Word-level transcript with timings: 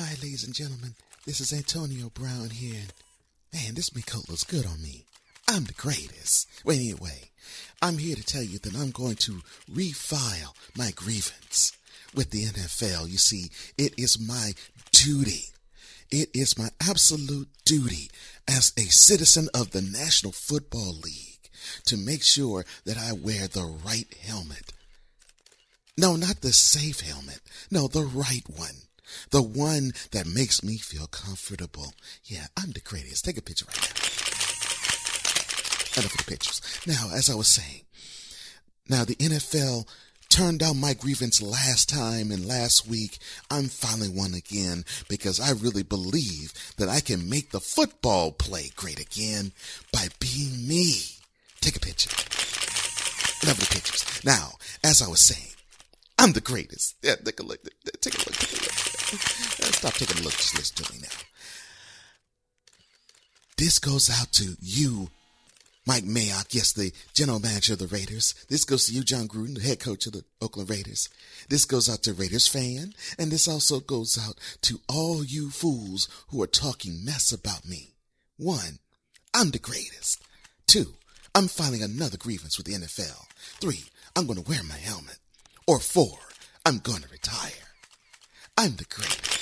Hi, 0.00 0.10
ladies 0.22 0.44
and 0.44 0.54
gentlemen. 0.54 0.94
This 1.26 1.40
is 1.40 1.52
Antonio 1.52 2.08
Brown 2.10 2.50
here. 2.50 2.84
Man, 3.52 3.74
this 3.74 3.92
mink 3.92 4.06
coat 4.06 4.28
looks 4.28 4.44
good 4.44 4.64
on 4.64 4.80
me. 4.80 5.06
I'm 5.48 5.64
the 5.64 5.72
greatest. 5.72 6.48
Well, 6.64 6.76
anyway, 6.76 7.32
I'm 7.82 7.98
here 7.98 8.14
to 8.14 8.22
tell 8.22 8.44
you 8.44 8.60
that 8.60 8.76
I'm 8.76 8.92
going 8.92 9.16
to 9.16 9.40
refile 9.68 10.54
my 10.76 10.92
grievance 10.94 11.76
with 12.14 12.30
the 12.30 12.44
NFL. 12.44 13.10
You 13.10 13.18
see, 13.18 13.50
it 13.76 13.92
is 13.98 14.20
my 14.20 14.52
duty. 14.92 15.46
It 16.12 16.28
is 16.32 16.56
my 16.56 16.68
absolute 16.80 17.48
duty 17.64 18.08
as 18.46 18.72
a 18.78 18.82
citizen 18.82 19.48
of 19.52 19.72
the 19.72 19.82
National 19.82 20.30
Football 20.30 20.94
League 21.02 21.50
to 21.86 21.96
make 21.96 22.22
sure 22.22 22.64
that 22.84 22.98
I 22.98 23.14
wear 23.14 23.48
the 23.48 23.64
right 23.84 24.14
helmet. 24.24 24.72
No, 25.96 26.14
not 26.14 26.40
the 26.42 26.52
safe 26.52 27.00
helmet. 27.00 27.40
No, 27.68 27.88
the 27.88 28.04
right 28.04 28.44
one. 28.48 28.76
The 29.30 29.42
one 29.42 29.92
that 30.12 30.26
makes 30.26 30.62
me 30.62 30.76
feel 30.78 31.06
comfortable. 31.06 31.92
Yeah, 32.24 32.46
I'm 32.56 32.72
the 32.72 32.80
greatest. 32.80 33.24
Take 33.24 33.38
a 33.38 33.42
picture 33.42 33.66
right 33.66 33.76
now. 33.76 33.82
Enough 36.00 36.12
of 36.12 36.18
the 36.18 36.24
pictures. 36.26 36.60
Now, 36.86 37.10
as 37.12 37.28
I 37.28 37.34
was 37.34 37.48
saying, 37.48 37.82
now 38.88 39.04
the 39.04 39.16
NFL 39.16 39.86
turned 40.28 40.60
down 40.60 40.80
my 40.80 40.94
grievance 40.94 41.42
last 41.42 41.88
time 41.88 42.30
and 42.30 42.46
last 42.46 42.86
week. 42.86 43.18
I'm 43.50 43.66
filing 43.66 44.14
one 44.16 44.34
again 44.34 44.84
because 45.08 45.40
I 45.40 45.50
really 45.52 45.82
believe 45.82 46.52
that 46.76 46.88
I 46.88 47.00
can 47.00 47.28
make 47.28 47.50
the 47.50 47.60
football 47.60 48.32
play 48.32 48.70
great 48.76 49.00
again 49.00 49.52
by 49.92 50.08
being 50.20 50.68
me. 50.68 51.00
Take 51.60 51.76
a 51.76 51.80
picture. 51.80 52.10
Enough 53.42 53.58
of 53.58 53.68
the 53.68 53.74
pictures. 53.74 54.24
Now, 54.24 54.52
as 54.84 55.02
I 55.02 55.08
was 55.08 55.20
saying, 55.20 55.47
I'm 56.18 56.32
the 56.32 56.40
greatest. 56.40 56.96
Yeah, 57.02 57.14
take 57.16 57.40
a 57.40 57.42
look. 57.44 57.60
Take 58.00 58.14
a 58.14 58.18
look. 58.18 58.36
Take 58.36 58.60
a 58.60 58.64
look. 58.64 58.72
Uh, 59.60 59.72
stop 59.72 59.94
taking 59.94 60.18
a 60.18 60.22
look. 60.22 60.32
Just 60.32 60.56
listen 60.56 60.84
to 60.84 60.92
me 60.92 60.98
now. 61.02 61.08
This 63.56 63.78
goes 63.78 64.10
out 64.10 64.32
to 64.32 64.56
you, 64.60 65.10
Mike 65.86 66.04
Mayock, 66.04 66.54
yes, 66.54 66.72
the 66.72 66.92
general 67.12 67.40
manager 67.40 67.72
of 67.72 67.80
the 67.80 67.88
Raiders. 67.88 68.34
This 68.48 68.64
goes 68.64 68.86
to 68.86 68.92
you, 68.92 69.02
Jon 69.02 69.26
Gruden, 69.26 69.56
the 69.56 69.62
head 69.62 69.80
coach 69.80 70.06
of 70.06 70.12
the 70.12 70.24
Oakland 70.40 70.70
Raiders. 70.70 71.08
This 71.48 71.64
goes 71.64 71.88
out 71.88 72.02
to 72.04 72.12
Raiders 72.12 72.46
fan, 72.46 72.94
and 73.18 73.32
this 73.32 73.48
also 73.48 73.80
goes 73.80 74.16
out 74.16 74.38
to 74.62 74.80
all 74.88 75.24
you 75.24 75.50
fools 75.50 76.08
who 76.28 76.40
are 76.42 76.46
talking 76.46 77.04
mess 77.04 77.32
about 77.32 77.66
me. 77.66 77.94
One, 78.36 78.78
I'm 79.34 79.50
the 79.50 79.58
greatest. 79.58 80.22
Two, 80.66 80.94
I'm 81.34 81.48
filing 81.48 81.82
another 81.82 82.16
grievance 82.16 82.58
with 82.58 82.66
the 82.66 82.74
NFL. 82.74 83.26
Three, 83.60 83.84
I'm 84.14 84.26
going 84.26 84.42
to 84.42 84.48
wear 84.48 84.62
my 84.62 84.76
helmet. 84.76 85.18
Or 85.68 85.80
four, 85.80 86.18
I'm 86.64 86.78
to 87.02 87.08
retire. 87.10 87.74
I'm 88.56 88.76
the 88.76 88.86
greatest. 88.86 89.37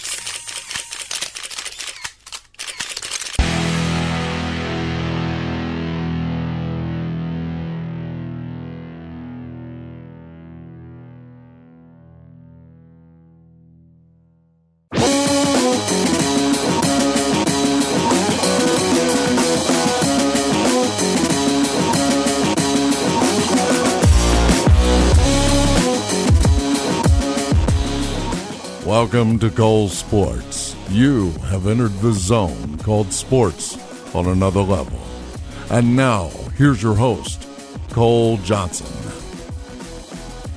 Welcome 29.06 29.38
to 29.38 29.50
Cole 29.50 29.88
Sports. 29.88 30.74
You 30.90 31.30
have 31.44 31.68
entered 31.68 31.92
the 32.00 32.10
zone 32.10 32.76
called 32.78 33.12
sports 33.12 33.78
on 34.16 34.26
another 34.26 34.62
level. 34.62 34.98
And 35.70 35.94
now, 35.94 36.26
here's 36.56 36.82
your 36.82 36.96
host, 36.96 37.46
Cole 37.90 38.36
Johnson. 38.38 38.88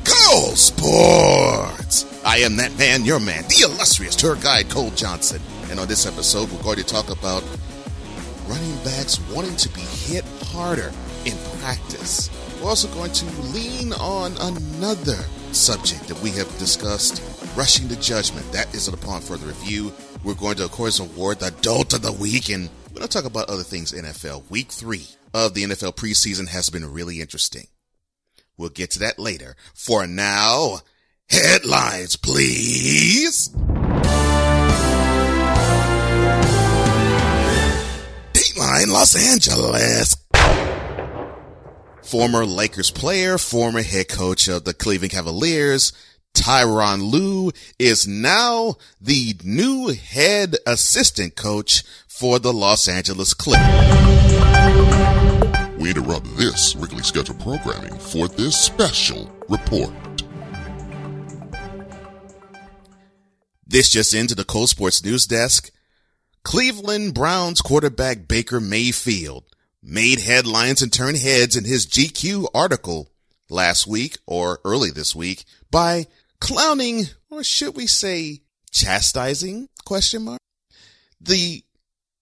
Cole 0.04 0.56
Sports! 0.56 2.24
I 2.26 2.38
am 2.38 2.56
that 2.56 2.76
man, 2.80 3.06
your 3.06 3.20
man, 3.20 3.44
the 3.50 3.66
illustrious 3.66 4.16
tour 4.16 4.36
guide 4.36 4.68
Cole 4.68 4.90
Johnson. 4.96 5.44
And 5.70 5.80
on 5.80 5.88
this 5.88 6.08
episode, 6.08 6.52
we're 6.52 6.64
going 6.64 6.78
to 6.78 6.84
talk 6.84 7.12
about 7.12 7.44
running 8.48 8.76
backs 8.78 9.20
wanting 9.30 9.58
to 9.58 9.70
be 9.70 9.82
hit 9.82 10.26
harder 10.46 10.92
in 11.24 11.38
practice. 11.60 12.32
We're 12.60 12.70
also 12.70 12.88
going 12.96 13.12
to 13.12 13.26
lean 13.54 13.94
on 13.94 14.36
another 14.38 15.18
subject 15.52 16.08
that 16.08 16.20
we 16.24 16.32
have 16.32 16.48
discussed 16.58 17.39
rushing 17.56 17.88
to 17.90 18.00
judgment. 18.00 18.52
That 18.52 18.74
is 18.74 18.88
it 18.88 18.94
upon 18.94 19.22
further 19.22 19.48
review. 19.48 19.92
We're 20.24 20.34
going 20.34 20.56
to, 20.58 20.66
of 20.66 20.72
course, 20.72 21.00
award 21.00 21.40
the 21.40 21.48
adult 21.48 21.94
of 21.94 22.02
the 22.02 22.12
week, 22.12 22.50
and 22.50 22.70
we're 22.90 23.00
going 23.00 23.08
to 23.08 23.14
talk 23.14 23.26
about 23.26 23.50
other 23.50 23.64
things 23.64 23.92
NFL. 23.92 24.50
Week 24.50 24.72
three 24.72 25.08
of 25.34 25.54
the 25.54 25.64
NFL 25.64 25.96
preseason 25.96 26.48
has 26.50 26.70
been 26.70 26.92
really 26.92 27.22
interesting. 27.22 27.68
We'll 28.58 28.70
get 28.70 28.92
to 28.92 29.00
that 29.00 29.20
later. 29.20 29.56
For 29.74 30.06
now, 30.06 30.80
headlines, 31.30 32.16
please. 32.18 33.50
Dateline 38.34 38.88
Los 38.88 39.16
Angeles. 39.16 40.18
Former 42.04 42.46
Lakers 42.46 42.90
player, 42.92 43.38
former 43.38 43.84
head 43.84 44.10
coach 44.10 44.48
of 44.48 44.64
the 44.66 44.74
Cleveland 44.74 45.12
Cavaliers, 45.12 45.94
Tyronn 46.34 47.12
Lue 47.12 47.52
is 47.78 48.08
now 48.08 48.76
the 49.02 49.36
new 49.44 49.90
head 49.90 50.56
assistant 50.66 51.36
coach 51.36 51.84
for 52.08 52.40
the 52.40 52.54
Los 52.54 52.88
Angeles 52.88 53.34
Clippers. 53.34 53.66
We 55.78 55.90
interrupt 55.92 56.26
this 56.38 56.76
regularly 56.76 57.04
scheduled 57.04 57.40
programming 57.40 57.98
for 57.98 58.28
this 58.28 58.60
special 58.60 59.32
report. 59.48 59.94
This 63.66 63.90
just 63.90 64.14
into 64.14 64.36
the 64.36 64.44
Cole 64.44 64.68
Sports 64.68 65.04
News 65.04 65.28
Desk. 65.28 65.72
Cleveland 66.44 67.14
Browns 67.14 67.62
quarterback 67.62 68.28
Baker 68.28 68.60
Mayfield 68.60 69.44
made 69.84 70.20
headlines 70.20 70.82
and 70.82 70.92
turned 70.92 71.18
heads 71.18 71.56
in 71.56 71.66
his 71.66 71.86
GQ 71.86 72.48
article 72.54 73.10
last 73.50 73.88
week 73.88 74.18
or 74.26 74.60
early 74.66 74.90
this 74.90 75.16
week 75.16 75.46
by 75.72 76.08
clowning, 76.42 77.06
or 77.30 77.44
should 77.44 77.76
we 77.76 77.88
say 77.88 78.42
chastising, 78.72 79.70
question 79.86 80.24
mark, 80.24 80.40
the 81.20 81.64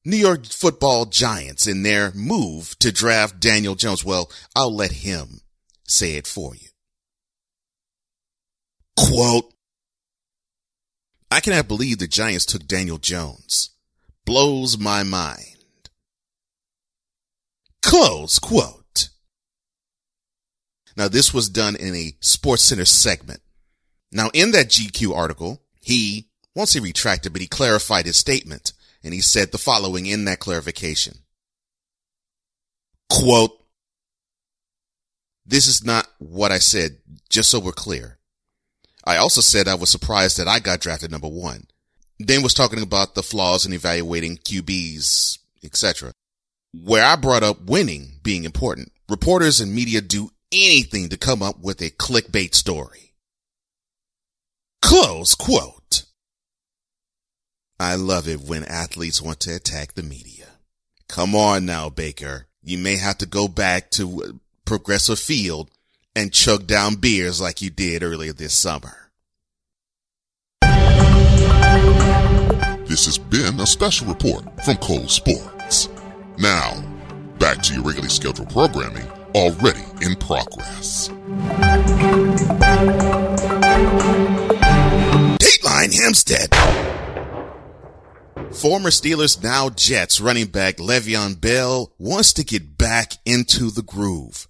New 0.08 0.16
York 0.16 0.46
football 0.46 1.06
giants 1.06 1.68
in 1.68 1.84
their 1.84 2.14
move 2.14 2.80
to 2.80 2.94
draft 2.94 3.42
Daniel 3.42 3.76
Jones. 3.76 4.06
Well, 4.06 4.32
I'll 4.56 4.74
let 4.74 4.92
him 4.92 5.42
say 5.86 6.14
it 6.14 6.26
for 6.26 6.56
you. 6.56 6.70
Quote, 8.96 9.54
I 11.30 11.42
cannot 11.42 11.68
believe 11.68 12.00
the 12.00 12.08
Giants 12.08 12.46
took 12.46 12.66
Daniel 12.66 12.98
Jones. 12.98 13.72
Blows 14.26 14.78
my 14.78 15.04
mind. 15.04 15.58
Close 17.82 18.40
quote. 18.40 19.10
Now 20.96 21.10
this 21.10 21.34
was 21.34 21.50
done 21.50 21.76
in 21.76 21.94
a 21.96 22.14
Sports 22.22 22.64
Center 22.64 22.86
segment 22.86 23.42
now, 24.12 24.30
in 24.34 24.52
that 24.52 24.70
GQ 24.70 25.16
article, 25.16 25.62
he, 25.82 26.28
once 26.56 26.74
he 26.74 26.80
retracted, 26.80 27.34
but 27.34 27.42
he 27.42 27.48
clarified 27.48 28.06
his 28.06 28.18
statement 28.18 28.74
and 29.04 29.14
he 29.14 29.22
said 29.22 29.52
the 29.52 29.58
following 29.58 30.06
in 30.06 30.26
that 30.26 30.40
clarification. 30.40 31.20
Quote, 33.10 33.52
this 35.46 35.68
is 35.68 35.84
not 35.84 36.08
what 36.20 36.52
I 36.52 36.58
said, 36.60 36.98
just 37.30 37.50
so 37.50 37.60
we're 37.60 37.72
clear. 37.72 38.18
I 39.06 39.16
also 39.18 39.40
said 39.40 39.68
I 39.68 39.76
was 39.76 39.90
surprised 39.90 40.38
that 40.38 40.48
I 40.48 40.60
got 40.60 40.82
drafted 40.82 41.12
number 41.12 41.30
one. 41.30 41.68
Then 42.20 42.44
was 42.44 42.54
talking 42.54 42.82
about 42.82 43.16
the 43.16 43.24
flaws 43.24 43.66
in 43.66 43.72
evaluating 43.72 44.38
QBs, 44.38 45.38
etc. 45.64 46.12
Where 46.74 47.06
I 47.06 47.16
brought 47.16 47.44
up 47.44 47.62
winning 47.62 48.20
being 48.24 48.44
important. 48.44 48.92
Reporters 49.08 49.62
and 49.62 49.74
media 49.74 50.02
do 50.02 50.32
anything 50.52 51.08
to 51.10 51.18
come 51.18 51.42
up 51.42 51.60
with 51.62 51.82
a 51.82 51.92
clickbait 51.92 52.54
story. 52.54 53.07
Close 54.88 55.36
quote. 55.36 56.06
I 57.78 57.96
love 57.96 58.30
it 58.30 58.40
when 58.40 58.64
athletes 58.64 59.22
want 59.22 59.42
to 59.42 59.54
attack 59.54 59.96
the 59.96 60.02
media. 60.02 60.46
Come 61.10 61.36
on 61.36 61.66
now, 61.66 61.90
Baker. 61.90 62.48
You 62.64 62.78
may 62.78 62.96
have 62.96 63.18
to 63.18 63.26
go 63.26 63.50
back 63.50 63.92
to 63.92 64.24
uh, 64.24 64.28
Progressive 64.64 65.20
Field 65.20 65.70
and 66.16 66.32
chug 66.32 66.68
down 66.68 66.96
beers 66.96 67.42
like 67.42 67.62
you 67.62 67.70
did 67.70 68.02
earlier 68.02 68.32
this 68.32 68.54
summer. 68.54 69.12
This 72.86 73.08
has 73.08 73.18
been 73.18 73.60
a 73.60 73.68
special 73.68 74.08
report 74.08 74.46
from 74.64 74.78
Cole 74.78 75.10
Sports. 75.10 75.90
Now, 76.38 76.82
back 77.40 77.62
to 77.64 77.74
your 77.74 77.84
regularly 77.84 78.08
scheduled 78.08 78.50
programming 78.52 79.10
already 79.36 79.84
in 80.02 80.16
progress. 80.16 81.10
Hempstead. 85.92 86.50
Former 88.54 88.90
Steelers, 88.90 89.44
now 89.44 89.70
Jets 89.70 90.22
running 90.22 90.48
back 90.48 90.78
Le'Veon 90.78 91.40
Bell 91.40 91.92
wants 91.98 92.34
to 92.34 92.44
get 92.44 92.78
back 92.78 93.14
into 93.26 93.70
the 93.70 93.82
groove. 93.82 94.48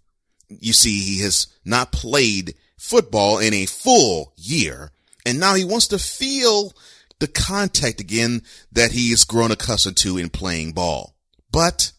You 0.50 0.74
see, 0.74 1.01
he 1.01 1.22
has 1.24 1.48
not 1.66 1.92
played 1.92 2.56
football 2.78 3.39
in 3.39 3.54
a 3.54 3.66
full 3.66 4.34
year, 4.38 4.92
and 5.25 5.39
now 5.39 5.56
he 5.56 5.66
wants 5.66 5.88
to 5.88 6.00
feel 6.00 6.74
the 7.19 7.28
contact 7.28 8.00
again 8.00 8.44
that 8.72 8.92
he 8.92 9.10
has 9.10 9.24
grown 9.24 9.51
accustomed 9.51 9.98
to 9.98 10.18
in 10.18 10.30
playing 10.30 10.72
ball. 10.72 11.16
But 11.51 11.92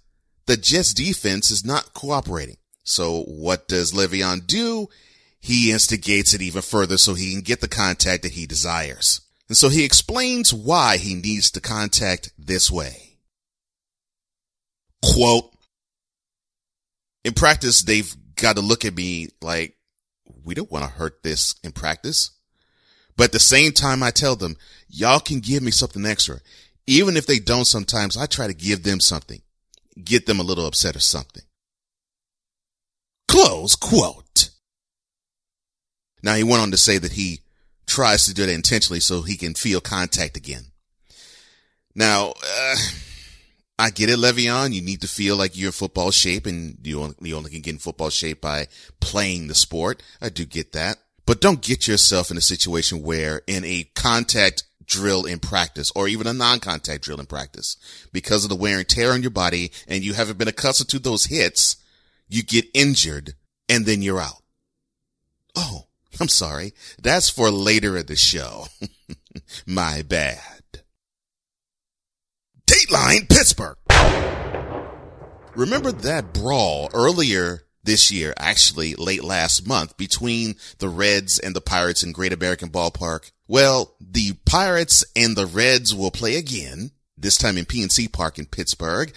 the 0.46 0.56
Jets 0.56 0.94
defense 0.94 1.50
is 1.50 1.64
not 1.64 1.92
cooperating. 1.94 2.56
So 2.84 3.22
what 3.24 3.68
does 3.68 3.92
Le'Veon 3.92 4.46
do? 4.46 4.88
He 5.40 5.72
instigates 5.72 6.32
it 6.32 6.42
even 6.42 6.62
further 6.62 6.96
so 6.96 7.14
he 7.14 7.32
can 7.32 7.42
get 7.42 7.60
the 7.60 7.68
contact 7.68 8.22
that 8.22 8.32
he 8.32 8.46
desires. 8.46 9.20
And 9.48 9.56
so 9.56 9.68
he 9.68 9.84
explains 9.84 10.52
why 10.52 10.98
he 10.98 11.14
needs 11.14 11.50
to 11.52 11.60
contact 11.60 12.32
this 12.38 12.70
way. 12.70 13.16
Quote, 15.02 15.52
in 17.24 17.32
practice, 17.34 17.82
they've 17.82 18.14
got 18.36 18.56
to 18.56 18.62
look 18.62 18.84
at 18.84 18.94
me 18.94 19.28
like, 19.40 19.76
we 20.44 20.54
don't 20.54 20.70
want 20.70 20.84
to 20.84 20.90
hurt 20.90 21.22
this 21.22 21.54
in 21.62 21.72
practice. 21.72 22.30
But 23.16 23.24
at 23.24 23.32
the 23.32 23.40
same 23.40 23.72
time, 23.72 24.02
I 24.02 24.10
tell 24.10 24.36
them, 24.36 24.56
y'all 24.88 25.20
can 25.20 25.40
give 25.40 25.62
me 25.62 25.70
something 25.70 26.06
extra. 26.06 26.40
Even 26.86 27.16
if 27.16 27.26
they 27.26 27.38
don't 27.38 27.64
sometimes, 27.64 28.16
I 28.16 28.26
try 28.26 28.46
to 28.46 28.54
give 28.54 28.82
them 28.82 29.00
something, 29.00 29.42
get 30.02 30.26
them 30.26 30.40
a 30.40 30.44
little 30.44 30.66
upset 30.66 30.96
or 30.96 31.00
something. 31.00 31.42
Close 33.26 33.76
quote. 33.76 34.50
Now 36.22 36.34
he 36.34 36.44
went 36.44 36.62
on 36.62 36.70
to 36.70 36.76
say 36.76 36.98
that 36.98 37.12
he 37.12 37.40
tries 37.88 38.26
to 38.26 38.34
do 38.34 38.46
that 38.46 38.52
intentionally 38.52 39.00
so 39.00 39.22
he 39.22 39.36
can 39.36 39.54
feel 39.54 39.80
contact 39.80 40.36
again. 40.36 40.66
Now, 41.94 42.34
uh, 42.44 42.76
I 43.78 43.90
get 43.90 44.10
it, 44.10 44.18
Le'Veon. 44.18 44.72
You 44.72 44.82
need 44.82 45.00
to 45.00 45.08
feel 45.08 45.36
like 45.36 45.56
you're 45.56 45.68
in 45.68 45.72
football 45.72 46.12
shape 46.12 46.46
and 46.46 46.78
you 46.84 47.00
only, 47.00 47.16
you 47.22 47.36
only 47.36 47.50
can 47.50 47.62
get 47.62 47.74
in 47.74 47.78
football 47.78 48.10
shape 48.10 48.40
by 48.40 48.68
playing 49.00 49.48
the 49.48 49.54
sport. 49.54 50.02
I 50.20 50.28
do 50.28 50.44
get 50.44 50.72
that. 50.72 50.98
But 51.26 51.40
don't 51.40 51.60
get 51.60 51.88
yourself 51.88 52.30
in 52.30 52.36
a 52.36 52.42
situation 52.42 53.02
where 53.02 53.42
in 53.46 53.64
a 53.64 53.90
contact 53.94 54.64
drill 54.86 55.26
in 55.26 55.38
practice 55.38 55.92
or 55.94 56.08
even 56.08 56.26
a 56.26 56.32
non-contact 56.32 57.02
drill 57.02 57.20
in 57.20 57.26
practice, 57.26 57.76
because 58.12 58.44
of 58.44 58.50
the 58.50 58.56
wear 58.56 58.78
and 58.78 58.88
tear 58.88 59.12
on 59.12 59.22
your 59.22 59.30
body 59.30 59.70
and 59.86 60.04
you 60.04 60.14
haven't 60.14 60.38
been 60.38 60.48
accustomed 60.48 60.88
to 60.90 60.98
those 60.98 61.26
hits, 61.26 61.76
you 62.28 62.42
get 62.42 62.64
injured 62.74 63.34
and 63.68 63.86
then 63.86 64.02
you're 64.02 64.20
out. 64.20 64.42
Oh, 65.54 65.87
I'm 66.20 66.28
sorry. 66.28 66.74
That's 67.00 67.30
for 67.30 67.50
later 67.50 67.96
in 67.96 68.06
the 68.06 68.16
show. 68.16 68.66
My 69.66 70.02
bad. 70.02 70.40
Dateline 72.66 73.28
Pittsburgh. 73.28 73.76
Remember 75.54 75.90
that 75.90 76.32
brawl 76.32 76.90
earlier 76.92 77.64
this 77.82 78.12
year, 78.12 78.34
actually 78.36 78.94
late 78.94 79.24
last 79.24 79.66
month, 79.66 79.96
between 79.96 80.56
the 80.78 80.88
Reds 80.88 81.38
and 81.38 81.56
the 81.56 81.60
Pirates 81.60 82.02
in 82.02 82.12
Great 82.12 82.32
American 82.32 82.68
Ballpark? 82.68 83.30
Well, 83.46 83.94
the 84.00 84.34
Pirates 84.44 85.04
and 85.16 85.36
the 85.36 85.46
Reds 85.46 85.94
will 85.94 86.10
play 86.10 86.36
again, 86.36 86.90
this 87.16 87.38
time 87.38 87.56
in 87.56 87.64
PNC 87.64 88.12
Park 88.12 88.38
in 88.38 88.46
Pittsburgh. 88.46 89.12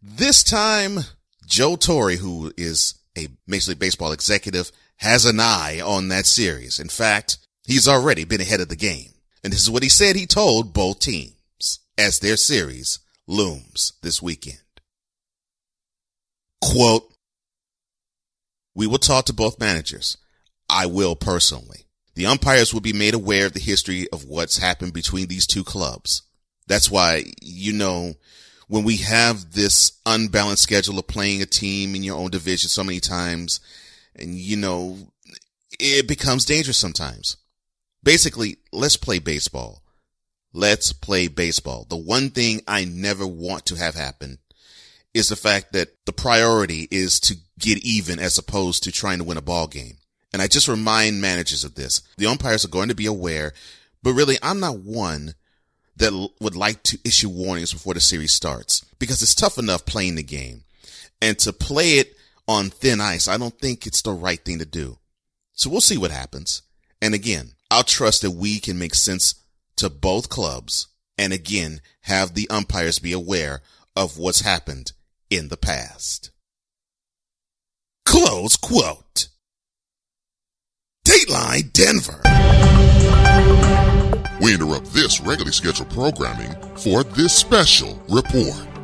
This 0.00 0.44
time, 0.44 1.00
Joe 1.46 1.76
Torre, 1.76 2.12
who 2.12 2.52
is 2.56 2.94
a 3.18 3.28
Major 3.46 3.72
League 3.72 3.80
Baseball 3.80 4.12
executive, 4.12 4.70
has 4.96 5.24
an 5.24 5.40
eye 5.40 5.80
on 5.84 6.08
that 6.08 6.26
series. 6.26 6.78
In 6.78 6.88
fact, 6.88 7.38
he's 7.64 7.88
already 7.88 8.24
been 8.24 8.40
ahead 8.40 8.60
of 8.60 8.68
the 8.68 8.76
game. 8.76 9.12
And 9.44 9.52
this 9.52 9.62
is 9.62 9.70
what 9.70 9.82
he 9.82 9.88
said 9.88 10.16
he 10.16 10.26
told 10.26 10.72
both 10.72 10.98
teams 11.00 11.80
as 11.96 12.18
their 12.18 12.36
series 12.36 12.98
looms 13.26 13.92
this 14.02 14.22
weekend. 14.22 14.58
Quote, 16.62 17.12
we 18.74 18.86
will 18.86 18.98
talk 18.98 19.26
to 19.26 19.32
both 19.32 19.60
managers. 19.60 20.16
I 20.68 20.86
will 20.86 21.16
personally. 21.16 21.86
The 22.14 22.26
umpires 22.26 22.72
will 22.72 22.80
be 22.80 22.92
made 22.92 23.14
aware 23.14 23.46
of 23.46 23.52
the 23.52 23.60
history 23.60 24.08
of 24.10 24.24
what's 24.24 24.58
happened 24.58 24.92
between 24.92 25.28
these 25.28 25.46
two 25.46 25.64
clubs. 25.64 26.22
That's 26.66 26.90
why, 26.90 27.24
you 27.40 27.72
know, 27.72 28.14
when 28.68 28.84
we 28.84 28.96
have 28.96 29.52
this 29.52 29.92
unbalanced 30.04 30.62
schedule 30.62 30.98
of 30.98 31.06
playing 31.06 31.42
a 31.42 31.46
team 31.46 31.94
in 31.94 32.02
your 32.02 32.18
own 32.18 32.30
division 32.30 32.68
so 32.68 32.82
many 32.82 33.00
times, 33.00 33.60
and 34.18 34.34
you 34.34 34.56
know, 34.56 34.98
it 35.78 36.08
becomes 36.08 36.44
dangerous 36.44 36.78
sometimes. 36.78 37.36
Basically, 38.02 38.58
let's 38.72 38.96
play 38.96 39.18
baseball. 39.18 39.82
Let's 40.52 40.92
play 40.92 41.28
baseball. 41.28 41.86
The 41.88 41.96
one 41.96 42.30
thing 42.30 42.62
I 42.66 42.84
never 42.84 43.26
want 43.26 43.66
to 43.66 43.74
have 43.76 43.94
happen 43.94 44.38
is 45.12 45.28
the 45.28 45.36
fact 45.36 45.72
that 45.72 45.88
the 46.06 46.12
priority 46.12 46.88
is 46.90 47.20
to 47.20 47.36
get 47.58 47.78
even 47.78 48.18
as 48.18 48.38
opposed 48.38 48.82
to 48.84 48.92
trying 48.92 49.18
to 49.18 49.24
win 49.24 49.36
a 49.36 49.42
ball 49.42 49.66
game. 49.66 49.96
And 50.32 50.42
I 50.42 50.46
just 50.46 50.68
remind 50.68 51.20
managers 51.20 51.64
of 51.64 51.74
this. 51.74 52.02
The 52.18 52.26
umpires 52.26 52.64
are 52.64 52.68
going 52.68 52.88
to 52.88 52.94
be 52.94 53.06
aware, 53.06 53.52
but 54.02 54.12
really 54.12 54.38
I'm 54.42 54.60
not 54.60 54.78
one 54.78 55.34
that 55.96 56.30
would 56.40 56.56
like 56.56 56.82
to 56.84 56.98
issue 57.04 57.28
warnings 57.28 57.72
before 57.72 57.94
the 57.94 58.00
series 58.00 58.32
starts 58.32 58.84
because 58.98 59.22
it's 59.22 59.34
tough 59.34 59.58
enough 59.58 59.86
playing 59.86 60.14
the 60.14 60.22
game 60.22 60.64
and 61.22 61.38
to 61.38 61.52
play 61.52 61.94
it 61.94 62.15
on 62.48 62.70
thin 62.70 63.00
ice. 63.00 63.28
I 63.28 63.36
don't 63.36 63.58
think 63.58 63.86
it's 63.86 64.02
the 64.02 64.12
right 64.12 64.42
thing 64.44 64.58
to 64.58 64.66
do. 64.66 64.98
So 65.52 65.70
we'll 65.70 65.80
see 65.80 65.98
what 65.98 66.10
happens. 66.10 66.62
And 67.00 67.14
again, 67.14 67.52
I'll 67.70 67.84
trust 67.84 68.22
that 68.22 68.32
we 68.32 68.60
can 68.60 68.78
make 68.78 68.94
sense 68.94 69.34
to 69.76 69.90
both 69.90 70.28
clubs 70.28 70.88
and 71.18 71.32
again, 71.32 71.80
have 72.02 72.34
the 72.34 72.48
umpires 72.50 72.98
be 72.98 73.12
aware 73.12 73.62
of 73.94 74.18
what's 74.18 74.40
happened 74.40 74.92
in 75.30 75.48
the 75.48 75.56
past. 75.56 76.30
Close 78.04 78.56
quote. 78.56 79.28
Dateline 81.06 81.72
Denver. 81.72 82.20
We 84.40 84.54
interrupt 84.54 84.92
this 84.92 85.20
regularly 85.20 85.52
scheduled 85.52 85.90
programming 85.90 86.52
for 86.76 87.02
this 87.02 87.34
special 87.34 88.00
report. 88.08 88.75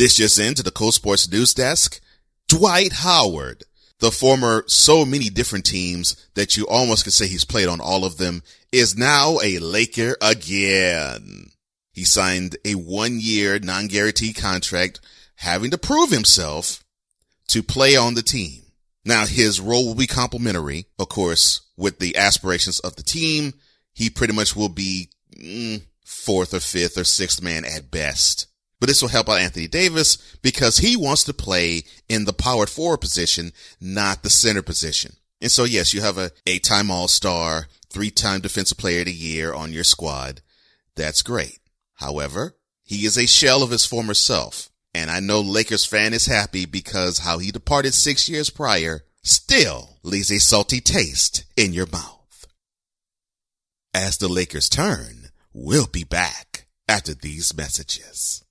This 0.00 0.14
just 0.14 0.38
into 0.38 0.62
the 0.62 0.70
Cole 0.70 0.92
Sports 0.92 1.30
News 1.30 1.52
Desk. 1.52 2.00
Dwight 2.48 2.90
Howard, 2.90 3.64
the 3.98 4.10
former 4.10 4.64
so 4.66 5.04
many 5.04 5.28
different 5.28 5.66
teams 5.66 6.26
that 6.32 6.56
you 6.56 6.66
almost 6.66 7.04
could 7.04 7.12
say 7.12 7.26
he's 7.26 7.44
played 7.44 7.68
on 7.68 7.82
all 7.82 8.06
of 8.06 8.16
them, 8.16 8.42
is 8.72 8.96
now 8.96 9.40
a 9.42 9.58
Laker 9.58 10.16
again. 10.22 11.50
He 11.92 12.04
signed 12.04 12.56
a 12.64 12.76
one 12.76 13.18
year 13.20 13.58
non-guaranteed 13.58 14.36
contract 14.36 15.00
having 15.34 15.70
to 15.70 15.76
prove 15.76 16.10
himself 16.10 16.82
to 17.48 17.62
play 17.62 17.94
on 17.94 18.14
the 18.14 18.22
team. 18.22 18.62
Now 19.04 19.26
his 19.26 19.60
role 19.60 19.86
will 19.86 19.94
be 19.94 20.06
complementary, 20.06 20.86
of 20.98 21.10
course, 21.10 21.60
with 21.76 21.98
the 21.98 22.16
aspirations 22.16 22.80
of 22.80 22.96
the 22.96 23.02
team. 23.02 23.52
He 23.92 24.08
pretty 24.08 24.32
much 24.32 24.56
will 24.56 24.70
be 24.70 25.10
mm, 25.36 25.82
fourth 26.06 26.54
or 26.54 26.60
fifth 26.60 26.96
or 26.96 27.04
sixth 27.04 27.42
man 27.42 27.66
at 27.66 27.90
best. 27.90 28.46
But 28.80 28.88
this 28.88 29.02
will 29.02 29.10
help 29.10 29.28
out 29.28 29.40
Anthony 29.40 29.68
Davis 29.68 30.16
because 30.42 30.78
he 30.78 30.96
wants 30.96 31.22
to 31.24 31.34
play 31.34 31.84
in 32.08 32.24
the 32.24 32.32
power 32.32 32.66
forward 32.66 33.02
position, 33.02 33.52
not 33.80 34.22
the 34.22 34.30
center 34.30 34.62
position. 34.62 35.12
And 35.40 35.50
so 35.50 35.64
yes, 35.64 35.94
you 35.94 36.00
have 36.00 36.18
a 36.18 36.32
eight-time 36.46 36.90
all-star, 36.90 37.68
three-time 37.90 38.40
defensive 38.40 38.78
player 38.78 39.00
of 39.00 39.06
the 39.06 39.12
year 39.12 39.52
on 39.52 39.72
your 39.72 39.84
squad. 39.84 40.40
That's 40.96 41.22
great. 41.22 41.58
However, 41.94 42.56
he 42.82 43.04
is 43.04 43.18
a 43.18 43.26
shell 43.26 43.62
of 43.62 43.70
his 43.70 43.86
former 43.86 44.14
self. 44.14 44.70
And 44.92 45.10
I 45.10 45.20
know 45.20 45.40
Lakers 45.40 45.84
fan 45.84 46.12
is 46.12 46.26
happy 46.26 46.66
because 46.66 47.18
how 47.18 47.38
he 47.38 47.52
departed 47.52 47.94
six 47.94 48.28
years 48.28 48.50
prior 48.50 49.04
still 49.22 49.98
leaves 50.02 50.32
a 50.32 50.40
salty 50.40 50.80
taste 50.80 51.44
in 51.56 51.72
your 51.72 51.86
mouth. 51.86 52.46
As 53.94 54.18
the 54.18 54.28
Lakers 54.28 54.68
turn, 54.68 55.28
we'll 55.52 55.86
be 55.86 56.04
back 56.04 56.66
after 56.88 57.14
these 57.14 57.56
messages. 57.56 58.42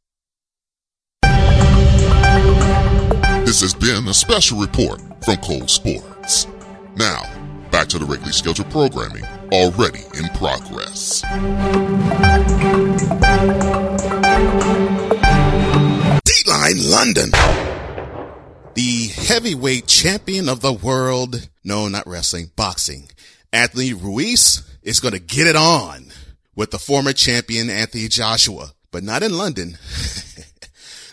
This 3.46 3.62
has 3.62 3.74
been 3.74 4.08
a 4.08 4.14
special 4.14 4.60
report 4.60 5.02
from 5.26 5.38
Cole 5.38 5.68
Sports. 5.68 6.48
Now, 6.96 7.24
back 7.72 7.88
to 7.90 7.98
the 7.98 8.06
regularly 8.06 8.32
scheduled 8.32 8.70
programming 8.70 9.26
already 9.52 10.02
in 10.18 10.30
progress. 10.36 11.24
Dateline 16.24 16.92
London. 16.92 17.32
The 18.76 19.08
heavyweight 19.08 19.88
champion 19.88 20.48
of 20.48 20.62
the 20.62 20.74
world. 20.74 21.50
No, 21.64 21.88
not 21.88 22.08
wrestling, 22.08 22.52
boxing. 22.56 23.10
Anthony 23.52 23.94
Ruiz 23.94 24.62
is 24.84 25.00
going 25.00 25.14
to 25.14 25.20
get 25.20 25.48
it 25.48 25.56
on 25.56 26.12
with 26.56 26.72
the 26.72 26.80
former 26.80 27.14
champion 27.14 27.70
Anthony 27.70 28.08
Joshua, 28.08 28.74
but 28.92 29.04
not 29.04 29.24
in 29.24 29.38
London. 29.38 29.78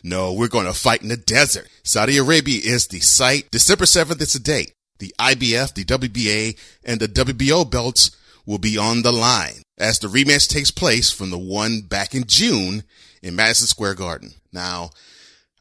no, 0.07 0.33
we're 0.33 0.47
going 0.47 0.67
to 0.67 0.73
fight 0.73 1.03
in 1.03 1.09
the 1.09 1.17
desert. 1.17 1.69
Saudi 1.83 2.17
Arabia 2.17 2.61
is 2.63 2.87
the 2.87 3.01
site. 3.01 3.51
December 3.51 3.87
7th 3.87 4.23
is 4.23 4.35
the 4.35 4.39
date. 4.39 4.73
The 5.01 5.13
IBF, 5.19 5.75
the 5.75 5.85
WBA, 5.85 6.57
and 6.85 7.01
the 7.01 7.09
WBO 7.09 7.69
belts 7.69 8.17
will 8.47 8.59
be 8.59 8.79
on 8.79 9.03
the 9.03 9.13
line. 9.13 9.63
as 9.77 9.99
the 9.99 10.07
rematch 10.07 10.49
takes 10.49 10.71
place 10.71 11.11
from 11.11 11.31
the 11.31 11.39
one 11.39 11.81
back 11.81 12.15
in 12.15 12.23
June 12.25 12.85
in 13.21 13.35
Madison 13.35 13.67
Square 13.67 13.97
Garden. 13.97 14.31
Now, 14.53 14.91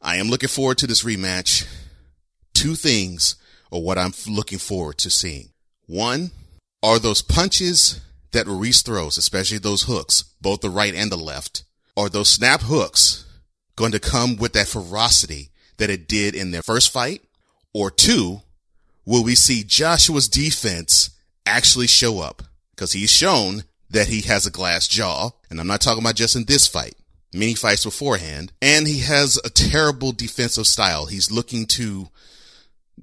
I 0.00 0.16
am 0.16 0.28
looking 0.28 0.48
forward 0.48 0.78
to 0.78 0.86
this 0.86 1.02
rematch. 1.02 1.66
Two 2.54 2.76
things 2.76 3.34
are 3.72 3.80
what 3.80 3.98
I'm 3.98 4.12
looking 4.28 4.58
forward 4.58 4.98
to 4.98 5.10
seeing. 5.10 5.48
One 5.86 6.30
are 6.84 7.00
those 7.00 7.20
punches 7.20 8.00
that 8.30 8.46
Ruiz 8.46 8.82
throws, 8.82 9.18
especially 9.18 9.58
those 9.58 9.82
hooks, 9.82 10.22
both 10.40 10.60
the 10.60 10.70
right 10.70 10.94
and 10.94 11.10
the 11.10 11.16
left, 11.16 11.64
are 11.96 12.08
those 12.08 12.28
snap 12.28 12.60
hooks 12.62 13.25
going 13.76 13.92
to 13.92 14.00
come 14.00 14.36
with 14.36 14.52
that 14.54 14.68
ferocity 14.68 15.50
that 15.76 15.90
it 15.90 16.08
did 16.08 16.34
in 16.34 16.50
their 16.50 16.62
first 16.62 16.90
fight? 16.90 17.22
Or 17.72 17.90
two, 17.90 18.40
will 19.04 19.22
we 19.22 19.34
see 19.34 19.62
Joshua's 19.62 20.28
defense 20.28 21.10
actually 21.44 21.86
show 21.86 22.20
up? 22.20 22.42
Because 22.74 22.92
he's 22.92 23.10
shown 23.10 23.64
that 23.90 24.08
he 24.08 24.22
has 24.22 24.46
a 24.46 24.50
glass 24.50 24.88
jaw, 24.88 25.30
and 25.50 25.60
I'm 25.60 25.66
not 25.66 25.80
talking 25.80 26.02
about 26.02 26.16
just 26.16 26.36
in 26.36 26.44
this 26.44 26.66
fight, 26.66 26.96
many 27.32 27.54
fights 27.54 27.84
beforehand, 27.84 28.52
and 28.60 28.86
he 28.86 29.00
has 29.00 29.38
a 29.44 29.50
terrible 29.50 30.12
defensive 30.12 30.66
style. 30.66 31.06
He's 31.06 31.30
looking 31.30 31.66
to 31.66 32.08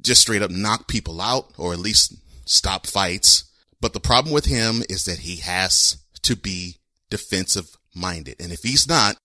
just 0.01 0.21
straight 0.21 0.41
up 0.41 0.51
knock 0.51 0.87
people 0.87 1.21
out 1.21 1.51
or 1.57 1.73
at 1.73 1.79
least 1.79 2.15
stop 2.45 2.87
fights. 2.87 3.45
But 3.79 3.93
the 3.93 3.99
problem 3.99 4.33
with 4.33 4.45
him 4.45 4.83
is 4.89 5.05
that 5.05 5.19
he 5.19 5.37
has 5.37 5.97
to 6.23 6.35
be 6.35 6.77
defensive 7.09 7.77
minded. 7.93 8.37
And 8.39 8.51
if 8.51 8.63
he's 8.63 8.87
not, 8.87 9.17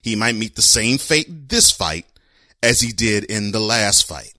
he 0.00 0.16
might 0.16 0.34
meet 0.34 0.56
the 0.56 0.62
same 0.62 0.98
fate 0.98 1.48
this 1.48 1.70
fight 1.70 2.06
as 2.62 2.80
he 2.80 2.92
did 2.92 3.24
in 3.24 3.52
the 3.52 3.60
last 3.60 4.06
fight. 4.06 4.34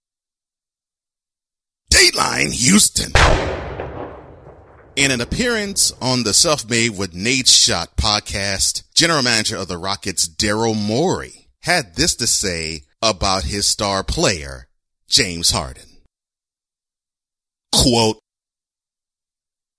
Dateline 1.92 2.54
Houston. 2.54 3.12
In 4.96 5.12
an 5.12 5.22
appearance 5.22 5.94
on 6.01 6.24
the 6.24 6.34
Self-Made 6.34 6.98
with 6.98 7.13
Nate 7.13 7.48
Shot 7.48 7.96
podcast, 7.96 8.84
general 8.94 9.24
manager 9.24 9.56
of 9.56 9.68
the 9.68 9.78
Rockets, 9.78 10.28
Daryl 10.28 10.75
Morey, 10.75 11.48
had 11.62 11.96
this 11.96 12.16
to 12.16 12.28
say 12.28 12.84
about 13.01 13.46
his 13.46 13.66
star 13.66 14.04
player, 14.04 14.68
James 15.08 15.51
Harden. 15.51 16.01
Quote, 17.72 18.20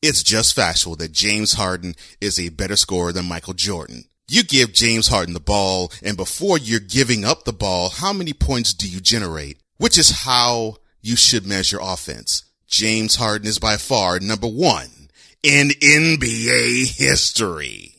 it's 0.02 0.22
just 0.22 0.54
factual 0.54 0.96
that 0.96 1.12
James 1.12 1.52
Harden 1.52 1.94
is 2.20 2.40
a 2.40 2.49
better 2.49 2.76
scorer 2.76 3.12
than 3.12 3.28
Michael 3.28 3.52
Jordan. 3.52 4.04
You 4.32 4.44
give 4.44 4.72
James 4.72 5.08
Harden 5.08 5.34
the 5.34 5.40
ball, 5.40 5.90
and 6.04 6.16
before 6.16 6.56
you're 6.56 6.78
giving 6.78 7.25
up 7.25 7.42
the 7.42 7.52
ball, 7.52 7.88
how 7.88 8.12
many 8.12 8.32
points 8.32 8.72
do 8.72 8.88
you 8.88 9.00
generate? 9.00 9.58
Which 9.78 9.99
is 9.99 10.22
how 10.22 10.76
you 11.02 11.16
should 11.16 11.44
measure 11.44 11.80
offense. 11.82 12.44
James 12.68 13.16
Harden 13.16 13.49
is 13.49 13.58
by 13.58 13.76
far 13.76 14.20
number 14.20 14.46
one 14.46 15.08
in 15.42 15.70
NBA 15.70 16.96
history. 16.96 17.96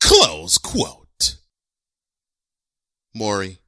Close 0.00 0.58
quote. 0.58 1.36
Morey, 3.14 3.58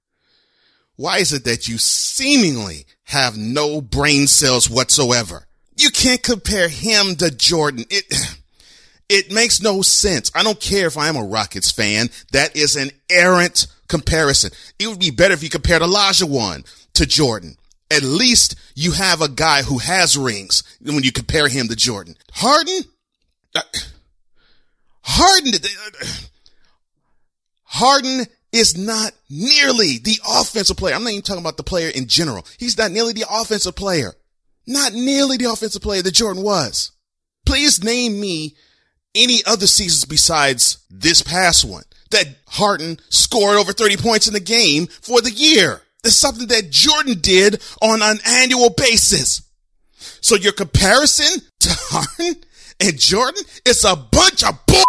why 0.96 1.18
is 1.18 1.32
it 1.32 1.44
that 1.44 1.68
you 1.68 1.78
seemingly 1.78 2.84
have 3.04 3.36
no 3.36 3.80
brain 3.80 4.26
cells 4.26 4.68
whatsoever? 4.68 5.46
You 5.76 5.90
can't 5.90 6.24
compare 6.24 6.68
him 6.68 7.14
to 7.14 7.30
Jordan. 7.30 7.84
It, 7.90 8.39
it 9.10 9.32
makes 9.32 9.60
no 9.60 9.82
sense. 9.82 10.30
I 10.36 10.44
don't 10.44 10.60
care 10.60 10.86
if 10.86 10.96
I'm 10.96 11.16
a 11.16 11.24
Rockets 11.24 11.72
fan. 11.72 12.10
That 12.30 12.56
is 12.56 12.76
an 12.76 12.90
errant 13.10 13.66
comparison. 13.88 14.52
It 14.78 14.86
would 14.86 15.00
be 15.00 15.10
better 15.10 15.34
if 15.34 15.42
you 15.42 15.50
compared 15.50 15.82
Olajuwon 15.82 16.64
to 16.94 17.06
Jordan. 17.06 17.56
At 17.90 18.04
least 18.04 18.54
you 18.76 18.92
have 18.92 19.20
a 19.20 19.28
guy 19.28 19.62
who 19.62 19.78
has 19.78 20.16
rings 20.16 20.62
when 20.80 21.02
you 21.02 21.10
compare 21.10 21.48
him 21.48 21.66
to 21.66 21.76
Jordan. 21.76 22.14
Harden? 22.32 22.82
Uh, 23.52 23.62
Harden, 25.02 25.54
uh, 25.54 26.06
Harden 27.64 28.26
is 28.52 28.78
not 28.78 29.12
nearly 29.28 29.98
the 29.98 30.20
offensive 30.28 30.76
player. 30.76 30.94
I'm 30.94 31.02
not 31.02 31.10
even 31.10 31.22
talking 31.22 31.42
about 31.42 31.56
the 31.56 31.64
player 31.64 31.88
in 31.88 32.06
general. 32.06 32.46
He's 32.58 32.78
not 32.78 32.92
nearly 32.92 33.12
the 33.12 33.24
offensive 33.28 33.74
player. 33.74 34.12
Not 34.68 34.92
nearly 34.92 35.36
the 35.36 35.50
offensive 35.50 35.82
player 35.82 36.02
that 36.02 36.14
Jordan 36.14 36.44
was. 36.44 36.92
Please 37.44 37.82
name 37.82 38.20
me 38.20 38.54
any 39.14 39.42
other 39.46 39.66
seasons 39.66 40.04
besides 40.04 40.78
this 40.90 41.22
past 41.22 41.64
one 41.64 41.84
that 42.10 42.26
Harden 42.48 42.98
scored 43.08 43.56
over 43.56 43.72
30 43.72 43.96
points 43.96 44.26
in 44.26 44.34
the 44.34 44.40
game 44.40 44.86
for 44.86 45.20
the 45.20 45.30
year. 45.30 45.80
That's 46.02 46.16
something 46.16 46.48
that 46.48 46.70
Jordan 46.70 47.20
did 47.20 47.62
on 47.82 48.02
an 48.02 48.18
annual 48.26 48.70
basis. 48.70 49.42
So 50.20 50.34
your 50.34 50.52
comparison 50.52 51.42
to 51.60 51.68
Harden 51.72 52.42
and 52.80 52.98
Jordan 52.98 53.42
is 53.66 53.84
a 53.84 53.96
bunch 53.96 54.42
of 54.42 54.58
bull. 54.66 54.84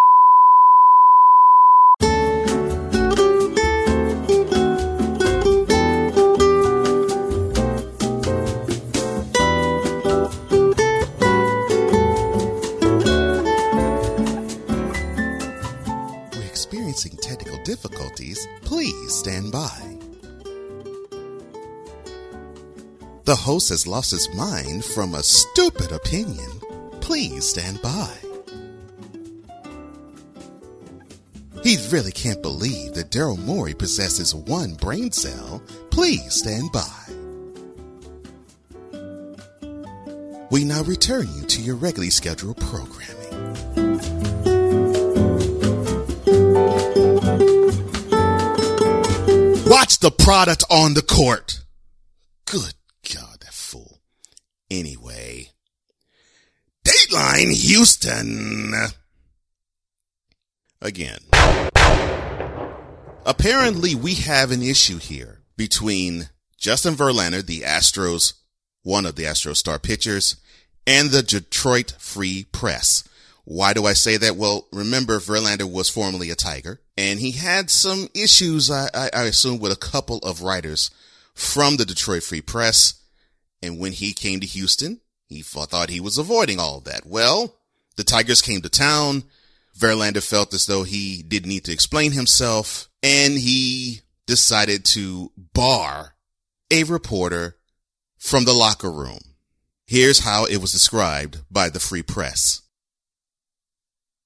Difficulties. 17.72 18.50
Please 18.63 19.13
stand 19.13 19.50
by. 19.50 19.80
The 23.24 23.36
host 23.36 23.70
has 23.70 23.88
lost 23.88 24.12
his 24.12 24.28
mind 24.36 24.84
from 24.84 25.16
a 25.16 25.24
stupid 25.24 25.94
opinion. 25.94 26.51
Please 27.00 27.48
stand 27.48 27.82
by. 27.82 28.12
He 31.63 31.78
really 31.92 32.12
can't 32.12 32.42
believe 32.42 32.94
that 32.96 33.10
Daryl 33.10 33.40
Morey 33.40 33.74
possesses 33.74 34.36
one 34.36 34.74
brain 34.74 35.13
cell. 35.13 35.63
Please 35.92 36.34
stand 36.34 36.74
by. 36.74 37.01
We 40.50 40.66
now 40.66 40.84
return 40.84 41.30
you 41.38 41.44
to 41.46 41.62
your 41.62 41.75
regularly 41.75 42.10
scheduled 42.10 42.58
programming. 42.58 43.21
The 50.00 50.10
product 50.10 50.63
on 50.71 50.95
the 50.95 51.01
court. 51.01 51.60
Good 52.45 52.74
God, 53.13 53.39
that 53.41 53.53
fool. 53.53 54.00
Anyway. 54.69 55.50
Dateline 56.83 57.53
Houston. 57.53 58.74
Again. 60.81 61.19
Apparently 63.25 63.93
we 63.93 64.15
have 64.15 64.50
an 64.50 64.63
issue 64.63 64.98
here 64.98 65.43
between 65.55 66.29
Justin 66.57 66.95
Verlander, 66.95 67.45
the 67.45 67.62
Astros, 67.62 68.33
one 68.81 69.05
of 69.05 69.15
the 69.15 69.24
Astros 69.24 69.57
star 69.57 69.77
pitchers, 69.77 70.38
and 70.88 71.12
the 71.12 71.21
Detroit 71.21 71.93
Free 72.00 72.45
Press. 72.51 73.07
Why 73.43 73.74
do 73.74 73.86
I 73.86 73.93
say 73.93 74.17
that? 74.17 74.36
Well, 74.36 74.67
remember 74.71 75.19
Verlander 75.19 75.71
was 75.71 75.89
formerly 75.89 76.31
a 76.31 76.36
Tiger 76.36 76.81
and 77.01 77.20
he 77.20 77.31
had 77.31 77.72
some 77.72 78.10
issues, 78.13 78.70
I, 78.70 78.88
I, 78.93 79.10
I 79.12 79.24
assume, 79.24 79.58
with 79.58 79.72
a 79.72 79.75
couple 79.75 80.20
of 80.20 80.43
writers 80.43 80.91
from 81.34 81.77
the 81.77 81.86
Detroit 81.86 82.22
Free 82.22 82.41
Press. 82.41 82.93
And 83.63 83.79
when 83.79 83.91
he 83.91 84.13
came 84.13 84.39
to 84.39 84.46
Houston, 84.46 85.01
he 85.27 85.41
thought 85.41 85.89
he 85.89 86.00
was 86.00 86.20
avoiding 86.20 86.60
all 86.60 86.77
of 86.77 86.84
that. 86.84 87.08
Well, 87.08 87.55
the 87.96 88.03
Tigers 88.03 88.43
came 88.43 88.62
to 88.62 88.70
town. 88.70 89.24
Verlander 89.75 90.22
felt 90.22 90.53
as 90.53 90.67
though 90.67 90.84
he 90.84 91.24
didn't 91.24 91.50
need 91.50 91.65
to 91.65 91.74
explain 91.74 92.12
himself 92.12 92.88
and 93.01 93.34
he 93.34 94.01
decided 94.27 94.86
to 94.86 95.31
bar 95.53 96.13
a 96.70 96.84
reporter 96.84 97.58
from 98.20 98.46
the 98.46 98.53
locker 98.53 98.91
room. 98.91 99.22
Here's 99.88 100.20
how 100.20 100.46
it 100.46 100.58
was 100.58 100.72
described 100.72 101.39
by 101.50 101.70
the 101.70 101.79
Free 101.79 102.03
Press. 102.03 102.62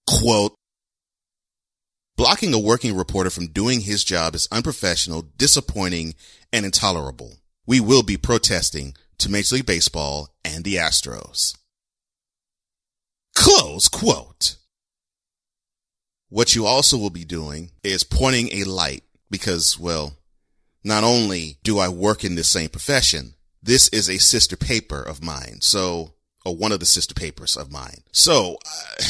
Quote, 0.05 0.58
blocking 2.17 2.53
a 2.53 2.60
working 2.60 2.95
reporter 2.95 3.29
from 3.29 3.48
doing 3.48 3.81
his 3.81 4.03
job 4.03 4.36
is 4.36 4.48
unprofessional, 4.51 5.24
disappointing, 5.38 6.15
and 6.51 6.65
intolerable. 6.65 7.38
We 7.65 7.79
will 7.79 8.03
be 8.03 8.17
protesting 8.17 8.95
to 9.19 9.31
Major 9.31 9.55
League 9.55 9.65
Baseball 9.65 10.29
and 10.43 10.63
the 10.63 10.75
Astros. 10.75 11.55
Close 13.36 13.88
quote. 13.89 14.55
What 16.29 16.55
you 16.55 16.65
also 16.65 16.98
will 16.98 17.10
be 17.10 17.25
doing 17.25 17.72
is 17.84 18.03
pointing 18.03 18.50
a 18.51 18.63
light 18.63 19.03
because, 19.29 19.79
well, 19.79 20.17
not 20.84 21.03
only 21.03 21.57
do 21.63 21.79
I 21.79 21.89
work 21.89 22.24
in 22.24 22.36
this 22.36 22.50
same 22.50 22.69
profession, 22.69 23.36
this 23.62 23.88
is 23.89 24.10
a 24.10 24.17
sister 24.17 24.55
paper 24.55 25.01
of 25.01 25.24
mine. 25.24 25.60
So, 25.62 26.14
or 26.46 26.56
one 26.56 26.72
of 26.72 26.80
the 26.80 26.86
sister 26.86 27.14
papers 27.14 27.58
of 27.58 27.72
mine. 27.72 28.04
So, 28.12 28.58
uh, 28.66 29.04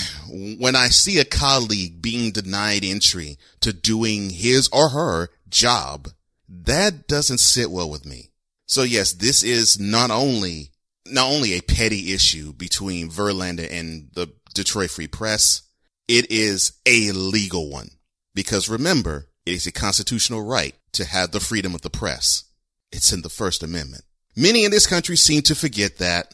when 0.58 0.76
I 0.76 0.88
see 0.88 1.20
a 1.20 1.26
colleague 1.26 2.02
being 2.02 2.32
denied 2.32 2.84
entry 2.84 3.38
to 3.62 3.74
doing 3.74 4.30
his 4.30 4.70
or 4.72 4.90
her 4.90 5.30
job, 5.50 6.10
that 6.48 7.08
doesn't 7.08 7.40
sit 7.40 7.70
well 7.70 7.90
with 7.90 8.06
me. 8.06 8.32
So 8.66 8.84
yes, 8.84 9.14
this 9.14 9.44
is 9.44 9.80
not 9.80 10.12
only, 10.12 10.72
not 11.06 11.30
only 11.30 11.54
a 11.54 11.62
petty 11.62 12.14
issue 12.14 12.54
between 12.54 13.10
Verlander 13.10 13.72
and 13.72 14.10
the 14.14 14.34
Detroit 14.54 14.90
Free 14.90 15.08
Press, 15.08 15.62
it 16.08 16.32
is 16.32 16.74
a 16.86 17.12
legal 17.12 17.70
one. 17.70 17.90
Because 18.34 18.70
remember, 18.70 19.28
it 19.46 19.54
is 19.54 19.68
a 19.68 19.72
constitutional 19.72 20.44
right 20.44 20.76
to 20.94 21.06
have 21.06 21.32
the 21.32 21.40
freedom 21.40 21.76
of 21.76 21.82
the 21.82 21.90
press. 21.90 22.44
It's 22.92 23.14
in 23.14 23.22
the 23.22 23.30
First 23.30 23.64
Amendment. 23.64 24.04
Many 24.36 24.66
in 24.66 24.72
this 24.72 24.88
country 24.88 25.16
seem 25.16 25.42
to 25.44 25.56
forget 25.56 25.98
that, 25.98 26.34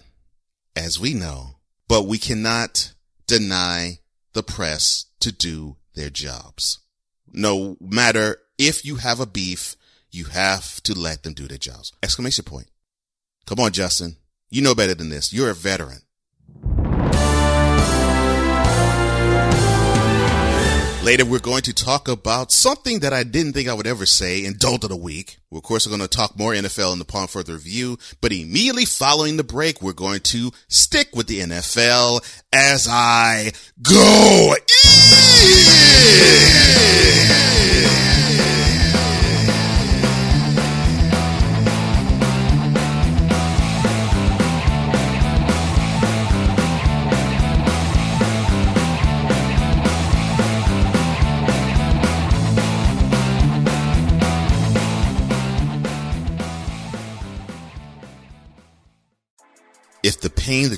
as 0.75 0.99
we 0.99 1.13
know, 1.13 1.57
but 1.87 2.05
we 2.05 2.17
cannot 2.17 2.93
deny 3.27 3.99
the 4.33 4.43
press 4.43 5.05
to 5.19 5.31
do 5.31 5.77
their 5.93 6.09
jobs. 6.09 6.79
No 7.31 7.77
matter 7.79 8.37
if 8.57 8.85
you 8.85 8.97
have 8.97 9.19
a 9.19 9.25
beef, 9.25 9.75
you 10.11 10.25
have 10.25 10.81
to 10.83 10.97
let 10.97 11.23
them 11.23 11.33
do 11.33 11.47
their 11.47 11.57
jobs. 11.57 11.93
Exclamation 12.03 12.43
point. 12.43 12.67
Come 13.45 13.59
on, 13.59 13.71
Justin. 13.71 14.17
You 14.49 14.61
know 14.61 14.75
better 14.75 14.93
than 14.93 15.09
this. 15.09 15.31
You're 15.31 15.49
a 15.49 15.55
veteran. 15.55 16.01
Later, 21.03 21.25
we're 21.25 21.39
going 21.39 21.63
to 21.63 21.73
talk 21.73 22.07
about 22.07 22.51
something 22.51 22.99
that 22.99 23.11
I 23.11 23.23
didn't 23.23 23.53
think 23.53 23.67
I 23.67 23.73
would 23.73 23.87
ever 23.87 24.05
say 24.05 24.45
in 24.45 24.53
Dolt 24.53 24.83
of 24.83 24.91
the 24.91 24.95
Week. 24.95 25.37
We're, 25.49 25.57
of 25.57 25.63
course, 25.63 25.87
we're 25.87 25.97
going 25.97 26.07
to 26.07 26.15
talk 26.15 26.37
more 26.37 26.53
NFL 26.53 26.93
in 26.93 26.99
the 26.99 27.05
Upon 27.05 27.27
Further 27.27 27.53
Review, 27.53 27.97
but 28.21 28.31
immediately 28.31 28.85
following 28.85 29.37
the 29.37 29.43
break, 29.43 29.81
we're 29.81 29.93
going 29.93 30.19
to 30.19 30.51
stick 30.67 31.15
with 31.15 31.25
the 31.25 31.39
NFL 31.39 32.23
as 32.53 32.87
I 32.87 33.51
go. 33.81 34.53
If 34.67 34.81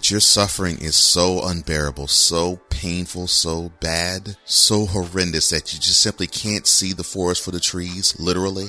that 0.03 0.11
you're 0.11 0.19
suffering 0.19 0.77
is 0.79 0.97
so 0.97 1.45
unbearable, 1.45 2.07
so 2.07 2.57
painful, 2.69 3.25
so 3.25 3.71
bad, 3.79 4.35
so 4.43 4.85
horrendous 4.85 5.49
that 5.49 5.73
you 5.73 5.79
just 5.79 6.01
simply 6.01 6.27
can't 6.27 6.67
see 6.67 6.91
the 6.91 7.05
forest 7.05 7.41
for 7.41 7.51
the 7.51 7.59
trees, 7.61 8.13
literally, 8.19 8.65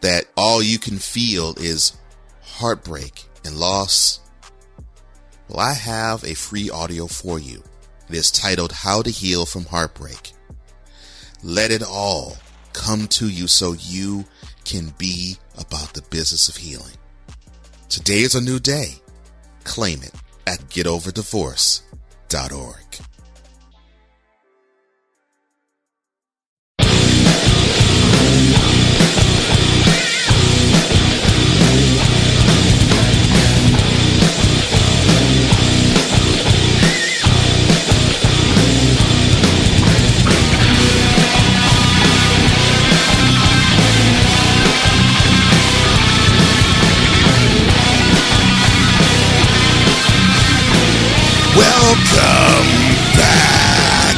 that 0.00 0.26
all 0.36 0.62
you 0.62 0.78
can 0.78 0.96
feel 0.96 1.56
is 1.58 1.98
heartbreak 2.40 3.24
and 3.44 3.56
loss, 3.56 4.20
well, 5.48 5.58
I 5.58 5.72
have 5.72 6.22
a 6.22 6.34
free 6.34 6.70
audio 6.70 7.08
for 7.08 7.40
you. 7.40 7.64
It 8.08 8.14
is 8.14 8.30
titled 8.30 8.70
How 8.70 9.02
to 9.02 9.10
Heal 9.10 9.44
from 9.44 9.64
Heartbreak. 9.64 10.34
Let 11.42 11.72
it 11.72 11.82
all 11.82 12.36
come 12.74 13.08
to 13.08 13.28
you 13.28 13.48
so 13.48 13.72
you 13.72 14.24
can 14.64 14.94
be 14.98 15.36
about 15.58 15.94
the 15.94 16.02
business 16.10 16.48
of 16.48 16.54
healing. 16.54 16.94
Today 17.88 18.20
is 18.20 18.36
a 18.36 18.40
new 18.40 18.60
day. 18.60 18.94
Claim 19.64 20.04
it 20.04 20.12
at 20.46 20.60
getoverddivorce.org. 20.68 23.05
Welcome 51.86 52.66
back. 53.14 54.16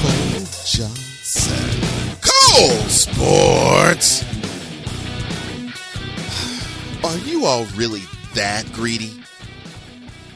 Cole 0.00 0.46
Johnson. 0.64 1.70
Cole 2.22 2.88
Sports. 2.88 4.24
Are 7.04 7.18
you 7.28 7.44
all 7.44 7.66
really 7.76 8.00
that 8.32 8.64
greedy? 8.72 9.12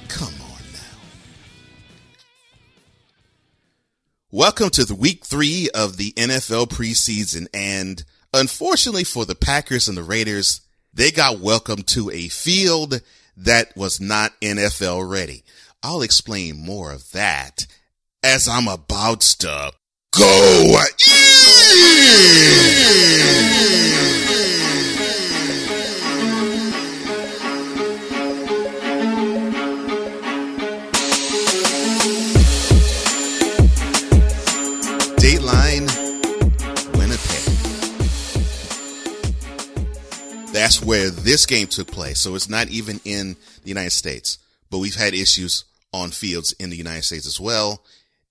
Come 0.09 0.35
on 0.43 0.61
now. 0.75 0.99
Welcome 4.31 4.69
to 4.69 4.85
the 4.85 4.95
week 4.95 5.25
three 5.25 5.71
of 5.75 5.97
the 5.97 6.13
NFL 6.13 6.67
preseason. 6.67 7.47
And 7.55 8.05
unfortunately 8.35 9.05
for 9.05 9.25
the 9.25 9.35
Packers 9.35 9.89
and 9.89 9.97
the 9.97 10.03
Raiders, 10.03 10.61
they 10.93 11.11
got 11.11 11.41
welcomed 11.41 11.87
to 11.89 12.11
a 12.11 12.29
field 12.29 13.01
that 13.37 13.77
was 13.77 14.01
not 14.01 14.33
NFL 14.41 15.09
ready. 15.09 15.45
I'll 15.83 16.03
explain 16.03 16.57
more 16.57 16.93
of 16.93 17.11
that 17.13 17.67
as 18.23 18.49
I'm 18.49 18.69
about 18.69 19.21
to 19.21 19.73
go. 20.13 20.83
Dateline, 22.67 23.56
where 40.87 41.11
this 41.11 41.47
game 41.47 41.67
took 41.67 41.89
place. 41.89 42.21
So 42.21 42.37
it's 42.37 42.49
not 42.49 42.69
even 42.69 43.01
in 43.05 43.37
the 43.63 43.69
United 43.69 43.91
States, 43.91 44.39
but 44.71 44.79
we've 44.79 44.95
had 44.95 45.15
issues 45.15 45.65
on 45.93 46.11
fields 46.11 46.53
in 46.53 46.71
the 46.71 46.77
United 46.77 47.03
States 47.03 47.27
as 47.27 47.41
well 47.41 47.83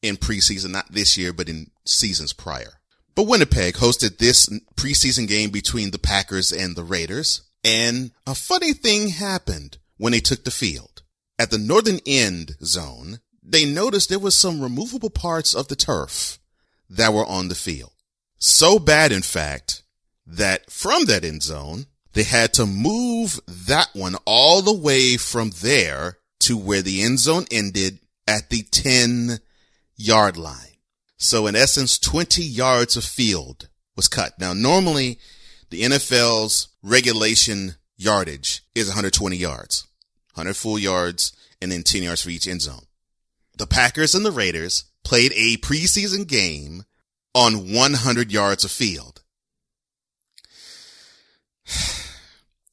in 0.02 0.16
preseason, 0.16 0.72
not 0.72 0.92
this 0.92 1.18
year, 1.18 1.34
but 1.34 1.50
in 1.50 1.70
seasons 1.84 2.32
prior. 2.32 2.80
But 3.14 3.28
Winnipeg 3.28 3.76
hosted 3.76 4.18
this 4.18 4.48
preseason 4.76 5.28
game 5.28 5.50
between 5.50 5.92
the 5.92 6.00
Packers 6.00 6.52
and 6.52 6.76
the 6.76 6.84
Raiders. 6.84 7.42
And 7.64 8.12
a 8.26 8.36
funny 8.36 8.74
thing 8.74 9.10
happened 9.10 9.78
when 9.98 10.14
they 10.14 10.20
took 10.20 10.44
the 10.44 10.52
field. 10.52 11.02
At 11.38 11.52
the 11.52 11.58
northern 11.58 12.00
end 12.06 12.56
zone, 12.64 13.20
they 13.44 13.66
noticed 13.66 14.10
there 14.10 14.20
was 14.20 14.36
some 14.36 14.62
removable 14.62 15.10
parts 15.10 15.54
of 15.54 15.68
the 15.68 15.76
turf 15.76 16.40
that 16.90 17.14
were 17.14 17.26
on 17.26 17.50
the 17.50 17.56
field. 17.56 17.92
So 18.38 18.80
bad, 18.80 19.12
in 19.12 19.24
fact, 19.24 19.84
that 20.26 20.72
from 20.72 21.06
that 21.06 21.26
end 21.26 21.44
zone, 21.44 21.88
they 22.16 22.24
had 22.24 22.54
to 22.54 22.66
move 22.66 23.42
that 23.46 23.90
one 23.94 24.16
all 24.26 24.62
the 24.62 24.74
way 24.74 25.18
from 25.18 25.52
there 25.62 26.18
to 26.40 26.58
where 26.58 26.82
the 26.82 27.04
end 27.04 27.20
zone 27.20 27.46
ended 27.52 28.00
at 28.26 28.50
the 28.50 28.64
10 28.72 29.40
yard 29.98 30.38
line. 30.38 30.78
So 31.18 31.46
in 31.46 31.56
essence, 31.56 32.00
20 32.00 32.42
yards 32.42 32.96
of 32.96 33.04
field 33.04 33.68
was 33.98 34.08
cut. 34.08 34.40
Now, 34.40 34.54
normally 34.54 35.20
the 35.70 35.82
NFL's 35.82 36.70
regulation 36.82 37.76
yardage 37.98 38.64
is 38.74 38.88
120 38.88 39.36
yards, 39.36 39.86
100 40.36 40.56
full 40.56 40.80
yards, 40.80 41.36
and 41.62 41.70
then 41.70 41.84
10 41.84 42.04
yards 42.04 42.22
for 42.22 42.30
each 42.30 42.48
end 42.48 42.62
zone. 42.62 42.86
The 43.58 43.68
Packers 43.68 44.16
and 44.16 44.26
the 44.26 44.32
Raiders 44.32 44.86
played 45.04 45.34
a 45.34 45.58
preseason 45.58 46.26
game 46.26 46.86
on 47.34 47.74
100 47.74 48.32
yards 48.32 48.64
of 48.64 48.72
field. 48.72 49.22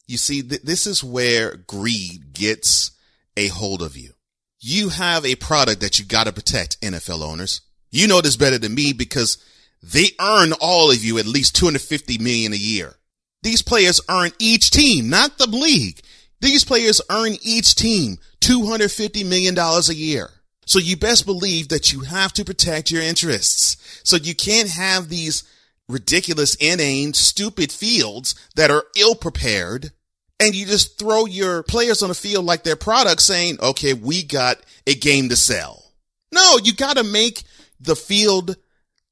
You 0.06 0.18
see, 0.18 0.42
th- 0.42 0.62
this 0.62 0.86
is 0.86 1.02
where 1.02 1.56
greed 1.56 2.32
gets 2.32 2.92
a 3.36 3.48
hold 3.48 3.82
of 3.82 3.96
you. 3.96 4.12
You 4.60 4.90
have 4.90 5.24
a 5.24 5.34
product 5.36 5.80
that 5.80 5.98
you 5.98 6.04
got 6.04 6.24
to 6.24 6.32
protect, 6.32 6.80
NFL 6.80 7.22
owners. 7.22 7.60
You 7.90 8.06
know 8.06 8.20
this 8.20 8.36
better 8.36 8.58
than 8.58 8.74
me 8.74 8.92
because 8.92 9.38
they 9.82 10.10
earn 10.20 10.52
all 10.60 10.90
of 10.90 11.04
you 11.04 11.18
at 11.18 11.26
least 11.26 11.56
250 11.56 12.18
million 12.18 12.52
a 12.52 12.56
year. 12.56 12.94
These 13.42 13.62
players 13.62 14.00
earn 14.08 14.30
each 14.38 14.70
team, 14.70 15.10
not 15.10 15.38
the 15.38 15.48
league. 15.48 16.00
These 16.40 16.64
players 16.64 17.00
earn 17.10 17.36
each 17.42 17.74
team 17.74 18.18
$250 18.40 19.26
million 19.26 19.58
a 19.58 19.80
year. 19.92 20.30
So 20.64 20.78
you 20.78 20.96
best 20.96 21.26
believe 21.26 21.68
that 21.68 21.92
you 21.92 22.00
have 22.00 22.32
to 22.34 22.44
protect 22.44 22.90
your 22.90 23.02
interests. 23.02 24.00
So 24.04 24.16
you 24.16 24.34
can't 24.34 24.70
have 24.70 25.08
these 25.08 25.42
ridiculous, 25.88 26.54
inane, 26.56 27.14
stupid 27.14 27.72
fields 27.72 28.34
that 28.56 28.70
are 28.70 28.84
ill 28.96 29.14
prepared. 29.14 29.92
And 30.40 30.54
you 30.54 30.66
just 30.66 30.98
throw 30.98 31.26
your 31.26 31.62
players 31.62 32.02
on 32.02 32.08
the 32.08 32.14
field 32.14 32.44
like 32.44 32.64
they're 32.64 32.76
products 32.76 33.24
saying, 33.24 33.58
okay, 33.60 33.94
we 33.94 34.24
got 34.24 34.58
a 34.86 34.94
game 34.94 35.28
to 35.28 35.36
sell. 35.36 35.92
No, 36.32 36.58
you 36.62 36.74
got 36.74 36.96
to 36.96 37.04
make 37.04 37.44
the 37.80 37.94
field 37.94 38.56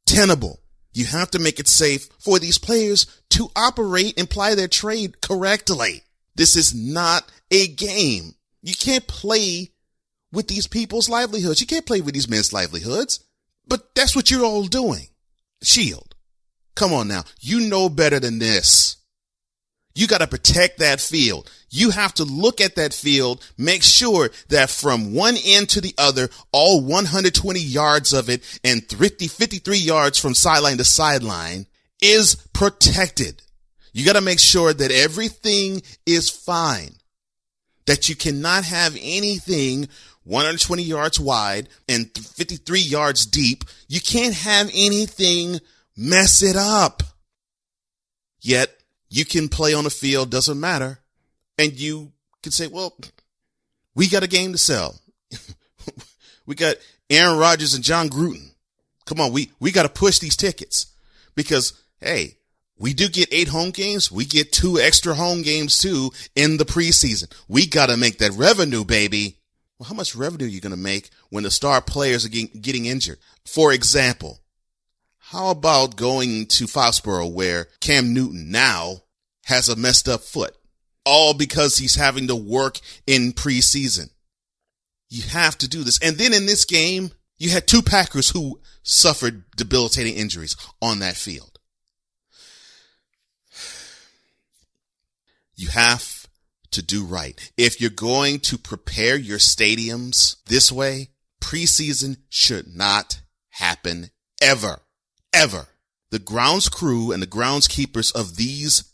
tenable. 0.07 0.61
You 0.93 1.05
have 1.05 1.31
to 1.33 1.39
make 1.39 1.61
it 1.61 1.69
safe 1.69 2.09
for 2.19 2.39
these 2.39 2.59
players 2.59 3.07
to 3.31 3.49
operate 3.55 4.19
and 4.19 4.29
ply 4.29 4.55
their 4.55 4.69
trade 4.69 5.21
correctly. 5.21 6.03
This 6.35 6.57
is 6.57 6.75
not 6.75 7.31
a 7.51 7.69
game. 7.69 8.35
You 8.63 8.75
can't 8.75 9.07
play 9.07 9.71
with 10.33 10.49
these 10.49 10.67
people's 10.67 11.09
livelihoods. 11.09 11.61
You 11.61 11.67
can't 11.67 11.87
play 11.87 12.01
with 12.01 12.15
these 12.15 12.29
men's 12.29 12.53
livelihoods. 12.53 13.25
But 13.67 13.95
that's 13.95 14.17
what 14.17 14.31
you're 14.31 14.45
all 14.45 14.65
doing. 14.65 15.09
Shield. 15.63 16.10
Come 16.81 16.95
on 16.95 17.09
now. 17.09 17.25
You 17.41 17.69
know 17.69 17.91
better 17.91 18.19
than 18.19 18.39
this. 18.39 18.97
You 19.95 20.07
got 20.07 20.23
to 20.23 20.27
protect 20.27 20.79
that 20.79 20.99
field. 20.99 21.53
You 21.69 21.91
have 21.91 22.15
to 22.15 22.25
look 22.25 22.59
at 22.59 22.77
that 22.77 22.95
field, 22.95 23.47
make 23.59 23.83
sure 23.83 24.31
that 24.49 24.71
from 24.71 25.13
one 25.13 25.37
end 25.45 25.69
to 25.71 25.83
the 25.83 25.95
other, 25.99 26.31
all 26.53 26.81
120 26.81 27.61
yards 27.61 28.15
of 28.15 28.31
it 28.31 28.61
and 28.65 28.83
50, 28.83 29.29
53 29.29 29.77
yards 29.77 30.19
from 30.19 30.33
sideline 30.33 30.79
to 30.79 30.85
sideline 30.85 31.67
is 32.01 32.37
protected. 32.55 33.43
You 33.93 34.07
got 34.07 34.15
to 34.15 34.23
make 34.23 34.41
sure 34.41 34.73
that 34.73 34.91
everything 34.91 35.83
is 36.07 36.31
fine, 36.31 36.95
that 37.85 38.09
you 38.09 38.17
cannot 38.17 38.65
have 38.65 38.97
anything 38.99 39.87
120 40.25 40.83
yards 40.83 41.21
wide 41.21 41.69
and 41.91 42.09
53 42.17 42.81
yards 42.81 43.27
deep. 43.27 43.65
You 43.87 44.01
can't 44.01 44.35
have 44.35 44.71
anything 44.73 45.61
mess 46.01 46.43
it 46.43 46.57
up. 46.57 47.03
Yet 48.41 48.71
you 49.11 49.25
can 49.25 49.49
play 49.49 49.75
on 49.75 49.85
the 49.85 49.91
field, 49.91 50.31
doesn't 50.31 50.59
matter. 50.59 50.99
And 51.59 51.79
you 51.79 52.13
can 52.43 52.53
say, 52.53 52.67
well, 52.67 52.97
we 53.95 54.09
got 54.09 54.23
a 54.23 54.29
game 54.29 54.53
to 54.53 54.59
sell. 54.59 54.99
we 56.47 56.55
got 56.55 56.77
Aaron 57.11 57.39
Rodgers 57.39 57.75
and 57.75 57.85
Jon 57.85 58.09
Gruden. 58.09 58.51
Come 59.05 59.21
on, 59.21 59.33
we, 59.33 59.51
we 59.61 59.73
got 59.73 59.83
to 59.83 59.89
push 59.89 60.21
these 60.21 60.37
tickets 60.37 60.87
because, 61.35 61.75
hey, 62.01 62.37
we 62.79 62.95
do 62.95 63.09
get 63.09 63.29
eight 63.31 63.49
home 63.49 63.71
games. 63.71 64.11
We 64.11 64.25
get 64.25 64.53
two 64.53 64.79
extra 64.79 65.15
home 65.15 65.43
games 65.43 65.79
too 65.79 66.13
in 66.35 66.57
the 66.57 66.65
preseason. 66.65 67.31
We 67.47 67.67
got 67.67 67.87
to 67.87 67.99
make 67.99 68.19
that 68.19 68.33
revenue, 68.33 68.85
baby. 68.85 69.37
Well, 69.79 69.89
how 69.89 69.95
much 69.95 70.15
revenue 70.15 70.47
are 70.47 70.51
you 70.51 70.61
going 70.61 70.71
to 70.71 70.79
make 70.79 71.11
when 71.29 71.45
the 71.45 71.51
star 71.51 71.83
players 71.83 72.25
are 72.25 72.31
getting, 72.31 72.61
getting 72.61 72.87
injured? 72.87 73.19
For 73.45 73.73
example, 73.73 74.40
how 75.31 75.51
about 75.51 75.95
going 75.95 76.45
to 76.45 76.65
Foxborough 76.65 77.33
where 77.33 77.69
Cam 77.81 78.13
Newton 78.13 78.51
now 78.51 79.03
has 79.45 79.69
a 79.69 79.77
messed 79.77 80.09
up 80.09 80.23
foot? 80.23 80.57
All 81.07 81.35
because 81.35 81.77
he's 81.77 81.95
having 81.95 82.27
to 82.27 82.35
work 82.35 82.81
in 83.07 83.33
preseason. 83.33 84.11
You 85.09 85.23
have 85.23 85.57
to 85.59 85.69
do 85.69 85.85
this. 85.85 86.01
And 86.01 86.17
then 86.17 86.33
in 86.33 86.47
this 86.47 86.65
game, 86.65 87.13
you 87.39 87.51
had 87.51 87.69
two 87.69 87.81
Packers 87.81 88.31
who 88.31 88.61
suffered 88.83 89.45
debilitating 89.57 90.17
injuries 90.17 90.57
on 90.83 90.99
that 90.99 91.15
field. 91.15 91.61
You 95.55 95.69
have 95.69 96.27
to 96.73 96.83
do 96.83 97.05
right. 97.05 97.53
If 97.57 97.81
you're 97.81 97.91
going 97.91 98.41
to 98.41 98.59
prepare 98.59 99.17
your 99.17 99.39
stadiums 99.39 100.43
this 100.47 100.73
way, 100.73 101.11
preseason 101.41 102.17
should 102.31 102.75
not 102.75 103.21
happen 103.51 104.11
ever 104.43 104.81
ever. 105.33 105.69
The 106.11 106.19
grounds 106.19 106.69
crew 106.69 107.13
and 107.13 107.23
the 107.23 107.27
groundskeepers 107.27 108.15
of 108.15 108.37
these 108.37 108.85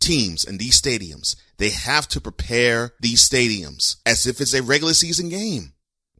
teams 0.00 0.44
and 0.44 0.58
these 0.58 0.80
stadiums, 0.80 1.36
they 1.58 1.70
have 1.70 2.08
to 2.08 2.20
prepare 2.20 2.92
these 3.00 3.26
stadiums 3.26 3.96
as 4.04 4.26
if 4.26 4.40
it's 4.40 4.54
a 4.54 4.62
regular 4.62 4.94
season 4.94 5.28
game. 5.28 5.72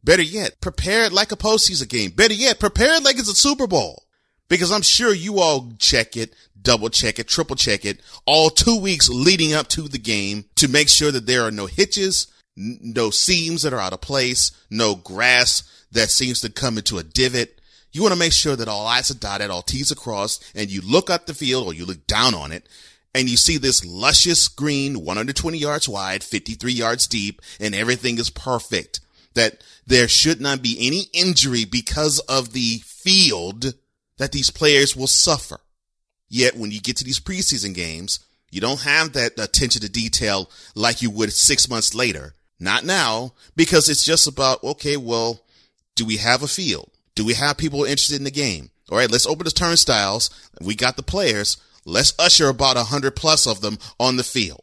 Better 0.03 0.21
yet, 0.21 0.61
prepare 0.61 1.05
it 1.05 1.13
like 1.13 1.31
a 1.31 1.35
postseason 1.35 1.89
game. 1.89 2.11
Better 2.11 2.33
yet, 2.33 2.59
prepare 2.59 2.95
it 2.95 3.03
like 3.03 3.17
it's 3.17 3.29
a 3.29 3.35
Super 3.35 3.67
Bowl. 3.67 4.03
Because 4.47 4.71
I'm 4.71 4.83
sure 4.83 5.13
you 5.13 5.39
all 5.39 5.73
check 5.79 6.15
it, 6.15 6.35
double 6.61 6.89
check 6.89 7.17
it, 7.17 7.27
triple 7.27 7.55
check 7.55 7.83
it, 7.85 7.99
all 8.27 8.51
two 8.51 8.79
weeks 8.79 9.09
leading 9.09 9.53
up 9.53 9.67
to 9.69 9.87
the 9.87 9.97
game 9.97 10.45
to 10.55 10.67
make 10.67 10.89
sure 10.89 11.11
that 11.11 11.25
there 11.25 11.41
are 11.41 11.51
no 11.51 11.65
hitches, 11.65 12.27
no 12.55 13.09
seams 13.09 13.63
that 13.63 13.73
are 13.73 13.79
out 13.79 13.93
of 13.93 14.01
place, 14.01 14.51
no 14.69 14.93
grass 14.93 15.63
that 15.91 16.09
seems 16.09 16.41
to 16.41 16.51
come 16.51 16.77
into 16.77 16.99
a 16.99 17.03
divot, 17.03 17.54
you 17.95 18.01
want 18.01 18.13
to 18.13 18.19
make 18.19 18.33
sure 18.33 18.57
that 18.57 18.67
all 18.67 18.85
I's 18.85 19.09
are 19.09 19.17
dotted, 19.17 19.49
all 19.49 19.61
T's 19.61 19.89
are 19.89 19.95
crossed, 19.95 20.43
and 20.53 20.69
you 20.69 20.81
look 20.81 21.09
up 21.09 21.25
the 21.25 21.33
field 21.33 21.65
or 21.65 21.73
you 21.73 21.85
look 21.85 22.05
down 22.07 22.33
on 22.33 22.51
it 22.51 22.67
and 23.13 23.29
you 23.29 23.37
see 23.37 23.57
this 23.57 23.85
luscious 23.85 24.49
green, 24.49 25.05
120 25.05 25.57
yards 25.57 25.87
wide, 25.87 26.21
53 26.21 26.73
yards 26.73 27.07
deep, 27.07 27.41
and 27.57 27.73
everything 27.73 28.17
is 28.17 28.29
perfect. 28.29 28.99
That 29.33 29.63
there 29.87 30.09
should 30.09 30.41
not 30.41 30.61
be 30.61 30.75
any 30.77 31.03
injury 31.13 31.63
because 31.63 32.19
of 32.19 32.51
the 32.51 32.79
field 32.83 33.73
that 34.17 34.33
these 34.33 34.49
players 34.49 34.95
will 34.95 35.07
suffer. 35.07 35.59
Yet 36.27 36.57
when 36.57 36.71
you 36.71 36.81
get 36.81 36.97
to 36.97 37.05
these 37.05 37.21
preseason 37.21 37.73
games, 37.73 38.19
you 38.51 38.59
don't 38.59 38.81
have 38.81 39.13
that 39.13 39.39
attention 39.39 39.81
to 39.81 39.89
detail 39.89 40.49
like 40.75 41.01
you 41.01 41.09
would 41.09 41.31
six 41.31 41.69
months 41.69 41.95
later. 41.95 42.35
Not 42.59 42.83
now, 42.83 43.33
because 43.55 43.87
it's 43.87 44.03
just 44.03 44.27
about, 44.27 44.63
okay, 44.63 44.97
well, 44.97 45.45
do 45.95 46.05
we 46.05 46.17
have 46.17 46.43
a 46.43 46.47
field? 46.47 46.91
Do 47.15 47.25
we 47.25 47.33
have 47.33 47.57
people 47.57 47.83
interested 47.83 48.17
in 48.17 48.25
the 48.25 48.31
game? 48.31 48.69
All 48.91 48.97
right, 48.97 49.09
let's 49.09 49.25
open 49.25 49.45
the 49.45 49.51
turnstiles. 49.51 50.29
We 50.61 50.75
got 50.75 50.95
the 50.95 51.03
players. 51.03 51.57
Let's 51.85 52.13
usher 52.19 52.49
about 52.49 52.77
a 52.77 52.83
hundred 52.85 53.15
plus 53.15 53.47
of 53.47 53.61
them 53.61 53.77
on 53.99 54.17
the 54.17 54.23
field 54.23 54.61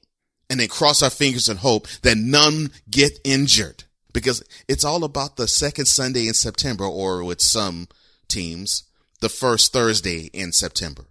and 0.50 0.60
then 0.60 0.68
cross 0.68 1.02
our 1.02 1.10
fingers 1.10 1.48
and 1.48 1.58
hope 1.60 1.88
that 2.02 2.18
none 2.18 2.70
get 2.90 3.18
injured 3.24 3.84
because 4.12 4.44
it's 4.68 4.84
all 4.84 5.02
about 5.02 5.36
the 5.36 5.48
second 5.48 5.86
Sunday 5.86 6.28
in 6.28 6.34
September 6.34 6.84
or 6.84 7.24
with 7.24 7.40
some 7.40 7.88
teams, 8.28 8.84
the 9.20 9.28
first 9.30 9.72
Thursday 9.72 10.28
in 10.32 10.52
September. 10.52 11.04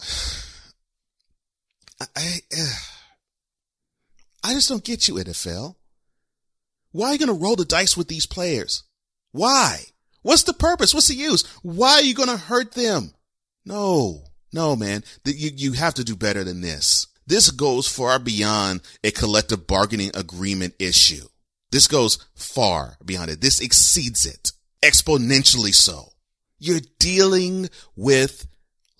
I, 2.00 2.40
I 4.42 4.52
just 4.52 4.68
don't 4.68 4.84
get 4.84 5.06
you, 5.06 5.14
NFL. 5.14 5.76
Why 6.90 7.08
are 7.08 7.12
you 7.12 7.18
going 7.18 7.28
to 7.28 7.34
roll 7.34 7.56
the 7.56 7.64
dice 7.64 7.96
with 7.96 8.08
these 8.08 8.26
players? 8.26 8.82
Why? 9.34 9.80
What's 10.22 10.44
the 10.44 10.52
purpose? 10.52 10.94
What's 10.94 11.08
the 11.08 11.16
use? 11.16 11.42
Why 11.62 11.94
are 11.94 12.02
you 12.02 12.14
going 12.14 12.28
to 12.28 12.36
hurt 12.36 12.70
them? 12.70 13.14
No, 13.66 14.22
no, 14.52 14.76
man. 14.76 15.02
You, 15.24 15.50
you 15.56 15.72
have 15.72 15.94
to 15.94 16.04
do 16.04 16.14
better 16.14 16.44
than 16.44 16.60
this. 16.60 17.08
This 17.26 17.50
goes 17.50 17.88
far 17.88 18.20
beyond 18.20 18.82
a 19.02 19.10
collective 19.10 19.66
bargaining 19.66 20.12
agreement 20.14 20.74
issue. 20.78 21.26
This 21.72 21.88
goes 21.88 22.24
far 22.36 22.96
beyond 23.04 23.28
it. 23.28 23.40
This 23.40 23.60
exceeds 23.60 24.24
it 24.24 24.52
exponentially 24.84 25.74
so. 25.74 26.10
You're 26.60 26.82
dealing 27.00 27.70
with 27.96 28.46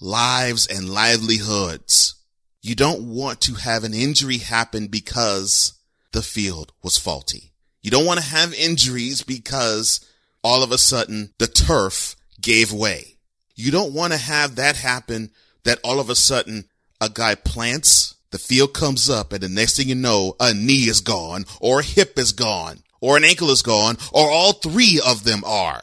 lives 0.01 0.67
and 0.67 0.91
livelihoods. 0.91 2.17
You 2.61 2.75
don't 2.75 3.09
want 3.09 3.41
to 3.43 3.55
have 3.55 3.85
an 3.85 3.95
injury 3.95 4.39
happen 4.39 4.89
because 4.89 5.75
the 6.11 6.23
field 6.23 6.73
was 6.83 6.99
faulty. 6.99 7.53
You 7.83 7.93
don't 7.93 8.07
want 8.07 8.19
to 8.19 8.27
have 8.27 8.53
injuries 8.55 9.23
because 9.23 10.05
all 10.45 10.63
of 10.63 10.71
a 10.71 10.79
sudden 10.79 11.33
the 11.39 11.47
turf 11.49 12.15
gave 12.41 12.71
way. 12.71 13.17
You 13.57 13.73
don't 13.73 13.95
want 13.95 14.13
to 14.13 14.19
have 14.19 14.57
that 14.57 14.77
happen 14.77 15.31
that 15.65 15.81
all 15.83 15.99
of 15.99 16.11
a 16.11 16.15
sudden 16.15 16.67
a 17.01 17.09
guy 17.09 17.35
plants, 17.35 18.15
the 18.31 18.39
field 18.39 18.75
comes 18.75 19.09
up 19.09 19.33
and 19.33 19.43
the 19.43 19.49
next 19.49 19.77
thing 19.77 19.89
you 19.89 19.95
know, 19.95 20.37
a 20.39 20.53
knee 20.53 20.89
is 20.89 21.01
gone 21.01 21.47
or 21.61 21.81
a 21.81 21.85
hip 21.85 22.19
is 22.19 22.33
gone 22.33 22.83
or 23.01 23.17
an 23.17 23.25
ankle 23.25 23.51
is 23.51 23.63
gone 23.63 23.97
or 24.13 24.31
all 24.31 24.53
three 24.53 25.01
of 25.05 25.25
them 25.25 25.43
are. 25.45 25.83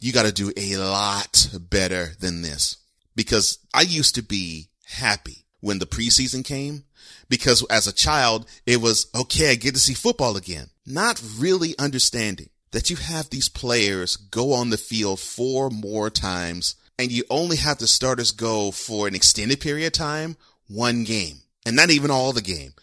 You 0.00 0.12
got 0.12 0.26
to 0.26 0.32
do 0.32 0.52
a 0.56 0.76
lot 0.76 1.48
better 1.58 2.12
than 2.20 2.42
this 2.42 2.78
because 3.14 3.58
I 3.72 3.82
used 3.82 4.14
to 4.14 4.22
be 4.22 4.68
happy 4.86 5.44
when 5.60 5.78
the 5.78 5.86
preseason 5.86 6.44
came 6.44 6.84
because 7.28 7.64
as 7.70 7.86
a 7.86 7.92
child, 7.92 8.46
it 8.66 8.80
was 8.80 9.08
okay. 9.14 9.52
I 9.52 9.54
get 9.54 9.74
to 9.74 9.80
see 9.80 9.94
football 9.94 10.36
again, 10.36 10.68
not 10.86 11.22
really 11.38 11.74
understanding 11.78 12.50
that 12.74 12.90
you 12.90 12.96
have 12.96 13.30
these 13.30 13.48
players 13.48 14.16
go 14.16 14.52
on 14.52 14.70
the 14.70 14.76
field 14.76 15.20
four 15.20 15.70
more 15.70 16.10
times 16.10 16.74
and 16.98 17.12
you 17.12 17.22
only 17.30 17.56
have 17.56 17.78
the 17.78 17.86
starters 17.86 18.32
go 18.32 18.72
for 18.72 19.06
an 19.06 19.14
extended 19.14 19.60
period 19.60 19.86
of 19.86 19.92
time, 19.92 20.36
one 20.66 21.04
game 21.04 21.36
and 21.64 21.76
not 21.76 21.90
even 21.90 22.10
all 22.10 22.32
the 22.32 22.42
game. 22.42 22.74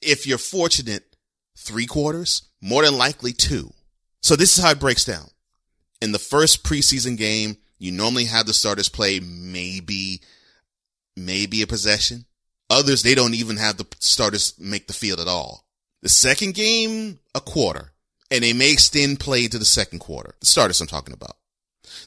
If 0.00 0.26
you're 0.26 0.38
fortunate, 0.38 1.16
three 1.54 1.84
quarters, 1.84 2.44
more 2.62 2.82
than 2.82 2.96
likely 2.96 3.34
two. 3.34 3.74
So 4.22 4.36
this 4.36 4.56
is 4.56 4.64
how 4.64 4.70
it 4.70 4.80
breaks 4.80 5.04
down. 5.04 5.28
In 6.00 6.12
the 6.12 6.18
first 6.18 6.64
preseason 6.64 7.18
game, 7.18 7.58
you 7.78 7.92
normally 7.92 8.24
have 8.24 8.46
the 8.46 8.54
starters 8.54 8.88
play 8.88 9.20
maybe, 9.20 10.22
maybe 11.14 11.60
a 11.60 11.66
possession. 11.66 12.24
Others, 12.70 13.02
they 13.02 13.14
don't 13.14 13.34
even 13.34 13.58
have 13.58 13.76
the 13.76 13.86
starters 13.98 14.54
make 14.58 14.86
the 14.86 14.94
field 14.94 15.20
at 15.20 15.28
all. 15.28 15.66
The 16.00 16.08
second 16.08 16.54
game, 16.54 17.18
a 17.34 17.40
quarter 17.42 17.90
and 18.34 18.42
they 18.42 18.52
may 18.52 18.72
extend 18.72 19.20
play 19.20 19.44
into 19.44 19.58
the 19.58 19.64
second 19.64 20.00
quarter. 20.00 20.34
The 20.40 20.46
starters 20.46 20.80
I'm 20.80 20.88
talking 20.88 21.14
about. 21.14 21.36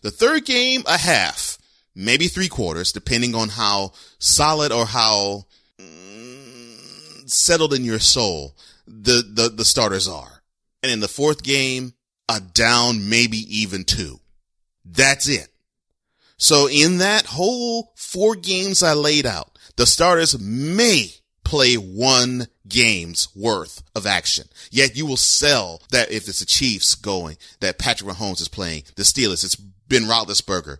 The 0.02 0.12
third 0.12 0.46
game, 0.46 0.84
a 0.86 0.98
half, 0.98 1.58
maybe 1.96 2.28
three 2.28 2.50
quarters, 2.50 2.92
depending 2.92 3.34
on 3.34 3.50
how 3.50 3.94
solid 4.20 4.74
or 4.74 4.86
how 4.86 5.46
mm, 5.80 7.30
settled 7.30 7.74
in 7.74 7.86
your 7.86 8.00
soul 8.00 8.58
the, 8.86 9.24
the, 9.26 9.50
the 9.50 9.64
starters 9.64 10.08
are. 10.08 10.44
And 10.84 10.92
in 10.92 11.00
the 11.00 11.08
fourth 11.08 11.44
game, 11.44 11.94
a 12.28 12.42
down, 12.42 13.10
maybe 13.10 13.38
even 13.50 13.86
two. 13.86 14.20
That's 14.84 15.30
it. 15.30 15.48
So 16.36 16.68
in 16.68 16.98
that 16.98 17.26
whole 17.26 17.94
four 17.96 18.36
games 18.36 18.84
I 18.84 18.94
laid 18.94 19.26
out, 19.26 19.58
the 19.78 19.86
starters 19.86 20.38
may 20.40 21.12
play 21.48 21.76
one 21.76 22.48
games 22.68 23.30
worth 23.34 23.82
of 23.96 24.06
action. 24.06 24.50
Yet 24.70 24.98
you 24.98 25.06
will 25.06 25.16
sell 25.16 25.82
that 25.92 26.12
if 26.12 26.28
it's 26.28 26.42
the 26.42 26.46
Chiefs 26.46 26.94
going, 26.94 27.38
that 27.62 27.80
Patrick 27.80 28.10
Mahomes 28.10 28.42
is 28.42 28.50
playing, 28.50 28.84
the 28.96 29.04
Steelers, 29.04 29.46
it's 29.46 29.56
Ben 29.56 30.04
Roethlisberger. 30.04 30.78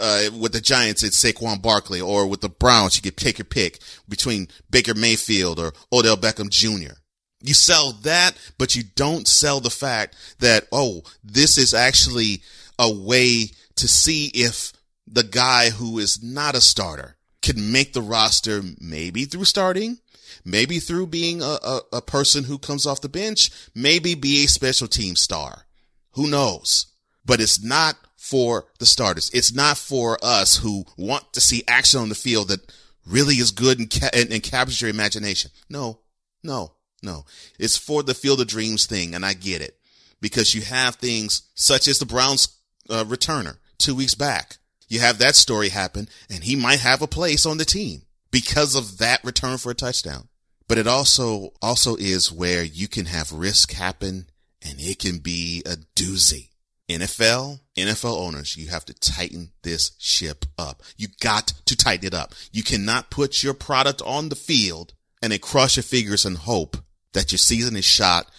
Uh, 0.00 0.30
with 0.38 0.52
the 0.52 0.62
Giants, 0.62 1.02
it's 1.02 1.22
Saquon 1.22 1.60
Barkley, 1.60 2.00
or 2.00 2.26
with 2.26 2.40
the 2.40 2.48
Browns, 2.48 2.96
you 2.96 3.02
could 3.02 3.18
take 3.18 3.36
your 3.36 3.44
pick 3.44 3.80
between 4.08 4.48
Baker 4.70 4.94
Mayfield 4.94 5.58
or 5.58 5.74
Odell 5.92 6.16
Beckham 6.16 6.48
Jr. 6.48 6.94
You 7.42 7.52
sell 7.52 7.92
that, 8.02 8.32
but 8.56 8.74
you 8.74 8.84
don't 8.94 9.28
sell 9.28 9.60
the 9.60 9.70
fact 9.70 10.16
that, 10.38 10.68
oh, 10.72 11.02
this 11.22 11.58
is 11.58 11.74
actually 11.74 12.42
a 12.78 12.90
way 12.90 13.50
to 13.76 13.86
see 13.86 14.30
if 14.32 14.72
the 15.06 15.22
guy 15.22 15.68
who 15.68 15.98
is 15.98 16.22
not 16.22 16.54
a 16.54 16.62
starter 16.62 17.17
can 17.48 17.72
make 17.72 17.94
the 17.94 18.02
roster 18.02 18.62
maybe 18.78 19.24
through 19.24 19.44
starting, 19.44 19.98
maybe 20.44 20.78
through 20.78 21.06
being 21.06 21.40
a, 21.40 21.58
a, 21.64 21.80
a, 21.94 22.02
person 22.02 22.44
who 22.44 22.58
comes 22.58 22.84
off 22.84 23.00
the 23.00 23.08
bench, 23.08 23.50
maybe 23.74 24.14
be 24.14 24.44
a 24.44 24.48
special 24.48 24.86
team 24.86 25.16
star. 25.16 25.64
Who 26.12 26.28
knows? 26.28 26.88
But 27.24 27.40
it's 27.40 27.62
not 27.62 27.96
for 28.16 28.66
the 28.78 28.86
starters. 28.86 29.30
It's 29.32 29.54
not 29.54 29.78
for 29.78 30.18
us 30.22 30.58
who 30.58 30.84
want 30.98 31.32
to 31.32 31.40
see 31.40 31.64
action 31.66 32.00
on 32.00 32.10
the 32.10 32.14
field 32.14 32.48
that 32.48 32.70
really 33.06 33.36
is 33.36 33.50
good 33.50 33.78
and, 33.78 33.90
ca- 33.90 34.10
and, 34.12 34.30
and 34.30 34.42
captures 34.42 34.82
your 34.82 34.90
imagination. 34.90 35.50
No, 35.70 36.00
no, 36.42 36.72
no. 37.02 37.24
It's 37.58 37.78
for 37.78 38.02
the 38.02 38.14
field 38.14 38.42
of 38.42 38.46
dreams 38.46 38.84
thing. 38.84 39.14
And 39.14 39.24
I 39.24 39.32
get 39.32 39.62
it 39.62 39.78
because 40.20 40.54
you 40.54 40.60
have 40.62 40.96
things 40.96 41.42
such 41.54 41.88
as 41.88 41.98
the 41.98 42.06
Browns 42.06 42.58
uh, 42.90 43.04
returner 43.04 43.56
two 43.78 43.94
weeks 43.94 44.14
back 44.14 44.58
you 44.88 45.00
have 45.00 45.18
that 45.18 45.36
story 45.36 45.68
happen 45.68 46.08
and 46.30 46.44
he 46.44 46.56
might 46.56 46.80
have 46.80 47.02
a 47.02 47.06
place 47.06 47.46
on 47.46 47.58
the 47.58 47.64
team 47.64 48.02
because 48.30 48.74
of 48.74 48.98
that 48.98 49.22
return 49.24 49.58
for 49.58 49.70
a 49.70 49.74
touchdown. 49.74 50.28
But 50.66 50.78
it 50.78 50.86
also, 50.86 51.52
also 51.62 51.96
is 51.96 52.32
where 52.32 52.62
you 52.62 52.88
can 52.88 53.06
have 53.06 53.32
risk 53.32 53.72
happen 53.72 54.28
and 54.62 54.74
it 54.78 54.98
can 54.98 55.18
be 55.18 55.62
a 55.64 55.76
doozy. 55.96 56.48
NFL, 56.88 57.60
NFL 57.76 58.18
owners, 58.18 58.56
you 58.56 58.68
have 58.68 58.84
to 58.86 58.94
tighten 58.94 59.52
this 59.62 59.92
ship 59.98 60.46
up. 60.58 60.82
You 60.96 61.08
got 61.20 61.52
to 61.66 61.76
tighten 61.76 62.06
it 62.06 62.14
up. 62.14 62.34
You 62.50 62.62
cannot 62.62 63.10
put 63.10 63.42
your 63.42 63.52
product 63.52 64.00
on 64.02 64.30
the 64.30 64.36
field 64.36 64.94
and 65.22 65.32
then 65.32 65.38
cross 65.38 65.76
your 65.76 65.82
fingers 65.82 66.24
and 66.24 66.38
hope 66.38 66.78
that 67.12 67.30
your 67.30 67.38
season 67.38 67.76
is 67.76 67.84
shot 67.84 68.30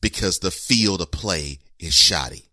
because 0.00 0.38
the 0.38 0.52
field 0.52 1.00
of 1.00 1.10
play 1.10 1.58
is 1.80 1.94
shoddy. 1.94 2.44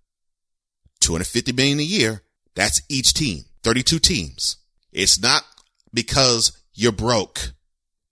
250 1.02 1.52
million 1.52 1.80
a 1.80 1.84
year 1.84 2.24
that's 2.56 2.82
each 2.90 3.14
team, 3.14 3.46
32 3.64 4.00
teams. 4.00 4.58
It's 4.92 5.22
not 5.22 5.44
because 5.94 6.58
you're 6.74 6.92
broke. 6.92 7.52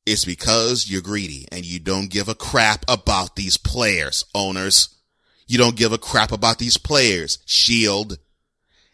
It's 0.05 0.25
because 0.25 0.89
you're 0.89 1.01
greedy 1.01 1.47
and 1.51 1.63
you 1.63 1.79
don't 1.79 2.09
give 2.09 2.27
a 2.27 2.35
crap 2.35 2.83
about 2.87 3.35
these 3.35 3.57
players, 3.57 4.25
owners. 4.35 4.93
You 5.47 5.57
don't 5.57 5.77
give 5.77 5.93
a 5.93 5.97
crap 5.97 6.31
about 6.31 6.59
these 6.59 6.77
players, 6.77 7.39
Shield. 7.45 8.17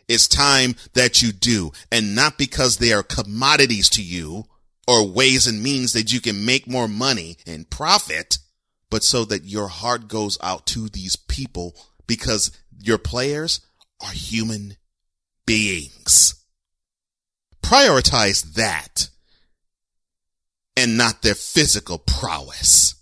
It's 0.08 0.28
time 0.28 0.76
that 0.94 1.22
you 1.22 1.32
do 1.32 1.72
and 1.92 2.16
not 2.16 2.38
because 2.38 2.78
they 2.78 2.94
are 2.94 3.04
commodities 3.04 3.90
to 3.90 4.04
you 4.04 4.46
or 4.88 5.08
ways 5.08 5.46
and 5.46 5.62
means 5.62 5.94
that 5.94 6.12
you 6.12 6.20
can 6.20 6.46
make 6.46 6.68
more 6.68 6.88
money 6.88 7.38
and 7.46 7.70
profit, 7.70 8.40
but 8.90 9.04
so 9.04 9.24
that 9.26 9.46
your 9.46 9.68
heart 9.68 10.08
goes 10.08 10.38
out 10.42 10.66
to 10.68 10.90
these 10.90 11.16
people 11.16 11.76
because 12.08 12.52
your 12.80 12.98
players 12.98 13.62
are 14.02 14.12
human 14.12 14.78
beings. 15.50 16.36
Prioritize 17.64 18.54
that 18.54 19.10
and 20.78 20.96
not 20.96 21.24
their 21.24 21.34
physical 21.34 21.98
prowess. 21.98 22.94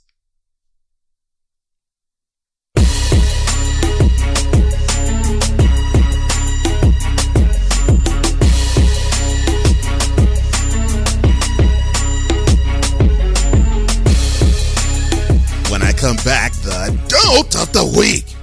When 15.69 15.83
I 15.83 15.91
come 15.91 16.15
back, 16.23 16.53
the 16.53 16.97
dolt 17.10 17.57
of 17.57 17.73
the 17.73 17.83
week. 17.99 18.33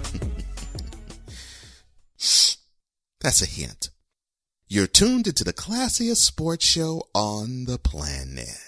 That's 3.20 3.40
a 3.40 3.46
hint. 3.46 3.88
You're 4.74 4.88
tuned 4.88 5.28
into 5.28 5.44
the 5.44 5.52
classiest 5.52 6.16
sports 6.16 6.66
show 6.66 7.04
on 7.14 7.66
the 7.66 7.78
planet. 7.78 8.58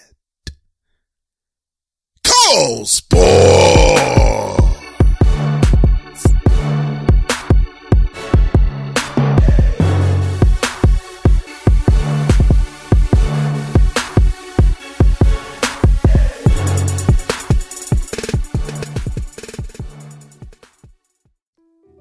Cole 2.23 2.85
Sports! 2.85 3.17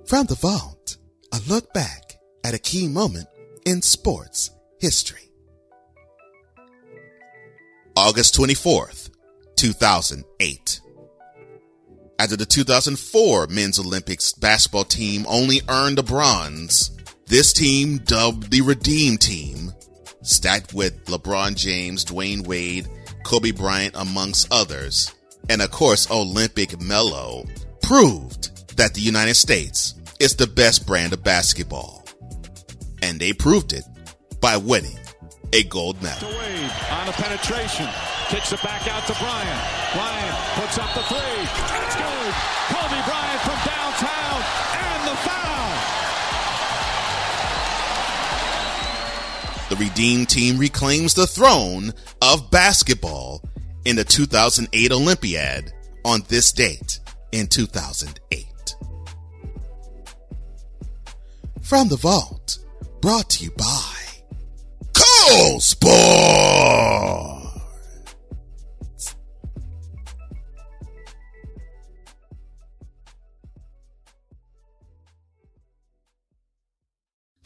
From 0.07 0.27
the 0.27 0.37
vault, 0.41 0.97
a 1.33 1.41
look 1.49 1.75
back 1.75 2.21
at 2.45 2.55
a 2.55 2.61
key 2.61 2.87
moment 2.87 3.27
in 3.67 3.83
sports 3.83 4.53
history. 4.79 5.29
August 7.97 8.39
24th, 8.39 9.11
2008. 9.57 10.81
After 12.19 12.37
the 12.37 12.47
2004 12.47 13.49
men's 13.49 13.79
Olympics 13.81 14.33
basketball 14.33 14.85
team 14.85 15.27
only 15.29 15.61
earned 15.69 15.99
a 15.99 16.03
bronze, 16.05 16.97
this 17.27 17.53
team, 17.53 17.99
dubbed 17.99 18.53
the 18.53 18.61
Redeem 18.61 19.19
Team, 19.19 19.73
stacked 20.23 20.73
with 20.73 21.05
LeBron 21.07 21.57
James, 21.57 22.05
Dwyane 22.05 22.47
Wade, 22.47 22.87
Kobe 23.25 23.51
Bryant, 23.51 23.97
amongst 23.97 24.47
others, 24.53 25.13
and 25.51 25.61
of 25.61 25.73
course 25.73 26.09
Olympic 26.09 26.81
Melo, 26.81 27.45
proved 27.83 28.77
that 28.77 28.95
the 28.95 29.01
United 29.01 29.35
States 29.35 29.95
is 30.21 30.37
the 30.37 30.47
best 30.47 30.87
brand 30.87 31.13
of 31.13 31.25
basketball. 31.25 32.06
And 33.07 33.21
they 33.21 33.33
proved 33.33 33.73
it 33.73 33.85
by 34.41 34.57
winning 34.57 34.99
a 35.53 35.63
gold 35.63 36.03
medal. 36.03 36.29
On 36.29 37.07
the 37.07 37.13
penetration. 37.13 37.89
Kicks 38.29 38.53
it 38.53 38.61
back 38.65 38.89
out 38.89 39.07
to 39.07 39.13
Bryant. 39.15 39.61
Bryant 39.95 40.37
puts 40.57 40.77
up 40.77 40.93
the 40.93 41.03
three. 41.03 41.17
It's 41.17 41.95
good. 41.95 42.35
Kobe 42.67 43.01
Bryant 43.07 43.41
from 43.43 43.59
downtown. 43.63 44.43
And 44.75 45.07
the 45.07 45.15
foul. 45.23 45.71
The 49.71 49.77
Redeem 49.77 50.27
team 50.27 50.59
reclaims 50.59 51.15
the 51.15 51.29
throne 51.29 51.95
of 52.21 52.51
basketball 52.51 53.41
in 53.85 53.95
the 53.95 54.03
2008 54.03 54.91
Olympiad 54.91 55.73
on 56.05 56.23
this 56.27 56.51
date 56.51 56.99
in 57.31 57.47
2008. 57.47 58.47
From 61.63 61.89
the 61.89 61.97
vault, 61.97 62.59
brought 63.01 63.31
to 63.31 63.45
you 63.45 63.51
by 63.53 63.95
Cole 64.95 65.61
Sport. 65.61 67.37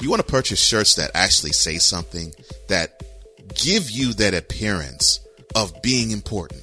You 0.00 0.08
want 0.08 0.24
to 0.26 0.32
purchase 0.32 0.58
shirts 0.58 0.94
that 0.94 1.10
actually 1.14 1.52
say 1.52 1.76
something 1.76 2.32
that 2.68 3.02
give 3.54 3.90
you 3.90 4.14
that 4.14 4.32
appearance 4.32 5.20
of 5.54 5.82
being 5.82 6.10
important, 6.10 6.62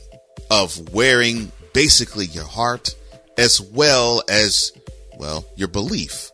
of 0.50 0.92
wearing 0.92 1.52
basically 1.74 2.26
your 2.26 2.46
heart 2.46 2.96
as 3.38 3.62
well 3.62 4.24
as, 4.28 4.72
well, 5.18 5.46
your 5.56 5.68
belief 5.68 6.32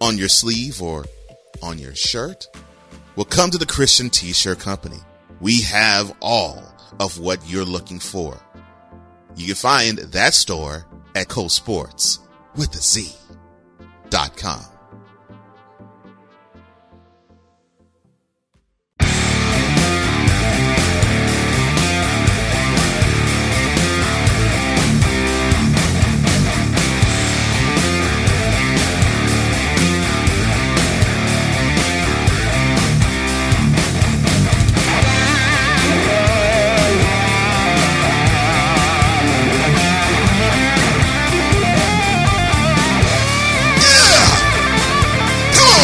on 0.00 0.16
your 0.16 0.28
sleeve 0.28 0.80
or 0.80 1.04
on 1.62 1.78
your 1.78 1.94
shirt? 1.94 2.46
Well, 3.16 3.24
come 3.24 3.50
to 3.50 3.58
the 3.58 3.66
Christian 3.66 4.10
T-shirt 4.10 4.58
company. 4.58 4.98
We 5.40 5.62
have 5.62 6.14
all 6.20 6.62
of 7.00 7.18
what 7.18 7.48
you're 7.48 7.64
looking 7.64 8.00
for. 8.00 8.40
You 9.36 9.46
can 9.46 9.54
find 9.54 9.98
that 9.98 10.34
store 10.34 10.86
at 11.14 11.28
Cole 11.28 11.48
Sports 11.48 12.20
with 12.56 12.74
a 12.74 12.78
Z 12.78 13.12
dot 14.10 14.36
com. 14.36 14.64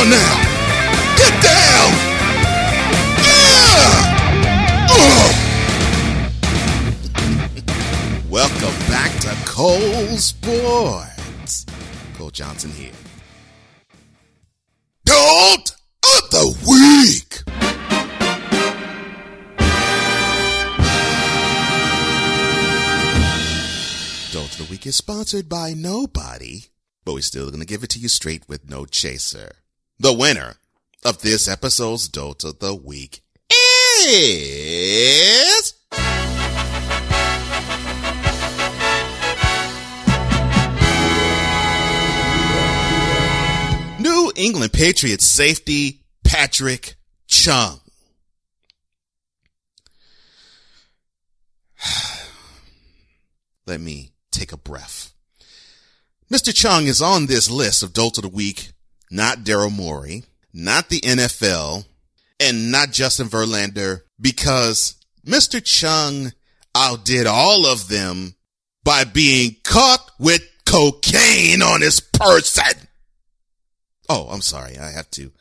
Now. 0.09 0.43
Get 1.19 1.43
down. 1.43 1.93
Yeah. 3.23 4.89
Uh. 4.91 5.33
Welcome 8.31 8.79
back 8.89 9.13
to 9.21 9.37
Cole 9.45 10.17
Sports. 10.17 11.67
Cole 12.17 12.31
Johnson 12.31 12.71
here. 12.71 12.93
Dolt 15.05 15.77
of 16.03 16.31
the 16.31 16.47
week. 16.67 17.43
Dolt 24.33 24.53
of 24.53 24.59
the 24.59 24.67
week 24.71 24.87
is 24.87 24.97
sponsored 24.97 25.49
by 25.49 25.75
nobody, 25.75 26.65
but 27.05 27.13
we're 27.13 27.21
still 27.21 27.49
going 27.49 27.61
to 27.61 27.67
give 27.67 27.85
it 27.85 27.91
to 27.91 27.99
you 27.99 28.09
straight 28.09 28.49
with 28.49 28.69
no 28.71 28.87
chaser. 28.87 29.60
The 30.01 30.15
winner 30.15 30.57
of 31.05 31.21
this 31.21 31.47
episode's 31.47 32.09
Dolt 32.09 32.43
of 32.43 32.59
the 32.59 32.75
Week 32.75 33.21
is. 34.09 35.75
New 44.01 44.33
England 44.37 44.73
Patriots 44.73 45.27
safety 45.27 46.01
Patrick 46.25 46.95
Chung. 47.27 47.83
Let 53.67 53.83
me 53.83 54.13
take 54.31 54.53
a 54.53 54.57
breath. 54.57 55.13
Mr. 56.33 56.55
Chung 56.55 56.87
is 56.87 57.03
on 57.03 57.27
this 57.27 57.51
list 57.51 57.83
of 57.83 57.93
Dolt 57.93 58.17
of 58.17 58.23
the 58.23 58.31
Week, 58.31 58.73
not 59.11 59.39
Daryl 59.39 59.75
Morey, 59.75 60.25
not 60.53 60.89
the 60.89 61.01
NFL, 61.01 61.85
and 62.39 62.71
not 62.71 62.93
Justin 62.93 63.29
Verlander, 63.29 64.03
because 64.21 64.95
Mr. 65.27 65.63
Chung 65.63 66.33
outdid 66.75 67.27
all 67.27 67.67
of 67.67 67.89
them 67.89 68.35
by 68.85 69.05
being 69.05 69.57
caught 69.65 70.11
with 70.19 70.43
cocaine 70.65 71.63
on 71.63 71.81
his 71.81 72.01
person. 72.01 72.89
Oh, 74.09 74.29
I'm 74.31 74.41
sorry. 74.41 74.79
I 74.79 74.91
have 74.91 75.11
to 75.13 75.33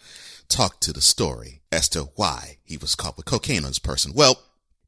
talk 0.47 0.79
to 0.81 0.93
the 0.93 1.01
story 1.01 1.61
as 1.71 1.87
to 1.89 2.09
why 2.15 2.57
he 2.63 2.77
was 2.77 2.95
caught 2.95 3.15
with 3.17 3.25
cocaine 3.25 3.63
on 3.63 3.69
his 3.69 3.79
person. 3.79 4.11
Well, 4.13 4.41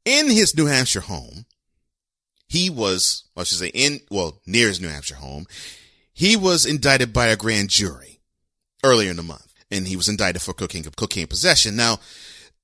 in 0.03 0.29
his 0.29 0.55
New 0.55 0.65
Hampshire 0.65 1.01
home, 1.01 1.45
he 2.47 2.69
was, 2.69 3.23
I 3.37 3.43
should 3.43 3.59
say 3.59 3.71
in, 3.73 4.01
well, 4.09 4.41
near 4.45 4.67
his 4.67 4.81
New 4.81 4.89
Hampshire 4.89 5.15
home, 5.15 5.45
he 6.13 6.35
was 6.35 6.65
indicted 6.65 7.13
by 7.13 7.27
a 7.27 7.37
grand 7.37 7.69
jury 7.69 8.10
earlier 8.83 9.11
in 9.11 9.17
the 9.17 9.23
month 9.23 9.51
and 9.71 9.87
he 9.87 9.95
was 9.95 10.09
indicted 10.09 10.41
for 10.41 10.53
cocaine, 10.53 10.83
cocaine 10.83 11.27
possession. 11.27 11.75
Now, 11.75 11.99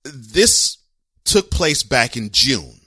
this 0.04 0.78
took 1.26 1.50
place 1.50 1.84
back 1.84 2.18
in 2.18 2.30
June. 2.32 2.80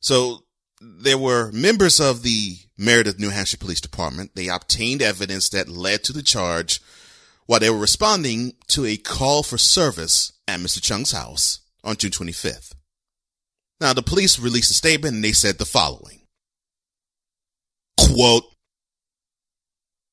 So 0.00 0.40
there 0.80 1.18
were 1.18 1.52
members 1.52 2.00
of 2.00 2.22
the 2.22 2.56
Meredith, 2.76 3.18
New 3.18 3.30
Hampshire 3.30 3.58
Police 3.58 3.80
Department. 3.80 4.32
They 4.34 4.48
obtained 4.48 5.02
evidence 5.02 5.48
that 5.50 5.68
led 5.68 6.02
to 6.04 6.12
the 6.12 6.22
charge 6.22 6.80
while 7.46 7.60
they 7.60 7.70
were 7.70 7.78
responding 7.78 8.54
to 8.68 8.86
a 8.86 8.96
call 8.96 9.42
for 9.42 9.58
service 9.58 10.32
at 10.48 10.60
Mr. 10.60 10.82
Chung's 10.82 11.12
house 11.12 11.60
on 11.84 11.96
June 11.96 12.10
25th. 12.10 12.74
Now, 13.80 13.92
the 13.92 14.02
police 14.02 14.38
released 14.38 14.70
a 14.70 14.74
statement 14.74 15.14
and 15.14 15.24
they 15.24 15.32
said 15.32 15.58
the 15.58 15.64
following. 15.64 16.20
Quote, 17.98 18.44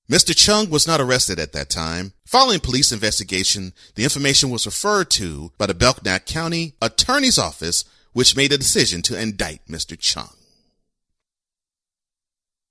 Mr. 0.10 0.36
Chung 0.36 0.70
was 0.70 0.88
not 0.88 1.02
arrested 1.02 1.38
at 1.38 1.52
that 1.52 1.70
time. 1.70 2.14
Following 2.26 2.62
police 2.62 2.94
investigation, 2.94 3.74
the 3.96 4.04
information 4.04 4.50
was 4.50 4.66
referred 4.66 5.10
to 5.12 5.52
by 5.58 5.66
the 5.66 5.74
Belknap 5.74 6.26
County 6.26 6.76
Attorney's 6.82 7.38
Office, 7.38 7.84
which 8.14 8.36
made 8.36 8.54
a 8.54 8.58
decision 8.58 9.02
to 9.02 9.20
indict 9.20 9.68
Mr. 9.68 10.00
Chung. 10.00 10.30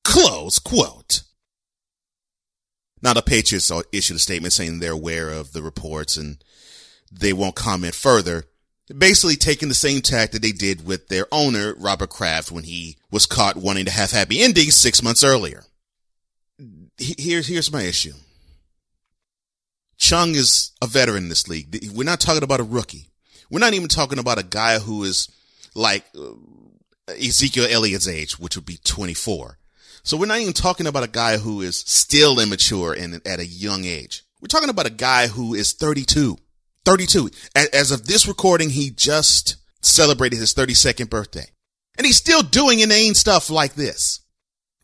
Close 0.03 0.59
quote. 0.59 1.23
Now, 3.03 3.13
the 3.13 3.23
Patriots 3.23 3.71
issued 3.93 4.17
a 4.17 4.21
statement 4.21 4.55
saying 4.55 4.79
they're 4.79 4.93
aware 4.93 5.29
of 5.29 5.53
the 5.53 5.63
reports 5.63 6.17
and 6.17 6.43
they 7.13 7.35
won't 7.35 7.55
comment 7.55 7.95
further. 7.95 8.45
Basically 8.97 9.37
taking 9.37 9.69
the 9.69 9.75
same 9.75 10.01
tack 10.01 10.31
that 10.31 10.41
they 10.41 10.53
did 10.53 10.87
with 10.87 11.09
their 11.09 11.27
owner, 11.31 11.75
Robert 11.75 12.09
Kraft, 12.09 12.51
when 12.51 12.65
he 12.65 12.97
was 13.11 13.27
caught 13.27 13.57
wanting 13.57 13.85
to 13.85 13.91
have 13.91 14.13
happy 14.13 14.41
endings 14.41 14.75
six 14.75 15.03
months 15.03 15.23
earlier. 15.23 15.65
Here's, 16.99 17.47
here's 17.47 17.73
my 17.73 17.83
issue. 17.83 18.15
Chung 19.99 20.35
is 20.35 20.73
a 20.83 20.87
veteran 20.87 21.25
in 21.25 21.29
this 21.29 21.49
league. 21.49 21.91
We're 21.95 22.05
not 22.05 22.21
talking 22.21 22.43
about 22.43 22.61
a 22.61 22.65
rookie. 22.65 23.11
We're 23.51 23.61
not 23.61 23.75
even 23.75 23.89
talking 23.89 24.19
about 24.19 24.39
a 24.39 24.43
guy 24.43 24.79
who 24.79 25.05
is 25.05 25.29
like 25.75 26.05
uh, 26.17 26.33
Ezekiel 27.13 27.67
Elliott's 27.69 28.09
age, 28.09 28.39
which 28.39 28.57
would 28.57 28.67
be 28.67 28.79
24. 28.85 29.59
So 30.03 30.17
we're 30.17 30.27
not 30.27 30.41
even 30.41 30.53
talking 30.53 30.87
about 30.87 31.05
a 31.05 31.09
guy 31.09 31.39
who 31.39 31.63
is 31.63 31.77
still 31.77 32.39
immature 32.39 32.93
and 32.93 33.21
at 33.27 33.41
a 33.41 33.47
young 33.47 33.85
age. 33.85 34.23
We're 34.41 34.49
talking 34.49 34.71
about 34.71 34.87
a 34.87 34.91
guy 34.91 35.27
who 35.27 35.55
is 35.55 35.73
32. 35.73 36.37
32. 36.85 37.31
As 37.73 37.91
of 37.91 38.07
this 38.07 38.29
recording, 38.29 38.71
he 38.71 38.91
just 38.91 39.57
celebrated 39.83 40.39
his 40.39 40.55
32nd 40.55 41.11
birthday. 41.11 41.47
And 41.99 42.07
he's 42.07 42.17
still 42.17 42.43
doing 42.43 42.81
inane 42.81 43.15
stuff 43.15 43.51
like 43.51 43.75
this. 43.75 44.21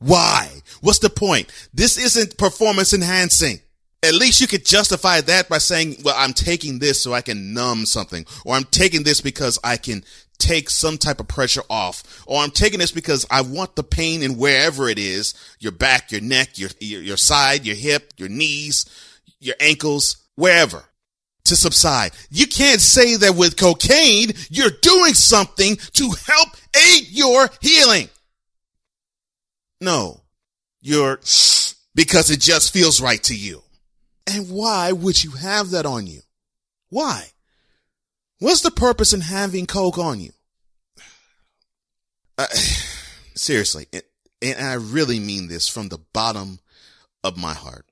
Why? 0.03 0.51
What's 0.81 0.99
the 0.99 1.11
point? 1.11 1.51
This 1.73 1.97
isn't 1.97 2.39
performance 2.39 2.93
enhancing. 2.93 3.61
At 4.03 4.15
least 4.15 4.41
you 4.41 4.49
could 4.49 4.67
justify 4.67 5.21
that 5.21 5.49
by 5.49 5.59
saying, 5.59 5.99
well, 6.05 6.17
I'm 6.19 6.33
taking 6.33 6.81
this 6.81 7.01
so 7.01 7.13
I 7.13 7.21
can 7.21 7.55
numb 7.55 7.87
something, 7.87 8.27
or 8.45 8.57
I'm 8.57 8.65
taking 8.65 9.05
this 9.05 9.21
because 9.21 9.61
I 9.63 9.77
can 9.77 10.05
take 10.39 10.71
some 10.71 10.99
type 10.99 11.21
of 11.21 11.29
pressure 11.29 11.63
off, 11.71 12.25
or 12.27 12.43
I'm 12.43 12.51
taking 12.51 12.81
this 12.81 12.91
because 12.91 13.25
I 13.31 13.43
want 13.43 13.77
the 13.77 13.85
pain 13.85 14.25
in 14.25 14.39
wherever 14.39 14.89
it 14.89 14.99
is, 14.99 15.35
your 15.61 15.71
back, 15.71 16.11
your 16.11 16.21
neck, 16.21 16.59
your, 16.59 16.71
your, 16.81 17.01
your 17.01 17.17
side, 17.17 17.65
your 17.65 17.77
hip, 17.77 18.13
your 18.17 18.29
knees, 18.29 18.87
your 19.39 19.55
ankles, 19.61 20.17
wherever 20.35 20.83
to 21.45 21.57
subside. 21.57 22.13
You 22.31 22.47
can't 22.47 22.81
say 22.81 23.17
that 23.17 23.37
with 23.37 23.57
cocaine, 23.57 24.33
you're 24.51 24.71
doing 24.81 25.15
something 25.15 25.77
to 25.77 26.11
help 26.27 26.49
aid 26.75 27.09
your 27.11 27.49
healing. 27.61 28.09
No, 29.83 30.21
you're 30.81 31.19
because 31.93 32.31
it 32.31 32.39
just 32.41 32.73
feels 32.73 33.01
right 33.01 33.21
to 33.25 33.35
you. 33.35 33.65
And 34.29 34.49
why 34.49 34.93
would 34.93 35.25
you 35.25 35.33
have 35.33 35.71
that 35.71 35.85
on 35.85 36.07
you? 36.07 36.21
Why? 36.89 37.27
What's 38.39 38.61
the 38.61 38.71
purpose 38.71 39.13
in 39.13 39.23
having 39.23 39.67
coke 39.67 39.99
on 39.99 40.21
you? 40.21 40.31
Uh, 42.39 42.47
seriously, 43.35 43.89
and, 43.93 44.03
and 44.41 44.65
I 44.65 44.75
really 44.75 45.19
mean 45.19 45.49
this 45.49 45.67
from 45.67 45.89
the 45.89 45.99
bottom 46.13 46.61
of 47.25 47.37
my 47.37 47.53
heart. 47.53 47.85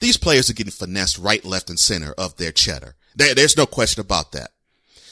These 0.00 0.18
players 0.18 0.50
are 0.50 0.54
getting 0.54 0.70
finessed 0.72 1.16
right, 1.16 1.42
left, 1.42 1.70
and 1.70 1.80
center 1.80 2.12
of 2.18 2.36
their 2.36 2.52
cheddar. 2.52 2.96
There, 3.16 3.34
there's 3.34 3.56
no 3.56 3.64
question 3.64 4.02
about 4.02 4.32
that. 4.32 4.50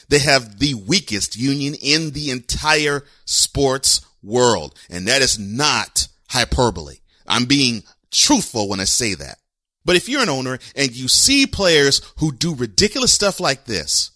They 0.09 0.19
have 0.19 0.59
the 0.59 0.75
weakest 0.75 1.35
union 1.35 1.73
in 1.73 2.11
the 2.11 2.29
entire 2.29 3.03
sports 3.25 4.01
world. 4.23 4.77
And 4.89 5.07
that 5.07 5.21
is 5.21 5.39
not 5.39 6.07
hyperbole. 6.29 6.97
I'm 7.27 7.45
being 7.45 7.83
truthful 8.11 8.69
when 8.69 8.79
I 8.79 8.85
say 8.85 9.13
that. 9.15 9.37
But 9.85 9.95
if 9.95 10.09
you're 10.09 10.21
an 10.21 10.29
owner 10.29 10.59
and 10.75 10.95
you 10.95 11.07
see 11.07 11.47
players 11.47 12.01
who 12.17 12.31
do 12.31 12.53
ridiculous 12.53 13.13
stuff 13.13 13.39
like 13.39 13.65
this, 13.65 14.11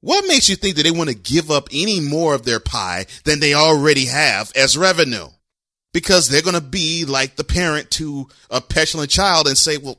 what 0.00 0.28
makes 0.28 0.48
you 0.48 0.54
think 0.54 0.76
that 0.76 0.84
they 0.84 0.92
want 0.92 1.10
to 1.10 1.16
give 1.16 1.50
up 1.50 1.68
any 1.72 2.00
more 2.00 2.34
of 2.34 2.44
their 2.44 2.60
pie 2.60 3.06
than 3.24 3.40
they 3.40 3.54
already 3.54 4.06
have 4.06 4.52
as 4.54 4.78
revenue? 4.78 5.26
Because 5.92 6.28
they're 6.28 6.42
going 6.42 6.54
to 6.54 6.60
be 6.60 7.04
like 7.04 7.34
the 7.34 7.44
parent 7.44 7.90
to 7.92 8.28
a 8.50 8.60
petulant 8.60 9.10
child 9.10 9.48
and 9.48 9.58
say, 9.58 9.78
well, 9.78 9.98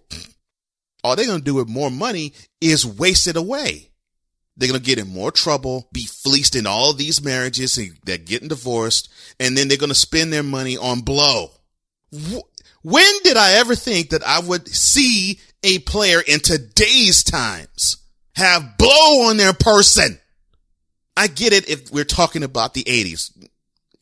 all 1.03 1.15
they're 1.15 1.25
going 1.25 1.39
to 1.39 1.43
do 1.43 1.55
with 1.55 1.67
more 1.67 1.91
money 1.91 2.33
is 2.61 2.85
waste 2.85 3.27
it 3.27 3.35
away. 3.35 3.89
They're 4.57 4.67
going 4.67 4.79
to 4.79 4.85
get 4.85 4.97
in 4.97 5.07
more 5.07 5.31
trouble, 5.31 5.87
be 5.93 6.05
fleeced 6.05 6.55
in 6.55 6.65
all 6.65 6.91
these 6.91 7.23
marriages. 7.23 7.79
They're 8.03 8.17
getting 8.17 8.47
divorced 8.47 9.09
and 9.39 9.55
then 9.55 9.67
they're 9.67 9.77
going 9.77 9.89
to 9.89 9.95
spend 9.95 10.33
their 10.33 10.43
money 10.43 10.75
on 10.75 11.01
blow. 11.01 11.51
When 12.81 13.13
did 13.23 13.37
I 13.37 13.53
ever 13.53 13.75
think 13.75 14.09
that 14.09 14.23
I 14.23 14.39
would 14.39 14.67
see 14.67 15.39
a 15.63 15.79
player 15.79 16.21
in 16.25 16.39
today's 16.39 17.23
times 17.23 17.97
have 18.35 18.77
blow 18.77 19.29
on 19.29 19.37
their 19.37 19.53
person? 19.53 20.19
I 21.15 21.27
get 21.27 21.53
it 21.53 21.69
if 21.69 21.91
we're 21.91 22.03
talking 22.03 22.43
about 22.43 22.73
the 22.73 22.83
80s. 22.83 23.31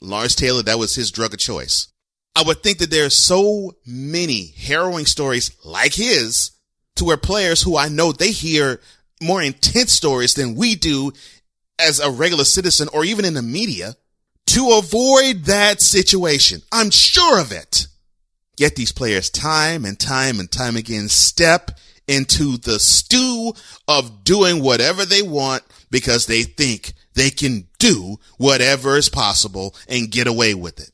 Lawrence 0.01 0.35
Taylor, 0.35 0.63
that 0.63 0.79
was 0.79 0.95
his 0.95 1.11
drug 1.11 1.33
of 1.33 1.39
choice. 1.39 1.87
I 2.35 2.43
would 2.43 2.61
think 2.61 2.79
that 2.79 2.91
there 2.91 3.05
are 3.05 3.09
so 3.09 3.73
many 3.85 4.53
harrowing 4.57 5.05
stories 5.05 5.51
like 5.63 5.93
his 5.93 6.51
to 6.97 7.05
where 7.05 7.17
players 7.17 7.61
who 7.61 7.77
I 7.77 7.87
know 7.87 8.11
they 8.11 8.31
hear 8.31 8.81
more 9.21 9.41
intense 9.41 9.91
stories 9.91 10.33
than 10.33 10.55
we 10.55 10.75
do 10.75 11.11
as 11.79 11.99
a 11.99 12.11
regular 12.11 12.45
citizen 12.45 12.87
or 12.93 13.03
even 13.05 13.25
in 13.25 13.33
the 13.33 13.41
media 13.41 13.95
to 14.47 14.77
avoid 14.77 15.45
that 15.45 15.81
situation. 15.81 16.61
I'm 16.71 16.89
sure 16.89 17.39
of 17.39 17.51
it. 17.51 17.87
Yet 18.57 18.75
these 18.75 18.91
players 18.91 19.29
time 19.29 19.83
and 19.83 19.99
time 19.99 20.39
and 20.39 20.49
time 20.49 20.77
again 20.77 21.09
step 21.09 21.71
into 22.07 22.57
the 22.57 22.79
stew 22.79 23.53
of 23.87 24.23
doing 24.23 24.61
whatever 24.61 25.05
they 25.05 25.21
want 25.21 25.63
because 25.89 26.25
they 26.25 26.43
think 26.43 26.93
they 27.15 27.29
can 27.29 27.67
do 27.79 28.19
whatever 28.37 28.97
is 28.97 29.09
possible 29.09 29.75
and 29.87 30.11
get 30.11 30.27
away 30.27 30.53
with 30.53 30.79
it. 30.79 30.91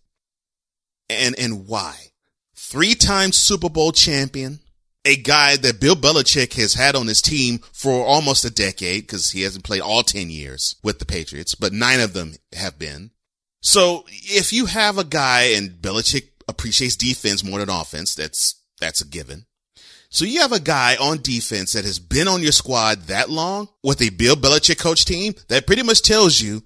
And, 1.10 1.38
and 1.38 1.68
why? 1.68 1.96
Three 2.56 2.96
time 2.96 3.32
Super 3.32 3.70
Bowl 3.70 3.92
champion, 3.92 4.60
a 5.06 5.16
guy 5.16 5.58
that 5.58 5.80
Bill 5.80 5.96
Belichick 5.96 6.54
has 6.54 6.76
had 6.76 6.96
on 6.96 7.08
his 7.08 7.22
team 7.22 7.60
for 7.74 8.06
almost 8.06 8.46
a 8.46 8.52
decade 8.52 9.04
because 9.04 9.32
he 9.32 9.42
hasn't 9.42 9.66
played 9.66 9.82
all 9.82 10.04
10 10.04 10.30
years 10.30 10.76
with 10.84 11.00
the 11.00 11.06
Patriots, 11.06 11.56
but 11.56 11.74
nine 11.74 12.00
of 12.00 12.14
them 12.14 12.36
have 12.54 12.78
been. 12.78 13.12
So 13.62 14.06
if 14.08 14.54
you 14.54 14.68
have 14.68 14.98
a 14.98 15.04
guy 15.04 15.54
and 15.56 15.72
Belichick 15.72 16.30
appreciates 16.48 16.96
defense 16.96 17.44
more 17.44 17.60
than 17.60 17.70
offense, 17.70 18.16
that's, 18.16 18.62
that's 18.80 19.02
a 19.02 19.08
given. 19.08 19.46
So 20.10 20.26
you 20.26 20.42
have 20.42 20.52
a 20.52 20.60
guy 20.60 20.98
on 20.98 21.22
defense 21.22 21.74
that 21.74 21.86
has 21.86 21.98
been 21.98 22.28
on 22.28 22.44
your 22.44 22.52
squad 22.52 23.04
that 23.04 23.30
long 23.30 23.70
with 23.82 24.02
a 24.02 24.10
Bill 24.10 24.36
Belichick 24.36 24.78
coach 24.78 25.06
team 25.06 25.34
that 25.48 25.66
pretty 25.66 25.84
much 25.84 26.02
tells 26.02 26.42
you 26.42 26.64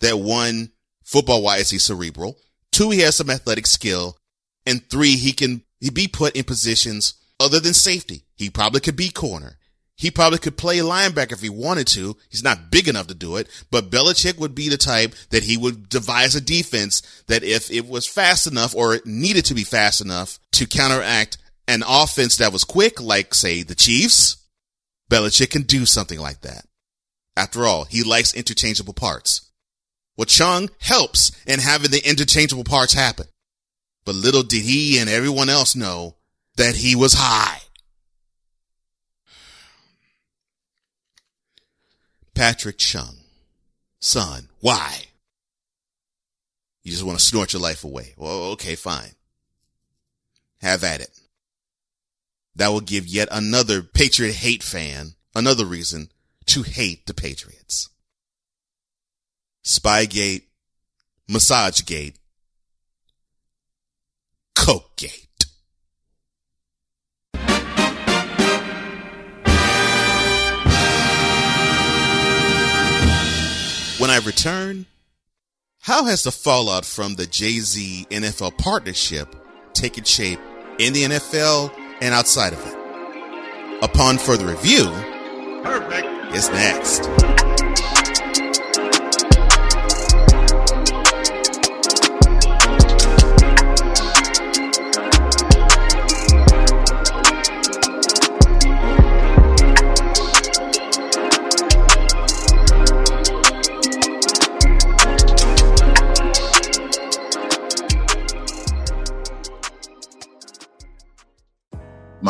that 0.00 0.18
one, 0.18 0.72
football 1.02 1.42
wise, 1.42 1.70
he's 1.70 1.84
cerebral. 1.84 2.38
Two, 2.72 2.90
he 2.90 3.00
has 3.00 3.16
some 3.16 3.30
athletic 3.30 3.66
skill. 3.66 4.18
And 4.66 4.84
three, 4.90 5.16
he 5.16 5.32
can 5.32 5.62
he 5.80 5.90
be 5.90 6.08
put 6.08 6.36
in 6.36 6.44
positions 6.44 7.14
other 7.40 7.60
than 7.60 7.74
safety. 7.74 8.24
He 8.34 8.50
probably 8.50 8.80
could 8.80 8.96
be 8.96 9.08
corner. 9.08 9.58
He 9.96 10.10
probably 10.10 10.38
could 10.38 10.58
play 10.58 10.78
linebacker 10.78 11.32
if 11.32 11.40
he 11.40 11.48
wanted 11.48 11.86
to. 11.88 12.16
He's 12.28 12.42
not 12.42 12.70
big 12.70 12.86
enough 12.86 13.06
to 13.06 13.14
do 13.14 13.36
it, 13.36 13.48
but 13.70 13.90
Belichick 13.90 14.38
would 14.38 14.54
be 14.54 14.68
the 14.68 14.76
type 14.76 15.14
that 15.30 15.44
he 15.44 15.56
would 15.56 15.88
devise 15.88 16.34
a 16.34 16.40
defense 16.40 17.00
that 17.28 17.42
if 17.42 17.70
it 17.70 17.88
was 17.88 18.06
fast 18.06 18.46
enough 18.46 18.74
or 18.74 18.94
it 18.94 19.06
needed 19.06 19.46
to 19.46 19.54
be 19.54 19.64
fast 19.64 20.02
enough 20.02 20.38
to 20.52 20.66
counteract 20.66 21.38
an 21.66 21.82
offense 21.86 22.36
that 22.36 22.52
was 22.52 22.62
quick, 22.62 23.00
like 23.00 23.32
say 23.32 23.62
the 23.62 23.74
Chiefs, 23.74 24.36
Belichick 25.10 25.50
can 25.50 25.62
do 25.62 25.86
something 25.86 26.20
like 26.20 26.42
that. 26.42 26.66
After 27.34 27.64
all, 27.64 27.84
he 27.84 28.02
likes 28.02 28.34
interchangeable 28.34 28.94
parts. 28.94 29.50
Well, 30.16 30.26
Chung 30.26 30.68
helps 30.78 31.32
in 31.46 31.60
having 31.60 31.90
the 31.90 32.06
interchangeable 32.06 32.64
parts 32.64 32.92
happen. 32.92 33.26
But 34.04 34.14
little 34.14 34.42
did 34.42 34.62
he 34.62 34.98
and 34.98 35.08
everyone 35.08 35.48
else 35.48 35.74
know 35.74 36.15
that 36.56 36.76
he 36.76 36.96
was 36.96 37.14
high. 37.14 37.60
Patrick 42.34 42.78
Chung. 42.78 43.16
Son, 43.98 44.48
why? 44.60 45.04
You 46.82 46.92
just 46.92 47.02
want 47.02 47.18
to 47.18 47.24
snort 47.24 47.52
your 47.52 47.62
life 47.62 47.82
away. 47.82 48.14
Well, 48.16 48.52
okay, 48.52 48.76
fine. 48.76 49.12
Have 50.60 50.84
at 50.84 51.00
it. 51.00 51.10
That 52.54 52.68
will 52.68 52.80
give 52.80 53.06
yet 53.06 53.28
another 53.30 53.82
Patriot 53.82 54.34
hate 54.34 54.62
fan 54.62 55.14
another 55.34 55.66
reason 55.66 56.10
to 56.46 56.62
hate 56.62 57.06
the 57.06 57.14
Patriots. 57.14 57.90
Spygate, 59.64 60.44
Massagegate, 61.28 62.14
Cokegate. 64.54 65.25
When 74.06 74.14
I 74.14 74.24
return, 74.24 74.86
how 75.80 76.04
has 76.04 76.22
the 76.22 76.30
fallout 76.30 76.84
from 76.84 77.16
the 77.16 77.26
Jay-Z 77.26 78.06
NFL 78.08 78.56
partnership 78.56 79.34
taken 79.72 80.04
shape 80.04 80.38
in 80.78 80.92
the 80.92 81.02
NFL 81.02 81.72
and 82.00 82.14
outside 82.14 82.52
of 82.52 82.64
it? 82.64 83.82
Upon 83.82 84.18
further 84.18 84.46
review, 84.46 84.84
Perfect 85.64 86.36
is 86.36 86.48
next. 86.50 87.00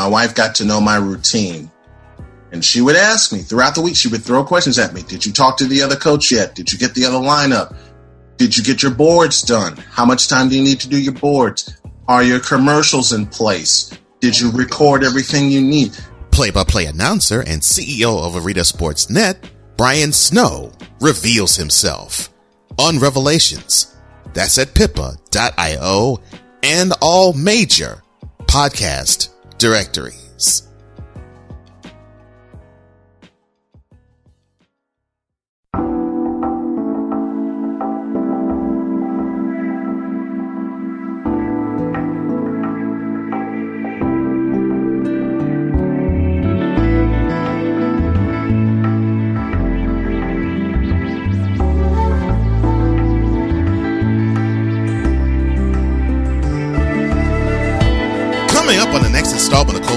My 0.06 0.12
wife 0.12 0.36
got 0.36 0.54
to 0.54 0.64
know 0.64 0.80
my 0.80 0.94
routine. 0.94 1.68
And 2.52 2.64
she 2.64 2.80
would 2.80 2.94
ask 2.94 3.32
me 3.32 3.40
throughout 3.40 3.74
the 3.74 3.80
week, 3.80 3.96
she 3.96 4.06
would 4.06 4.22
throw 4.22 4.44
questions 4.44 4.78
at 4.78 4.94
me. 4.94 5.02
Did 5.02 5.26
you 5.26 5.32
talk 5.32 5.56
to 5.56 5.64
the 5.64 5.82
other 5.82 5.96
coach 5.96 6.30
yet? 6.30 6.54
Did 6.54 6.72
you 6.72 6.78
get 6.78 6.94
the 6.94 7.04
other 7.04 7.18
lineup? 7.18 7.76
Did 8.36 8.56
you 8.56 8.62
get 8.62 8.84
your 8.84 8.94
boards 8.94 9.42
done? 9.42 9.76
How 9.76 10.04
much 10.04 10.28
time 10.28 10.48
do 10.48 10.54
you 10.54 10.62
need 10.62 10.78
to 10.78 10.88
do 10.88 11.00
your 11.00 11.14
boards? 11.14 11.80
Are 12.06 12.22
your 12.22 12.38
commercials 12.38 13.12
in 13.12 13.26
place? 13.26 13.98
Did 14.20 14.38
you 14.38 14.52
record 14.52 15.02
everything 15.02 15.50
you 15.50 15.60
need? 15.60 15.98
Play 16.30 16.52
by 16.52 16.62
play 16.62 16.86
announcer 16.86 17.40
and 17.40 17.60
CEO 17.62 18.24
of 18.24 18.36
Arena 18.46 18.62
Sports 18.62 19.10
Net, 19.10 19.50
Brian 19.76 20.12
Snow, 20.12 20.70
reveals 21.00 21.56
himself 21.56 22.28
on 22.78 23.00
Revelations. 23.00 23.96
That's 24.34 24.56
at 24.56 24.72
pippa.io 24.72 26.20
and 26.62 26.92
all 27.02 27.32
major 27.32 28.02
podcast 28.42 29.30
directories. 29.58 30.25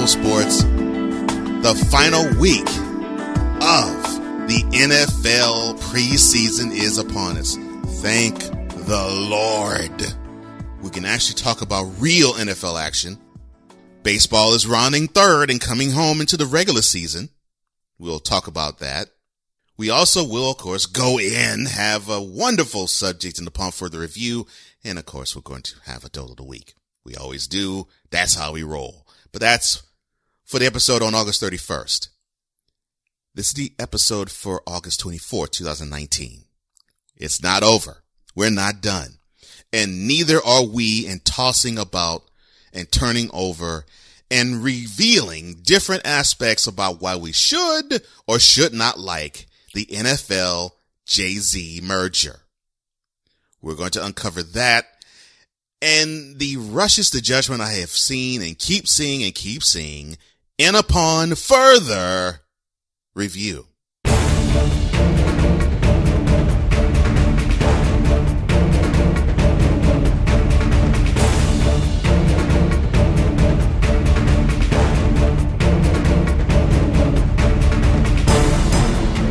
Sports, 0.10 0.64
the 0.64 1.88
final 1.92 2.24
week 2.40 2.68
of 3.62 4.48
the 4.48 4.64
NFL 4.72 5.80
preseason 5.82 6.72
is 6.72 6.98
upon 6.98 7.38
us. 7.38 7.56
Thank 8.02 8.40
the 8.88 9.28
Lord. 9.30 10.02
We 10.82 10.90
can 10.90 11.06
actually 11.06 11.36
talk 11.36 11.62
about 11.62 11.84
real 12.00 12.34
NFL 12.34 12.82
action. 12.82 13.20
Baseball 14.02 14.56
is 14.56 14.66
rounding 14.66 15.08
third 15.08 15.52
and 15.52 15.62
coming 15.62 15.92
home 15.92 16.22
into 16.22 16.38
the 16.38 16.48
regular 16.48 16.82
season. 16.82 17.30
We'll 18.00 18.20
talk 18.20 18.48
about 18.48 18.80
that. 18.80 19.10
We 19.78 19.92
also 19.92 20.28
will, 20.28 20.50
of 20.50 20.58
course, 20.58 20.88
go 20.88 21.20
in, 21.20 21.68
have 21.68 22.10
a 22.10 22.20
wonderful 22.20 22.88
subject 22.88 23.38
in 23.38 23.46
the 23.46 23.50
and 23.50 23.56
upon 23.56 23.72
further 23.74 24.00
review. 24.00 24.48
And 24.84 24.98
of 24.98 25.06
course, 25.06 25.36
we're 25.36 25.44
going 25.44 25.62
to 25.62 25.76
have 25.86 26.04
a 26.04 26.10
Dolt 26.10 26.32
of 26.32 26.38
the 26.38 26.44
Week. 26.44 26.74
We 27.06 27.14
always 27.14 27.46
do. 27.46 27.88
That's 28.10 28.34
how 28.34 28.54
we 28.54 28.64
roll. 28.64 29.06
But 29.32 29.42
that's 29.42 29.84
for 30.50 30.58
the 30.58 30.66
episode 30.66 31.04
on 31.04 31.14
August 31.14 31.44
31st. 31.44 32.10
This 33.36 33.50
is 33.50 33.54
the 33.54 33.72
episode 33.78 34.32
for 34.32 34.64
August 34.66 35.00
24th, 35.04 35.52
2019. 35.52 36.46
It's 37.16 37.44
not 37.44 37.62
over. 37.62 37.98
We're 38.36 38.50
not 38.50 38.82
done. 38.82 39.20
And 39.72 40.08
neither 40.08 40.44
are 40.44 40.66
we 40.66 41.06
in 41.06 41.20
tossing 41.20 41.78
about 41.78 42.24
and 42.74 42.92
turning 42.92 43.30
over 43.32 43.86
and 44.32 44.64
revealing 44.64 45.58
different 45.62 46.04
aspects 46.04 46.66
about 46.66 47.00
why 47.00 47.16
we 47.16 47.32
should 47.32 48.02
or 48.26 48.40
should 48.40 48.74
not 48.74 49.00
like 49.00 49.46
the 49.76 49.86
NFL 49.86 50.72
Jay-Z 51.06 51.82
merger. 51.84 52.40
We're 53.62 53.76
going 53.76 53.92
to 53.92 54.04
uncover 54.04 54.42
that 54.42 54.88
and 55.80 56.40
the 56.40 56.58
rushes 56.58 57.12
to 57.12 57.22
judgment 57.22 57.62
I 57.62 57.74
have 57.74 57.92
seen 57.92 58.42
and 58.42 58.58
keep 58.58 58.88
seeing 58.88 59.24
and 59.24 59.36
keep 59.36 59.64
seeing 59.64 60.18
and 60.60 60.76
upon 60.76 61.36
further 61.36 62.42
review. 63.16 63.66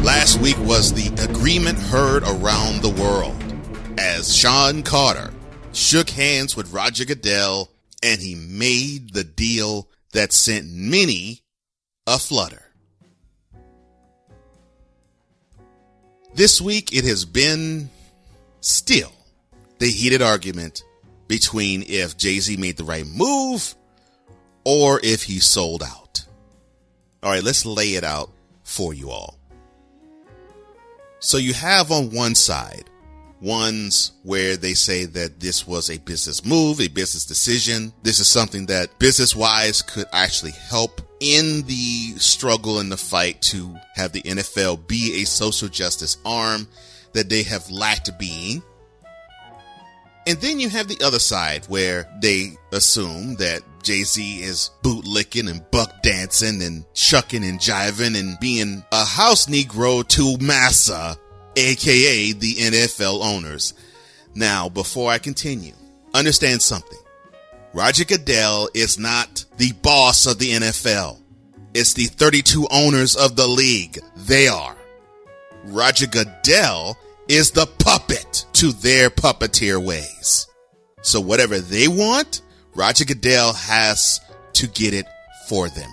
Last 0.03 0.41
week 0.41 0.59
was 0.61 0.95
the 0.95 1.09
agreement 1.23 1.79
heard 1.79 2.23
around 2.23 2.81
the 2.81 2.95
world 2.99 3.37
as 3.99 4.35
Shawn 4.35 4.83
Carter 4.83 5.31
shook 5.73 6.09
hands 6.09 6.57
with 6.57 6.73
Roger 6.73 7.05
Goodell 7.05 7.71
and 8.03 8.19
he 8.21 8.35
made 8.35 9.13
the 9.13 9.25
deal 9.25 9.89
that 10.19 10.33
sent 10.33 10.69
many 10.69 11.45
a 12.09 12.19
flutter. 12.19 12.65
This 16.35 16.61
week, 16.61 16.93
it 16.93 17.05
has 17.05 17.25
been 17.25 17.89
still 18.61 19.13
the 19.79 19.87
heated 19.87 20.21
argument 20.21 20.83
between 21.29 21.85
if 21.87 22.17
Jay 22.17 22.41
Z 22.41 22.57
made 22.57 22.77
the 22.77 22.83
right 22.83 23.07
move 23.07 23.77
or 24.65 24.99
if 25.05 25.23
he 25.23 25.39
sold 25.39 25.85
out. 25.85 26.27
All 27.23 27.31
right, 27.31 27.45
let's 27.45 27.65
lay 27.65 27.95
it 27.95 28.03
out 28.03 28.33
for 28.65 28.93
you 28.93 29.11
all. 29.11 29.39
So 31.21 31.37
you 31.37 31.55
have 31.55 31.93
on 31.93 32.11
one 32.11 32.35
side 32.35 32.91
ones 33.41 34.13
where 34.23 34.57
they 34.57 34.75
say 34.75 35.05
that 35.05 35.41
this 35.41 35.67
was 35.67 35.91
a 35.91 35.99
business 35.99 36.45
move, 36.45 36.81
a 36.81 36.89
business 36.89 37.25
decision. 37.25 37.93
This 38.03 38.21
is 38.21 38.29
something 38.29 38.67
that 38.67 38.99
business 38.99 39.35
wise 39.35 39.83
could 39.83 40.07
actually 40.13 40.53
help 40.53 41.01
in 41.21 41.63
the 41.63 42.15
struggle 42.19 42.79
and 42.79 42.91
the 42.91 42.97
fight 42.97 43.41
to 43.43 43.75
have 43.95 44.13
the 44.13 44.23
NFL 44.23 44.87
be 44.87 45.23
a 45.23 45.27
social 45.27 45.69
justice 45.69 46.17
arm 46.25 46.69
that 47.13 47.29
they 47.29 47.43
have 47.43 47.71
lacked 47.71 48.19
being. 48.19 48.63
And 50.27 50.39
then 50.43 50.61
you 50.61 50.69
have 50.69 50.89
the 50.89 51.03
other 51.03 51.19
side 51.19 51.65
where 51.69 52.07
they 52.21 52.53
assume 52.73 53.37
that 53.37 53.63
Jay 53.83 54.03
Z 54.03 54.43
is 54.43 54.71
bootlicking 54.83 55.51
and 55.51 55.65
buck 55.71 56.03
dancing 56.03 56.61
and 56.63 56.85
shucking 56.93 57.43
and 57.45 57.59
jiving 57.59 58.19
and 58.19 58.39
being 58.39 58.85
a 58.93 59.05
house 59.07 59.47
Negro 59.47 60.07
to 60.09 60.37
massa, 60.45 61.17
aka 61.59 62.33
the 62.33 62.55
NFL 62.55 63.25
owners. 63.25 63.75
Now, 64.35 64.69
before 64.69 65.11
I 65.11 65.19
continue, 65.19 65.75
understand 66.15 66.63
something. 66.63 66.99
Roger 67.75 68.05
Goodell 68.05 68.69
is 68.75 68.99
not 68.99 69.45
the 69.57 69.73
boss 69.73 70.27
of 70.27 70.39
the 70.39 70.53
NFL. 70.53 71.21
It's 71.75 71.93
the 71.93 72.05
32 72.05 72.67
owners 72.71 73.15
of 73.15 73.37
the 73.37 73.47
league. 73.47 73.99
They 74.17 74.49
are. 74.49 74.77
Roger 75.65 76.07
Goodell 76.07 76.97
is 77.29 77.51
the 77.51 77.67
puppet 77.67 78.47
to 78.55 78.73
their 78.73 79.11
puppeteer 79.11 79.85
ways. 79.85 80.47
So 81.03 81.21
whatever 81.21 81.59
they 81.59 81.89
want, 81.89 82.43
Roger 82.75 83.05
Goodell 83.05 83.53
has 83.53 84.21
to 84.55 84.67
get 84.67 84.95
it 84.95 85.07
for 85.49 85.69
them. 85.69 85.91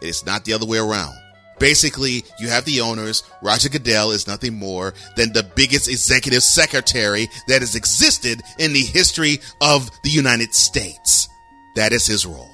It 0.00 0.08
is 0.08 0.24
not 0.24 0.44
the 0.44 0.54
other 0.54 0.66
way 0.66 0.78
around. 0.78 1.14
Basically, 1.58 2.24
you 2.38 2.48
have 2.48 2.64
the 2.64 2.80
owners. 2.80 3.22
Roger 3.42 3.68
Goodell 3.68 4.10
is 4.10 4.26
nothing 4.26 4.54
more 4.54 4.92
than 5.16 5.32
the 5.32 5.42
biggest 5.42 5.88
executive 5.88 6.42
secretary 6.42 7.28
that 7.48 7.62
has 7.62 7.74
existed 7.74 8.42
in 8.58 8.72
the 8.72 8.82
history 8.82 9.38
of 9.60 9.90
the 10.02 10.10
United 10.10 10.54
States. 10.54 11.28
That 11.74 11.92
is 11.92 12.06
his 12.06 12.26
role. 12.26 12.50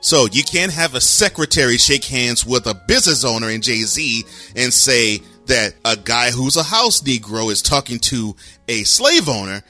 So 0.00 0.26
you 0.32 0.42
can't 0.42 0.72
have 0.72 0.94
a 0.94 1.00
secretary 1.00 1.76
shake 1.76 2.04
hands 2.04 2.46
with 2.46 2.66
a 2.66 2.74
business 2.74 3.22
owner 3.24 3.50
in 3.50 3.60
Jay 3.60 3.82
Z 3.82 4.24
and 4.56 4.72
say 4.72 5.20
that 5.46 5.74
a 5.84 5.96
guy 5.96 6.30
who's 6.30 6.56
a 6.56 6.62
house 6.62 7.02
Negro 7.02 7.50
is 7.52 7.60
talking 7.60 7.98
to 7.98 8.34
a 8.68 8.84
slave 8.84 9.28
owner 9.28 9.62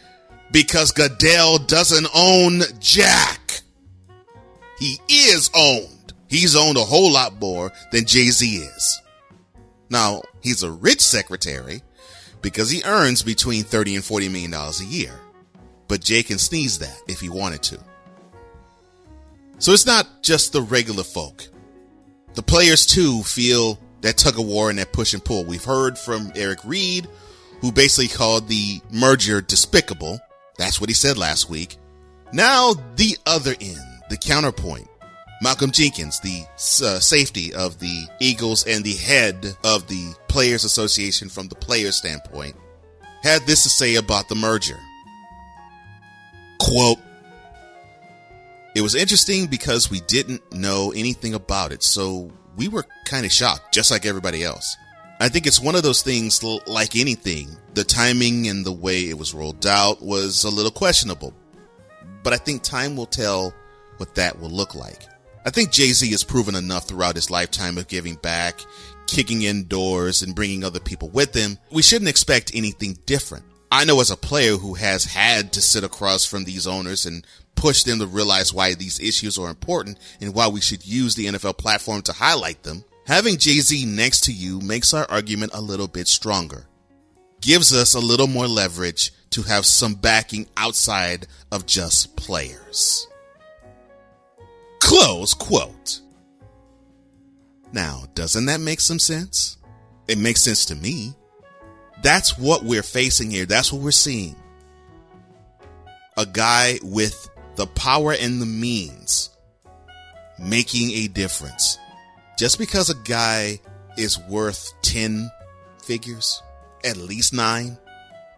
because 0.53 0.93
Goodell 0.93 1.59
doesn't 1.59 2.07
own 2.15 2.63
Jack. 2.79 3.61
He 4.79 4.99
is 5.09 5.51
owned. 5.55 6.00
He's 6.31 6.55
owned 6.55 6.79
a 6.79 6.85
whole 6.85 7.13
lot 7.13 7.41
more 7.41 7.73
than 7.91 8.07
Jay 8.07 8.31
Z 8.31 8.47
is. 8.47 9.03
Now, 9.91 10.23
he's 10.41 10.63
a 10.63 10.71
rich 10.71 11.01
secretary 11.01 11.83
because 12.41 12.71
he 12.71 12.85
earns 12.85 13.23
between 13.23 13.65
30 13.65 13.97
and 13.97 14.05
40 14.05 14.29
million 14.29 14.53
dollars 14.53 14.81
a 14.81 14.85
year. 14.85 15.13
But 15.89 16.03
Jay 16.03 16.23
can 16.23 16.39
sneeze 16.39 16.79
that 16.79 16.97
if 17.09 17.21
he 17.21 17.29
wanted 17.29 17.63
to. 17.65 17.81
So 19.59 19.73
it's 19.73 19.87
not 19.87 20.23
just 20.23 20.53
the 20.53 20.63
regular 20.63 21.03
folk. 21.03 21.47
The 22.35 22.43
players 22.43 22.87
too 22.87 23.25
feel 23.25 23.79
that 24.03 24.17
tug 24.17 24.39
of 24.39 24.47
war 24.47 24.71
and 24.71 24.79
that 24.79 24.93
push 24.93 25.13
and 25.13 25.25
pull. 25.25 25.45
We've 25.45 25.65
heard 25.65 25.99
from 25.99 26.31
Eric 26.37 26.61
Reid, 26.65 27.09
who 27.61 27.73
basically 27.73 28.17
called 28.17 28.47
the 28.47 28.81
merger 28.93 29.41
despicable. 29.41 30.21
That's 30.59 30.81
what 30.81 30.89
he 30.89 30.95
said 30.95 31.19
last 31.19 31.51
week. 31.51 31.77
Now 32.33 32.75
the 32.95 33.19
other 33.27 33.55
end, 33.61 33.81
the 34.09 34.17
counterpoint. 34.17 34.87
Malcolm 35.43 35.71
Jenkins, 35.71 36.21
the 36.21 36.45
uh, 36.85 37.01
safety 37.01 37.55
of 37.55 37.79
the 37.79 38.07
Eagles 38.21 38.67
and 38.67 38.85
the 38.85 38.95
head 38.95 39.57
of 39.65 39.87
the 39.89 40.15
Players 40.29 40.65
Association 40.65 41.29
from 41.31 41.49
the 41.49 41.55
player 41.55 41.93
standpoint, 41.93 42.57
had 43.23 43.43
this 43.47 43.63
to 43.63 43.71
say 43.71 43.95
about 43.95 44.29
the 44.29 44.35
merger. 44.35 44.79
Quote, 46.61 46.99
it 48.75 48.83
was 48.83 48.95
interesting 48.95 49.47
because 49.47 49.91
we 49.91 50.01
didn't 50.01 50.53
know 50.53 50.93
anything 50.95 51.35
about 51.35 51.73
it, 51.73 51.83
so 51.83 52.31
we 52.57 52.69
were 52.69 52.85
kind 53.07 53.25
of 53.25 53.33
shocked, 53.33 53.73
just 53.73 53.91
like 53.91 54.05
everybody 54.05 54.45
else. 54.45 54.77
I 55.21 55.29
think 55.29 55.47
it's 55.47 55.61
one 55.61 55.75
of 55.75 55.83
those 55.83 56.03
things 56.03 56.43
like 56.43 56.97
anything. 56.97 57.57
The 57.75 57.85
timing 57.85 58.49
and 58.49 58.65
the 58.65 58.73
way 58.73 59.01
it 59.01 59.19
was 59.19 59.35
rolled 59.35 59.67
out 59.67 60.03
was 60.03 60.45
a 60.45 60.51
little 60.51 60.71
questionable. 60.71 61.35
But 62.23 62.33
I 62.33 62.37
think 62.37 62.63
time 62.63 62.97
will 62.97 63.07
tell 63.07 63.55
what 63.97 64.15
that 64.15 64.39
will 64.39 64.51
look 64.51 64.75
like. 64.75 65.10
I 65.45 65.51
think 65.51 65.71
Jay 65.71 65.93
Z 65.93 66.11
has 66.11 66.25
proven 66.25 66.55
enough 66.55 66.87
throughout 66.87 67.17
his 67.17 67.31
lifetime 67.31 67.79
of 67.79 67.89
giving 67.89 68.17
back, 68.17 68.61
kicking 69.07 69.43
in 69.43 69.69
doors, 69.69 70.23
and 70.23 70.35
bringing 70.35 70.65
other 70.65 70.81
people 70.81 71.09
with 71.09 71.35
him. 71.35 71.59
We 71.71 71.83
shouldn't 71.83 72.11
expect 72.11 72.53
anything 72.55 72.99
different. 73.07 73.45
I 73.73 73.85
know 73.85 74.01
as 74.01 74.11
a 74.11 74.17
player 74.17 74.57
who 74.57 74.75
has 74.75 75.05
had 75.05 75.53
to 75.53 75.63
sit 75.63 75.85
across 75.85 76.25
from 76.25 76.45
these 76.45 76.67
owners 76.67 77.07
and 77.07 77.25
push 77.55 77.85
them 77.85 78.01
to 78.01 78.07
realize 78.07 78.53
why 78.53 78.75
these 78.75 79.01
issues 79.01 79.39
are 79.39 79.49
important 79.49 79.99
and 80.21 80.35
why 80.35 80.49
we 80.49 80.61
should 80.61 80.85
use 80.85 81.15
the 81.15 81.27
NFL 81.27 81.57
platform 81.59 82.03
to 82.03 82.13
highlight 82.13 82.63
them, 82.63 82.85
having 83.07 83.39
Jay 83.39 83.61
Z 83.61 83.87
next 83.87 84.25
to 84.25 84.33
you 84.33 84.61
makes 84.61 84.93
our 84.93 85.07
argument 85.11 85.53
a 85.55 85.61
little 85.61 85.89
bit 85.89 86.09
stronger. 86.09 86.67
Gives 87.41 87.73
us 87.73 87.95
a 87.95 88.01
little 88.01 88.27
more 88.27 88.49
leverage 88.49 89.13
to 89.31 89.43
have 89.43 89.65
some 89.65 89.95
backing 89.95 90.49
outside 90.57 91.27
of 91.53 91.65
just 91.65 92.17
players. 92.17 93.07
Close 94.81 95.35
quote. 95.35 96.01
Now, 97.73 98.05
doesn't 98.15 98.47
that 98.47 98.61
make 98.61 98.81
some 98.81 98.99
sense? 98.99 99.59
It 100.09 100.19
makes 100.19 100.43
sense 100.43 100.65
to 100.67 100.75
me. 100.75 101.15
That's 102.03 102.37
what 102.37 102.65
we're 102.65 102.83
facing 102.83 103.31
here. 103.31 103.47
That's 103.47 103.73
what 103.73 103.83
we're 103.83 103.93
seeing. 103.93 104.35
A 106.17 106.27
guy 106.27 106.79
with 106.83 107.31
the 107.57 107.67
power 107.67 108.13
and 108.13 108.41
the 108.41 108.47
means 108.47 109.31
making 110.39 110.91
a 110.93 111.09
difference. 111.09 111.79
Just 112.39 112.59
because 112.59 112.91
a 112.91 112.95
guy 113.05 113.61
is 113.97 114.19
worth 114.29 114.73
10 114.83 115.31
figures, 115.83 116.43
at 116.85 116.97
least 116.97 117.35
nine, 117.35 117.79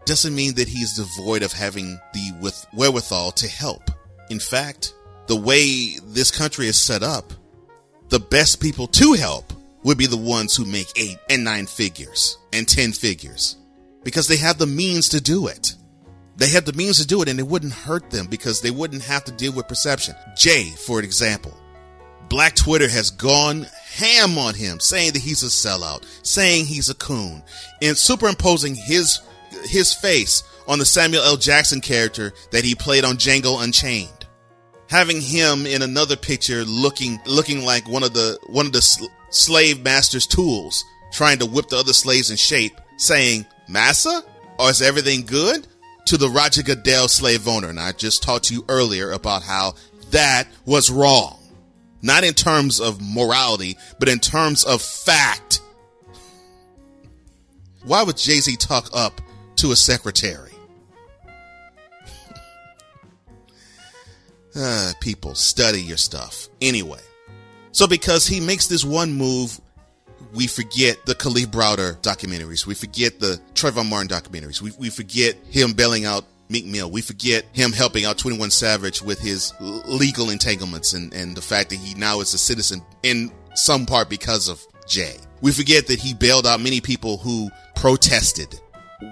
doesn't 0.05 0.35
mean 0.35 0.55
that 0.55 0.67
he's 0.67 0.97
devoid 0.97 1.43
of 1.43 1.53
having 1.53 1.99
the 2.13 2.33
with 2.41 2.65
wherewithal 2.73 3.31
to 3.31 3.47
help. 3.47 3.89
In 4.29 4.39
fact, 4.39 4.93
the 5.27 5.35
way 5.35 5.97
this 6.03 6.31
country 6.31 6.67
is 6.67 6.79
set 6.79 7.03
up, 7.03 7.33
the 8.09 8.19
best 8.19 8.61
people 8.61 8.87
to 8.87 9.13
help 9.13 9.53
would 9.83 9.97
be 9.97 10.05
the 10.05 10.17
ones 10.17 10.55
who 10.55 10.65
make 10.65 10.87
eight 10.95 11.17
and 11.29 11.43
nine 11.43 11.65
figures 11.65 12.37
and 12.51 12.67
10 12.67 12.93
figures 12.93 13.57
because 14.03 14.27
they 14.27 14.37
have 14.37 14.57
the 14.57 14.67
means 14.67 15.09
to 15.09 15.21
do 15.21 15.47
it. 15.47 15.75
They 16.35 16.49
have 16.49 16.65
the 16.65 16.73
means 16.73 16.99
to 16.99 17.07
do 17.07 17.21
it 17.21 17.29
and 17.29 17.39
it 17.39 17.47
wouldn't 17.47 17.73
hurt 17.73 18.09
them 18.09 18.27
because 18.27 18.61
they 18.61 18.71
wouldn't 18.71 19.03
have 19.03 19.23
to 19.25 19.31
deal 19.31 19.53
with 19.53 19.67
perception. 19.67 20.15
Jay, 20.35 20.69
for 20.69 20.99
example, 21.01 21.53
Black 22.29 22.55
Twitter 22.55 22.89
has 22.89 23.11
gone 23.11 23.67
ham 23.93 24.37
on 24.37 24.55
him, 24.55 24.79
saying 24.79 25.13
that 25.13 25.21
he's 25.21 25.43
a 25.43 25.47
sellout, 25.47 26.03
saying 26.25 26.65
he's 26.65 26.89
a 26.89 26.95
coon, 26.95 27.43
and 27.81 27.95
superimposing 27.95 28.75
his 28.75 29.21
his 29.65 29.93
face 29.93 30.43
on 30.67 30.79
the 30.79 30.85
Samuel 30.85 31.23
L. 31.23 31.37
Jackson 31.37 31.79
character 31.79 32.33
that 32.51 32.63
he 32.63 32.73
played 32.73 33.05
on 33.05 33.17
Django 33.17 33.63
Unchained. 33.63 34.22
Having 34.93 35.21
him 35.21 35.65
in 35.65 35.81
another 35.81 36.15
picture 36.15 36.63
looking 36.65 37.19
looking 37.25 37.65
like 37.65 37.89
one 37.89 38.03
of 38.03 38.13
the 38.13 38.37
one 38.45 38.67
of 38.67 38.73
the 38.73 38.81
sl- 38.83 39.07
slave 39.31 39.81
master's 39.83 40.27
tools, 40.27 40.85
trying 41.11 41.39
to 41.39 41.47
whip 41.47 41.69
the 41.69 41.77
other 41.77 41.93
slaves 41.93 42.29
in 42.29 42.37
shape, 42.37 42.79
saying, 42.97 43.43
"Massa, 43.67 44.23
or 44.59 44.69
is 44.69 44.83
everything 44.83 45.25
good?" 45.25 45.65
to 46.05 46.15
the 46.15 46.29
Roger 46.29 46.61
Goodell 46.61 47.07
slave 47.07 47.47
owner. 47.47 47.69
And 47.69 47.79
I 47.79 47.91
just 47.93 48.21
talked 48.21 48.45
to 48.45 48.53
you 48.53 48.65
earlier 48.69 49.11
about 49.13 49.41
how 49.41 49.73
that 50.11 50.47
was 50.63 50.91
wrong. 50.91 51.39
Not 52.03 52.23
in 52.23 52.35
terms 52.35 52.79
of 52.79 53.01
morality, 53.01 53.79
but 53.97 54.09
in 54.09 54.19
terms 54.19 54.63
of 54.63 54.79
fact. 54.79 55.59
Why 57.83 58.03
would 58.03 58.17
Jay 58.17 58.41
Z 58.41 58.57
talk 58.57 58.91
up 58.93 59.21
to 59.55 59.71
a 59.71 59.75
secretary? 59.75 60.52
Uh, 64.55 64.93
people, 64.99 65.35
study 65.35 65.81
your 65.81 65.97
stuff. 65.97 66.47
Anyway, 66.61 66.99
so 67.71 67.87
because 67.87 68.27
he 68.27 68.39
makes 68.39 68.67
this 68.67 68.83
one 68.83 69.13
move 69.13 69.59
we 70.33 70.47
forget 70.47 71.05
the 71.05 71.13
Kalief 71.13 71.47
Browder 71.47 71.97
documentaries. 72.01 72.65
We 72.65 72.73
forget 72.73 73.19
the 73.19 73.39
Trayvon 73.53 73.89
Martin 73.89 74.07
documentaries. 74.07 74.61
We, 74.61 74.71
we 74.79 74.89
forget 74.89 75.35
him 75.49 75.73
bailing 75.73 76.05
out 76.05 76.25
Meek 76.49 76.65
Mill. 76.65 76.89
We 76.89 77.01
forget 77.01 77.45
him 77.53 77.71
helping 77.71 78.05
out 78.05 78.17
21 78.17 78.49
Savage 78.51 79.01
with 79.01 79.19
his 79.19 79.53
legal 79.59 80.29
entanglements 80.29 80.93
and, 80.93 81.13
and 81.13 81.37
the 81.37 81.41
fact 81.41 81.69
that 81.69 81.75
he 81.75 81.93
now 81.95 82.19
is 82.19 82.33
a 82.33 82.37
citizen. 82.37 82.81
in 83.03 83.31
some 83.55 83.85
part 83.85 84.09
because 84.09 84.47
of 84.47 84.65
Jay. 84.87 85.17
We 85.41 85.51
forget 85.51 85.87
that 85.87 85.99
he 85.99 86.13
bailed 86.13 86.47
out 86.47 86.59
many 86.59 86.81
people 86.81 87.17
who 87.17 87.49
protested. 87.75 88.59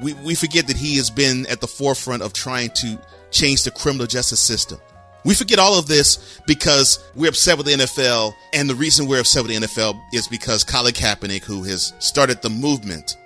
We, 0.02 0.14
we 0.14 0.36
forget 0.36 0.68
that 0.68 0.78
he 0.78 0.98
has 0.98 1.10
been 1.10 1.46
at 1.48 1.62
the 1.62 1.68
forefront 1.68 2.24
of 2.24 2.34
trying 2.34 2.70
to 2.76 3.00
change 3.30 3.64
the 3.64 3.72
criminal 3.72 4.08
justice 4.08 4.40
system. 4.40 4.80
We 5.24 5.36
forget 5.36 5.60
all 5.60 5.78
of 5.78 5.88
this 5.88 6.40
because 6.48 7.04
we're 7.16 7.30
upset 7.30 7.58
with 7.58 7.68
the 7.68 7.74
NFL. 7.74 8.34
And 8.54 8.70
the 8.70 8.76
reason 8.76 9.08
we're 9.08 9.20
upset 9.20 9.44
with 9.44 9.52
the 9.52 9.68
NFL 9.68 10.00
is 10.14 10.28
because 10.28 10.64
Colin 10.64 10.94
Kaepernick, 10.94 11.44
who 11.44 11.64
has 11.64 11.94
started 12.00 12.42
the 12.42 12.50
movement, 12.50 13.18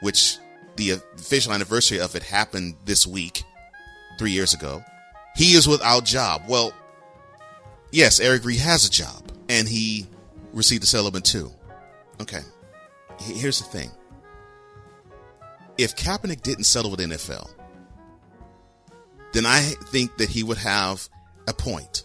which 0.00 0.38
the 0.76 0.90
official 0.90 1.52
anniversary 1.52 2.00
of 2.00 2.14
it 2.14 2.22
happened 2.22 2.76
this 2.84 3.06
week, 3.06 3.42
three 4.18 4.30
years 4.30 4.54
ago, 4.54 4.82
he 5.36 5.54
is 5.54 5.68
without 5.68 6.04
job. 6.04 6.42
Well, 6.48 6.72
yes, 7.90 8.20
Eric 8.20 8.44
Reid 8.44 8.60
has 8.60 8.86
a 8.86 8.90
job 8.90 9.22
and 9.48 9.68
he 9.68 10.06
received 10.52 10.82
a 10.84 10.86
settlement 10.86 11.24
too. 11.24 11.50
Okay. 12.20 12.40
Here's 13.20 13.58
the 13.58 13.66
thing. 13.66 13.90
If 15.76 15.96
Kaepernick 15.96 16.42
didn't 16.42 16.64
settle 16.64 16.90
with 16.90 17.00
NFL, 17.00 17.50
then 19.32 19.44
I 19.44 19.60
think 19.60 20.16
that 20.18 20.28
he 20.28 20.44
would 20.44 20.58
have 20.58 21.08
a 21.46 21.52
point. 21.52 22.04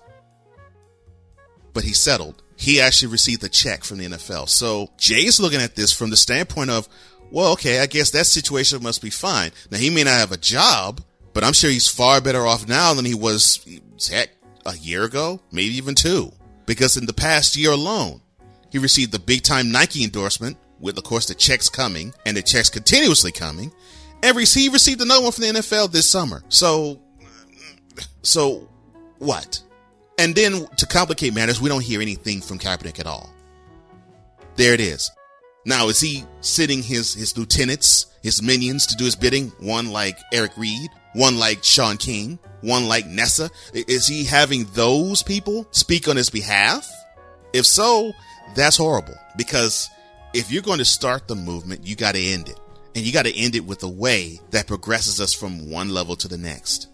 But 1.73 1.83
he 1.83 1.93
settled. 1.93 2.43
He 2.55 2.81
actually 2.81 3.11
received 3.11 3.43
a 3.43 3.49
check 3.49 3.83
from 3.83 3.99
the 3.99 4.07
NFL. 4.07 4.49
So 4.49 4.89
Jay 4.97 5.25
is 5.25 5.39
looking 5.39 5.61
at 5.61 5.75
this 5.75 5.91
from 5.91 6.09
the 6.09 6.17
standpoint 6.17 6.69
of, 6.69 6.89
well, 7.31 7.53
okay, 7.53 7.79
I 7.79 7.85
guess 7.85 8.11
that 8.11 8.25
situation 8.25 8.83
must 8.83 9.01
be 9.01 9.09
fine. 9.09 9.51
Now 9.71 9.77
he 9.77 9.89
may 9.89 10.03
not 10.03 10.17
have 10.17 10.31
a 10.31 10.37
job, 10.37 11.01
but 11.33 11.43
I'm 11.43 11.53
sure 11.53 11.69
he's 11.69 11.87
far 11.87 12.21
better 12.21 12.45
off 12.45 12.67
now 12.67 12.93
than 12.93 13.05
he 13.05 13.13
was 13.13 13.65
heck 14.09 14.31
a 14.65 14.75
year 14.75 15.03
ago, 15.03 15.39
maybe 15.51 15.75
even 15.75 15.95
two. 15.95 16.31
Because 16.65 16.97
in 16.97 17.05
the 17.05 17.13
past 17.13 17.55
year 17.55 17.71
alone, 17.71 18.21
he 18.71 18.77
received 18.77 19.11
the 19.11 19.19
big 19.19 19.43
time 19.43 19.71
Nike 19.71 20.03
endorsement 20.03 20.57
with, 20.79 20.97
of 20.97 21.03
course, 21.03 21.27
the 21.27 21.35
checks 21.35 21.69
coming 21.69 22.13
and 22.25 22.35
the 22.35 22.41
checks 22.41 22.69
continuously 22.69 23.31
coming. 23.31 23.71
And 24.21 24.37
he 24.37 24.69
received 24.69 25.01
another 25.01 25.23
one 25.23 25.31
from 25.31 25.43
the 25.43 25.59
NFL 25.59 25.91
this 25.91 26.09
summer. 26.09 26.43
So, 26.49 26.99
so 28.21 28.69
what? 29.19 29.61
And 30.17 30.35
then 30.35 30.67
to 30.77 30.85
complicate 30.85 31.33
matters, 31.33 31.61
we 31.61 31.69
don't 31.69 31.83
hear 31.83 32.01
anything 32.01 32.41
from 32.41 32.59
Kaepernick 32.59 32.99
at 32.99 33.07
all. 33.07 33.33
There 34.55 34.73
it 34.73 34.81
is. 34.81 35.11
Now, 35.65 35.87
is 35.87 36.01
he 36.01 36.25
sitting 36.41 36.81
his, 36.81 37.13
his 37.13 37.37
lieutenants, 37.37 38.07
his 38.23 38.41
minions 38.41 38.87
to 38.87 38.95
do 38.95 39.05
his 39.05 39.15
bidding? 39.15 39.49
One 39.59 39.91
like 39.91 40.17
Eric 40.33 40.57
Reid, 40.57 40.89
one 41.13 41.37
like 41.37 41.63
Shaun 41.63 41.97
King, 41.97 42.39
one 42.61 42.87
like 42.87 43.05
Nessa? 43.05 43.49
Is 43.73 44.07
he 44.07 44.25
having 44.25 44.65
those 44.73 45.23
people 45.23 45.67
speak 45.71 46.07
on 46.07 46.17
his 46.17 46.29
behalf? 46.29 46.89
If 47.53 47.65
so, 47.65 48.11
that's 48.55 48.77
horrible 48.77 49.15
because 49.37 49.89
if 50.33 50.51
you're 50.51 50.61
going 50.61 50.79
to 50.79 50.85
start 50.85 51.27
the 51.27 51.35
movement, 51.35 51.85
you 51.85 51.95
got 51.95 52.15
to 52.15 52.21
end 52.21 52.49
it. 52.49 52.59
And 52.95 53.05
you 53.05 53.13
got 53.13 53.25
to 53.25 53.35
end 53.35 53.55
it 53.55 53.65
with 53.65 53.83
a 53.83 53.89
way 53.89 54.39
that 54.51 54.67
progresses 54.67 55.21
us 55.21 55.33
from 55.33 55.69
one 55.69 55.89
level 55.89 56.15
to 56.17 56.27
the 56.27 56.37
next. 56.37 56.88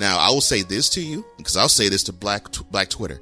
Now, 0.00 0.18
I 0.18 0.30
will 0.30 0.40
say 0.40 0.62
this 0.62 0.88
to 0.90 1.02
you 1.02 1.26
because 1.36 1.58
I'll 1.58 1.68
say 1.68 1.90
this 1.90 2.04
to 2.04 2.12
Black 2.14 2.46
Black 2.70 2.88
Twitter. 2.88 3.20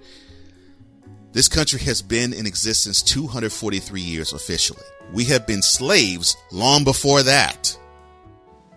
This 1.33 1.49
country 1.49 1.81
has 1.81 2.03
been 2.03 2.33
in 2.33 2.47
existence 2.47 3.03
243 3.03 4.01
years 4.01 4.33
officially. 4.33 4.85
We 5.13 5.25
have 5.25 5.45
been 5.45 5.61
slaves 5.61 6.37
long 6.53 6.85
before 6.85 7.25
that. 7.25 7.77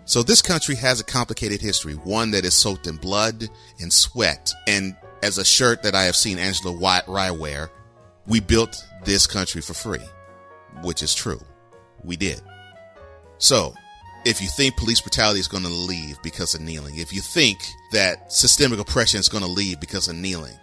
So 0.04 0.24
this 0.24 0.42
country 0.42 0.74
has 0.74 1.00
a 1.00 1.04
complicated 1.04 1.60
history, 1.60 1.94
one 1.94 2.32
that 2.32 2.44
is 2.44 2.54
soaked 2.54 2.88
in 2.88 2.96
blood 2.96 3.48
and 3.78 3.92
sweat. 3.92 4.52
And 4.66 4.96
as 5.22 5.38
a 5.38 5.44
shirt 5.44 5.84
that 5.84 5.94
I 5.94 6.02
have 6.02 6.16
seen 6.16 6.40
Angela 6.40 6.76
White 6.76 7.06
Rye 7.06 7.30
wear, 7.30 7.70
we 8.26 8.40
built 8.40 8.84
this 9.04 9.28
country 9.28 9.62
for 9.62 9.74
free, 9.74 10.04
which 10.82 11.04
is 11.04 11.14
true. 11.14 11.40
We 12.02 12.16
did. 12.16 12.42
So 13.38 13.74
if 14.24 14.40
you 14.40 14.48
think 14.48 14.76
police 14.76 15.00
brutality 15.00 15.40
is 15.40 15.48
going 15.48 15.64
to 15.64 15.68
leave 15.68 16.20
because 16.22 16.54
of 16.54 16.60
kneeling, 16.60 16.96
if 16.96 17.12
you 17.12 17.20
think 17.20 17.66
that 17.90 18.32
systemic 18.32 18.78
oppression 18.78 19.18
is 19.20 19.28
going 19.28 19.42
to 19.42 19.50
leave 19.50 19.80
because 19.80 20.08
of 20.08 20.16
kneeling, 20.16 20.54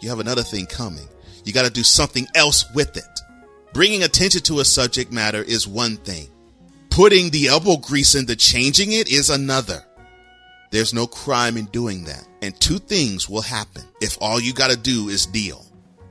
you 0.00 0.08
have 0.08 0.20
another 0.20 0.42
thing 0.42 0.66
coming. 0.66 1.08
You 1.44 1.52
got 1.52 1.64
to 1.64 1.70
do 1.70 1.82
something 1.82 2.26
else 2.34 2.64
with 2.74 2.96
it. 2.96 3.20
Bringing 3.72 4.02
attention 4.02 4.42
to 4.42 4.60
a 4.60 4.64
subject 4.64 5.12
matter 5.12 5.42
is 5.42 5.66
one 5.66 5.96
thing. 5.96 6.28
Putting 6.90 7.30
the 7.30 7.48
elbow 7.48 7.76
grease 7.76 8.14
into 8.14 8.36
changing 8.36 8.92
it 8.92 9.10
is 9.10 9.30
another. 9.30 9.84
There's 10.70 10.94
no 10.94 11.06
crime 11.06 11.56
in 11.56 11.66
doing 11.66 12.04
that. 12.04 12.26
And 12.42 12.58
two 12.60 12.78
things 12.78 13.28
will 13.28 13.42
happen 13.42 13.82
if 14.00 14.18
all 14.20 14.40
you 14.40 14.52
got 14.52 14.70
to 14.70 14.76
do 14.76 15.08
is 15.08 15.26
deal. 15.26 15.64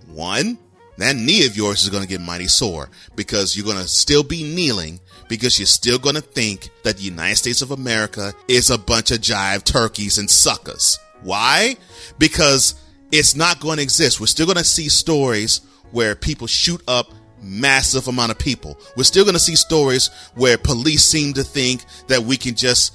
One, 0.07 0.57
that 0.97 1.15
knee 1.15 1.45
of 1.45 1.55
yours 1.55 1.83
is 1.83 1.89
going 1.89 2.03
to 2.03 2.09
get 2.09 2.21
mighty 2.21 2.47
sore 2.47 2.89
because 3.15 3.55
you're 3.55 3.65
going 3.65 3.77
to 3.77 3.87
still 3.87 4.23
be 4.23 4.43
kneeling 4.43 4.99
because 5.27 5.59
you're 5.59 5.65
still 5.65 5.99
going 5.99 6.15
to 6.15 6.21
think 6.21 6.69
that 6.83 6.97
the 6.97 7.03
United 7.03 7.35
States 7.35 7.61
of 7.61 7.71
America 7.71 8.33
is 8.47 8.69
a 8.69 8.77
bunch 8.77 9.11
of 9.11 9.19
jive 9.19 9.63
turkeys 9.63 10.17
and 10.17 10.29
suckers. 10.29 10.99
Why? 11.21 11.75
Because 12.17 12.75
it's 13.11 13.35
not 13.35 13.59
going 13.59 13.77
to 13.77 13.83
exist. 13.83 14.19
We're 14.19 14.27
still 14.27 14.45
going 14.45 14.57
to 14.57 14.63
see 14.63 14.89
stories 14.89 15.61
where 15.91 16.15
people 16.15 16.47
shoot 16.47 16.81
up 16.87 17.11
massive 17.41 18.07
amount 18.07 18.31
of 18.31 18.39
people. 18.39 18.77
We're 18.95 19.03
still 19.03 19.23
going 19.23 19.35
to 19.35 19.39
see 19.39 19.55
stories 19.55 20.09
where 20.35 20.57
police 20.57 21.05
seem 21.05 21.33
to 21.33 21.43
think 21.43 21.85
that 22.07 22.23
we 22.23 22.37
can 22.37 22.55
just 22.55 22.93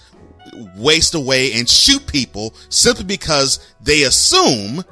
waste 0.76 1.14
away 1.14 1.52
and 1.52 1.68
shoot 1.68 2.06
people 2.06 2.54
simply 2.68 3.04
because 3.04 3.74
they 3.80 4.02
assume 4.02 4.84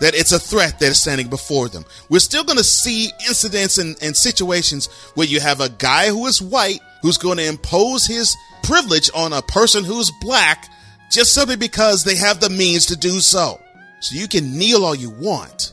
that 0.00 0.14
it's 0.14 0.32
a 0.32 0.38
threat 0.38 0.78
that 0.78 0.90
is 0.90 1.00
standing 1.00 1.28
before 1.28 1.68
them. 1.68 1.84
We're 2.08 2.20
still 2.20 2.44
going 2.44 2.58
to 2.58 2.64
see 2.64 3.10
incidents 3.26 3.78
and, 3.78 3.96
and 4.02 4.16
situations 4.16 4.86
where 5.14 5.26
you 5.26 5.40
have 5.40 5.60
a 5.60 5.68
guy 5.68 6.08
who 6.08 6.26
is 6.26 6.40
white 6.40 6.80
who's 7.02 7.18
going 7.18 7.38
to 7.38 7.46
impose 7.46 8.06
his 8.06 8.36
privilege 8.62 9.10
on 9.14 9.32
a 9.32 9.42
person 9.42 9.84
who's 9.84 10.12
black 10.20 10.68
just 11.10 11.34
simply 11.34 11.56
because 11.56 12.04
they 12.04 12.16
have 12.16 12.40
the 12.40 12.50
means 12.50 12.86
to 12.86 12.96
do 12.96 13.20
so. 13.20 13.60
So 14.00 14.14
you 14.14 14.28
can 14.28 14.56
kneel 14.56 14.84
all 14.84 14.94
you 14.94 15.10
want. 15.10 15.72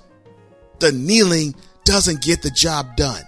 The 0.80 0.92
kneeling 0.92 1.56
doesn't 1.84 2.22
get 2.22 2.42
the 2.42 2.50
job 2.50 2.96
done. 2.96 3.24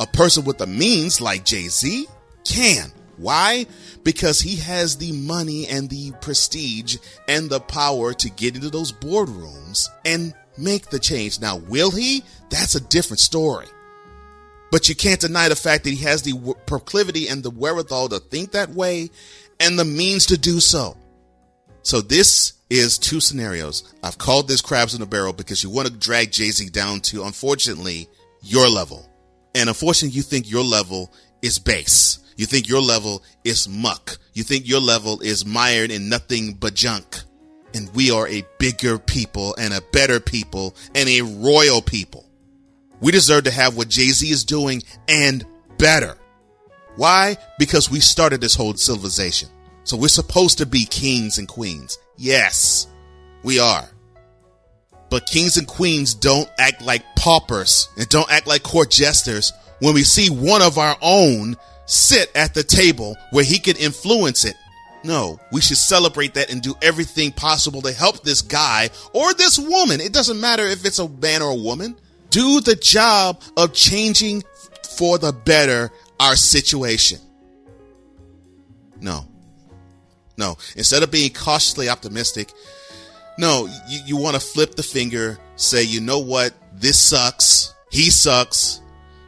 A 0.00 0.06
person 0.06 0.44
with 0.44 0.58
the 0.58 0.66
means 0.66 1.20
like 1.20 1.44
Jay 1.44 1.68
Z 1.68 2.06
can. 2.44 2.92
Why? 3.16 3.66
Because 4.08 4.40
he 4.40 4.56
has 4.56 4.96
the 4.96 5.12
money 5.12 5.66
and 5.66 5.90
the 5.90 6.12
prestige 6.22 6.96
and 7.28 7.50
the 7.50 7.60
power 7.60 8.14
to 8.14 8.30
get 8.30 8.54
into 8.54 8.70
those 8.70 8.90
boardrooms 8.90 9.86
and 10.06 10.32
make 10.56 10.88
the 10.88 10.98
change. 10.98 11.42
Now, 11.42 11.58
will 11.58 11.90
he? 11.90 12.24
That's 12.48 12.74
a 12.74 12.80
different 12.80 13.20
story. 13.20 13.66
But 14.72 14.88
you 14.88 14.94
can't 14.94 15.20
deny 15.20 15.50
the 15.50 15.56
fact 15.56 15.84
that 15.84 15.90
he 15.90 16.04
has 16.06 16.22
the 16.22 16.54
proclivity 16.64 17.28
and 17.28 17.42
the 17.42 17.50
wherewithal 17.50 18.08
to 18.08 18.18
think 18.18 18.52
that 18.52 18.70
way 18.70 19.10
and 19.60 19.78
the 19.78 19.84
means 19.84 20.24
to 20.28 20.38
do 20.38 20.58
so. 20.58 20.96
So 21.82 22.00
this 22.00 22.54
is 22.70 22.96
two 22.96 23.20
scenarios. 23.20 23.94
I've 24.02 24.16
called 24.16 24.48
this 24.48 24.62
crabs 24.62 24.94
in 24.94 25.02
a 25.02 25.06
barrel 25.06 25.34
because 25.34 25.62
you 25.62 25.68
want 25.68 25.86
to 25.86 25.92
drag 25.92 26.32
Jay-Z 26.32 26.70
down 26.70 27.00
to, 27.00 27.24
unfortunately, 27.24 28.08
your 28.40 28.70
level. 28.70 29.06
And 29.54 29.68
unfortunately, 29.68 30.16
you 30.16 30.22
think 30.22 30.50
your 30.50 30.64
level 30.64 31.12
is 31.42 31.58
base. 31.58 32.20
You 32.38 32.46
think 32.46 32.68
your 32.68 32.80
level 32.80 33.22
is 33.44 33.68
muck. 33.68 34.16
You 34.32 34.44
think 34.44 34.66
your 34.66 34.80
level 34.80 35.20
is 35.20 35.44
mired 35.44 35.90
in 35.90 36.08
nothing 36.08 36.54
but 36.54 36.72
junk. 36.72 37.18
And 37.74 37.92
we 37.94 38.12
are 38.12 38.28
a 38.28 38.46
bigger 38.58 38.96
people 38.96 39.56
and 39.58 39.74
a 39.74 39.82
better 39.92 40.20
people 40.20 40.76
and 40.94 41.08
a 41.08 41.22
royal 41.22 41.82
people. 41.82 42.24
We 43.00 43.10
deserve 43.10 43.44
to 43.44 43.50
have 43.50 43.76
what 43.76 43.88
Jay 43.88 44.08
Z 44.10 44.30
is 44.30 44.44
doing 44.44 44.84
and 45.08 45.44
better. 45.78 46.16
Why? 46.94 47.36
Because 47.58 47.90
we 47.90 47.98
started 47.98 48.40
this 48.40 48.54
whole 48.54 48.74
civilization. 48.74 49.48
So 49.82 49.96
we're 49.96 50.08
supposed 50.08 50.58
to 50.58 50.66
be 50.66 50.84
kings 50.84 51.38
and 51.38 51.48
queens. 51.48 51.98
Yes, 52.16 52.86
we 53.42 53.58
are. 53.58 53.88
But 55.10 55.26
kings 55.26 55.56
and 55.56 55.66
queens 55.66 56.14
don't 56.14 56.48
act 56.58 56.82
like 56.82 57.02
paupers 57.16 57.88
and 57.96 58.08
don't 58.08 58.30
act 58.30 58.46
like 58.46 58.62
court 58.62 58.90
jesters 58.90 59.52
when 59.80 59.94
we 59.94 60.04
see 60.04 60.30
one 60.30 60.62
of 60.62 60.78
our 60.78 60.96
own 61.00 61.56
sit 61.88 62.30
at 62.36 62.54
the 62.54 62.62
table 62.62 63.16
where 63.30 63.44
he 63.44 63.58
can 63.58 63.76
influence 63.76 64.44
it. 64.44 64.54
No, 65.04 65.40
we 65.52 65.60
should 65.60 65.76
celebrate 65.76 66.34
that 66.34 66.52
and 66.52 66.60
do 66.60 66.74
everything 66.82 67.32
possible 67.32 67.82
to 67.82 67.92
help 67.92 68.22
this 68.22 68.42
guy 68.42 68.90
or 69.12 69.32
this 69.34 69.58
woman. 69.58 70.00
It 70.00 70.12
doesn't 70.12 70.40
matter 70.40 70.64
if 70.64 70.84
it's 70.84 70.98
a 70.98 71.08
man 71.08 71.42
or 71.42 71.50
a 71.50 71.60
woman. 71.60 71.96
Do 72.30 72.60
the 72.60 72.74
job 72.74 73.40
of 73.56 73.72
changing 73.72 74.44
for 74.96 75.18
the 75.18 75.32
better 75.32 75.90
our 76.20 76.36
situation. 76.36 77.20
No. 79.00 79.24
No. 80.36 80.56
Instead 80.76 81.02
of 81.02 81.10
being 81.10 81.32
cautiously 81.32 81.88
optimistic, 81.88 82.52
no, 83.38 83.68
you, 83.88 84.00
you 84.04 84.16
want 84.16 84.34
to 84.34 84.40
flip 84.40 84.74
the 84.74 84.82
finger, 84.82 85.38
say, 85.56 85.84
you 85.84 86.00
know 86.00 86.18
what? 86.18 86.52
This 86.74 86.98
sucks. 86.98 87.72
He 87.90 88.10
sucks 88.10 88.82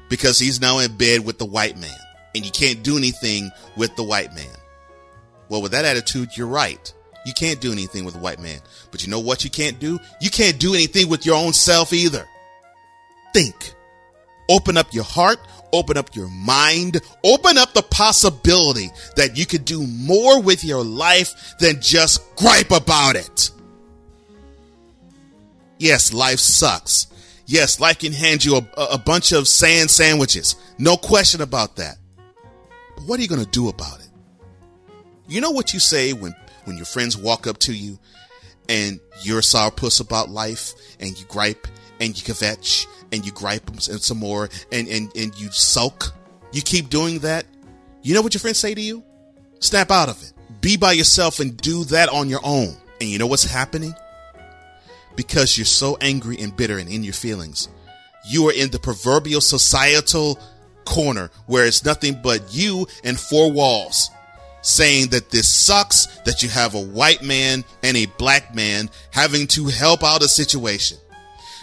because 0.09 0.39
he's 0.39 0.61
now 0.61 0.81
in 0.81 0.97
bed 0.97 1.25
with 1.25 1.39
the 1.39 1.47
white 1.47 1.79
man 1.79 1.97
and 2.35 2.45
you 2.45 2.51
can't 2.51 2.83
do 2.83 2.97
anything 2.97 3.51
with 3.77 3.95
the 3.97 4.03
white 4.05 4.35
man. 4.35 4.55
Well, 5.49 5.63
with 5.63 5.73
that 5.73 5.85
attitude, 5.85 6.37
you're 6.37 6.47
right. 6.47 6.93
You 7.27 7.33
can't 7.35 7.61
do 7.61 7.73
anything 7.73 8.05
with 8.05 8.15
a 8.15 8.19
white 8.19 8.39
man. 8.41 8.61
But 8.91 9.05
you 9.05 9.11
know 9.11 9.21
what 9.21 9.45
you 9.45 9.51
can't 9.51 9.79
do? 9.79 9.99
You 10.21 10.31
can't 10.31 10.59
do 10.59 10.75
anything 10.75 11.09
with 11.09 11.27
your 11.27 11.37
own 11.37 11.53
self 11.53 11.93
either. 11.93 12.27
think. 13.33 13.75
Open 14.49 14.77
up 14.77 14.93
your 14.93 15.05
heart, 15.05 15.39
open 15.73 15.97
up 15.97 16.17
your 16.17 16.29
mind, 16.29 17.01
open 17.23 17.57
up 17.57 17.73
the 17.73 17.83
possibility 17.83 18.91
that 19.15 19.37
you 19.37 19.47
could 19.47 19.65
do 19.65 19.87
more 19.87 20.41
with 20.43 20.65
your 20.65 20.83
life 20.83 21.55
than 21.61 21.81
just 21.81 22.35
gripe 22.37 22.73
about 22.73 23.15
it. 23.15 23.51
Yes, 25.79 26.13
life 26.13 26.41
sucks. 26.41 27.07
Yes, 27.47 27.79
life 27.79 28.01
can 28.01 28.13
hand 28.13 28.45
you 28.45 28.57
a, 28.57 28.67
a 28.77 28.99
bunch 28.99 29.31
of 29.33 29.47
sand 29.47 29.91
sandwiches. 29.91 30.57
No 30.79 30.97
question 30.97 31.41
about 31.41 31.77
that. 31.77 31.97
What 33.07 33.19
are 33.19 33.23
you 33.23 33.29
going 33.29 33.45
to 33.45 33.51
do 33.51 33.69
about 33.69 34.01
it? 34.01 34.09
You 35.29 35.41
know 35.41 35.51
what 35.51 35.73
you 35.73 35.81
say 35.81 36.13
when, 36.13 36.35
when 36.65 36.77
your 36.77 36.87
friends 36.87 37.17
walk 37.17 37.47
up 37.47 37.59
to 37.59 37.75
you 37.75 37.99
and 38.69 39.01
you're 39.23 39.39
a 39.39 39.43
sourpuss 39.43 40.01
about 40.01 40.29
life 40.29 40.75
and 40.99 41.19
you 41.19 41.25
gripe 41.27 41.67
and 42.01 42.09
you 42.09 42.35
kvetch 42.35 42.87
and 43.13 43.25
you 43.25 43.33
gripe 43.33 43.69
and 43.69 43.83
some 43.83 44.19
more 44.19 44.49
and, 44.73 44.89
and, 44.89 45.15
and 45.17 45.39
you 45.39 45.51
sulk? 45.51 46.13
You 46.53 46.63
keep 46.63 46.89
doing 46.89 47.21
that. 47.21 47.47
You 48.03 48.15
know 48.15 48.23
what 48.23 48.35
your 48.35 48.41
friends 48.41 48.59
say 48.59 48.75
to 48.75 48.81
you? 48.81 49.05
Snap 49.61 49.91
out 49.91 50.09
of 50.09 50.23
it. 50.23 50.33
Be 50.61 50.77
by 50.77 50.93
yourself 50.93 51.41
and 51.41 51.57
do 51.57 51.85
that 51.85 52.09
on 52.09 52.29
your 52.29 52.41
own. 52.43 52.77
And 53.01 53.09
you 53.09 53.19
know 53.19 53.27
what's 53.27 53.45
happening? 53.45 53.95
because 55.17 55.59
you're 55.59 55.65
so 55.65 55.99
angry 56.01 56.39
and 56.39 56.57
bitter 56.57 56.79
and 56.79 56.89
in 56.89 57.05
your 57.05 57.13
feelings. 57.13 57.69
You 58.29 58.49
are 58.49 58.53
in 58.53 58.71
the 58.71 58.79
proverbial 58.79 59.41
societal 59.41 60.39
corner 60.85 61.31
where 61.47 61.67
it's 61.67 61.85
nothing 61.85 62.21
but 62.23 62.55
you 62.55 62.87
and 63.05 63.19
four 63.19 63.51
walls 63.51 64.11
saying 64.63 65.09
that 65.09 65.31
this 65.31 65.49
sucks 65.53 66.07
that 66.25 66.43
you 66.43 66.49
have 66.49 66.75
a 66.75 66.81
white 66.81 67.23
man 67.23 67.65
and 67.83 67.97
a 67.97 68.07
black 68.19 68.55
man 68.55 68.91
having 69.11 69.47
to 69.47 69.67
help 69.67 70.05
out 70.05 70.23
a 70.23 70.29
situation 70.29 70.99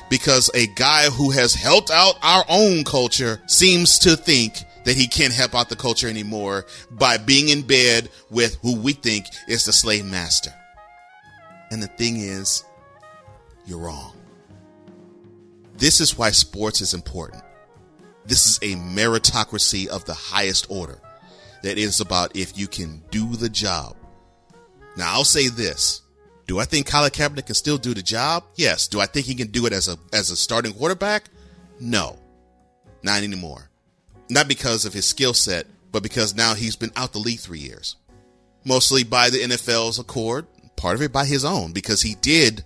because 0.09 0.49
a 0.53 0.67
guy 0.67 1.09
who 1.09 1.31
has 1.31 1.53
helped 1.53 1.91
out 1.91 2.17
our 2.23 2.45
own 2.49 2.83
culture 2.83 3.41
seems 3.47 3.99
to 3.99 4.15
think 4.15 4.63
that 4.85 4.95
he 4.95 5.07
can't 5.07 5.33
help 5.33 5.53
out 5.53 5.69
the 5.69 5.75
culture 5.75 6.07
anymore 6.07 6.65
by 6.91 7.17
being 7.17 7.49
in 7.49 7.61
bed 7.61 8.09
with 8.29 8.55
who 8.61 8.79
we 8.79 8.93
think 8.93 9.25
is 9.47 9.65
the 9.65 9.73
slave 9.73 10.05
master. 10.05 10.53
And 11.71 11.83
the 11.83 11.87
thing 11.87 12.17
is, 12.17 12.63
you're 13.65 13.79
wrong. 13.79 14.13
This 15.75 15.99
is 15.99 16.17
why 16.17 16.31
sports 16.31 16.79
is 16.79 16.93
important. 16.93 17.43
This 18.27 18.45
is 18.45 18.57
a 18.61 18.75
meritocracy 18.75 19.87
of 19.87 20.05
the 20.05 20.13
highest 20.13 20.67
order 20.69 20.99
that 21.63 21.77
is 21.77 22.01
about 22.01 22.35
if 22.35 22.57
you 22.57 22.67
can 22.67 23.01
do 23.09 23.35
the 23.35 23.49
job. 23.49 23.95
Now, 24.97 25.13
I'll 25.13 25.23
say 25.23 25.47
this. 25.47 26.01
Do 26.45 26.59
I 26.59 26.65
think 26.65 26.87
Colin 26.87 27.11
Kaepernick 27.11 27.45
can 27.45 27.55
still 27.55 27.77
do 27.77 27.93
the 27.93 28.01
job? 28.01 28.43
Yes. 28.55 28.87
Do 28.87 28.99
I 28.99 29.05
think 29.05 29.25
he 29.25 29.35
can 29.35 29.47
do 29.47 29.65
it 29.65 29.73
as 29.73 29.87
a 29.87 29.97
as 30.13 30.29
a 30.29 30.35
starting 30.35 30.73
quarterback? 30.73 31.25
No. 31.79 32.17
Not 33.03 33.23
anymore. 33.23 33.69
Not 34.29 34.47
because 34.47 34.85
of 34.85 34.93
his 34.93 35.05
skill 35.05 35.33
set, 35.33 35.67
but 35.91 36.03
because 36.03 36.35
now 36.35 36.53
he's 36.53 36.75
been 36.75 36.91
out 36.95 37.13
the 37.13 37.19
league 37.19 37.39
3 37.39 37.59
years. 37.59 37.95
Mostly 38.65 39.03
by 39.03 39.29
the 39.29 39.37
NFL's 39.39 39.99
accord, 39.99 40.47
part 40.75 40.95
of 40.95 41.01
it 41.01 41.11
by 41.11 41.25
his 41.25 41.45
own 41.45 41.73
because 41.73 42.01
he 42.01 42.15
did 42.15 42.63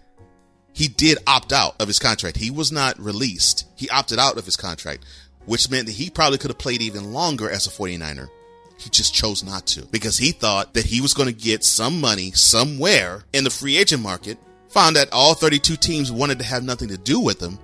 he 0.73 0.87
did 0.87 1.17
opt 1.27 1.51
out 1.51 1.75
of 1.81 1.87
his 1.87 1.99
contract. 1.99 2.37
He 2.37 2.49
was 2.49 2.71
not 2.71 2.97
released. 2.99 3.65
He 3.75 3.89
opted 3.89 4.19
out 4.19 4.37
of 4.37 4.45
his 4.45 4.55
contract, 4.55 5.05
which 5.45 5.69
meant 5.69 5.87
that 5.87 5.95
he 5.95 6.09
probably 6.09 6.37
could 6.37 6.51
have 6.51 6.57
played 6.57 6.81
even 6.81 7.13
longer 7.13 7.49
as 7.49 7.67
a 7.67 7.69
49er. 7.69 8.29
He 8.77 8.89
just 8.89 9.13
chose 9.13 9.43
not 9.43 9.67
to 9.67 9.85
because 9.87 10.17
he 10.17 10.31
thought 10.31 10.73
that 10.73 10.85
he 10.85 11.01
was 11.01 11.13
going 11.13 11.27
to 11.27 11.33
get 11.33 11.63
some 11.63 12.01
money 12.01 12.31
somewhere 12.31 13.23
in 13.31 13.43
the 13.43 13.49
free 13.49 13.77
agent 13.77 14.01
market, 14.01 14.37
found 14.69 14.95
that 14.95 15.13
all 15.13 15.33
32 15.33 15.75
teams 15.75 16.11
wanted 16.11 16.39
to 16.39 16.45
have 16.45 16.63
nothing 16.63 16.87
to 16.87 16.97
do 16.97 17.19
with 17.19 17.41
him, 17.41 17.59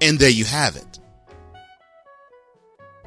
and 0.00 0.18
there 0.18 0.30
you 0.30 0.44
have 0.44 0.76
it. 0.76 0.98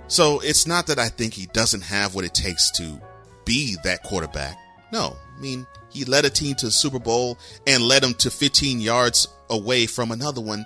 So 0.07 0.41
it's 0.41 0.67
not 0.67 0.87
that 0.87 0.99
I 0.99 1.07
think 1.07 1.33
he 1.33 1.45
doesn't 1.47 1.81
have 1.81 2.15
what 2.15 2.25
it 2.25 2.33
takes 2.33 2.69
to 2.71 2.99
be 3.45 3.77
that 3.83 4.03
quarterback. 4.03 4.57
No, 4.91 5.15
I 5.35 5.41
mean, 5.41 5.65
he 5.89 6.05
led 6.05 6.25
a 6.25 6.29
team 6.29 6.55
to 6.55 6.65
the 6.67 6.71
Super 6.71 6.99
Bowl 6.99 7.37
and 7.65 7.83
led 7.83 8.03
them 8.03 8.13
to 8.15 8.29
15 8.29 8.81
yards 8.81 9.27
away 9.49 9.85
from 9.85 10.11
another 10.11 10.41
one 10.41 10.65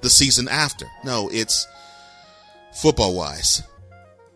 the 0.00 0.10
season 0.10 0.48
after. 0.48 0.86
No, 1.04 1.28
it's 1.32 1.66
football 2.80 3.14
wise. 3.14 3.62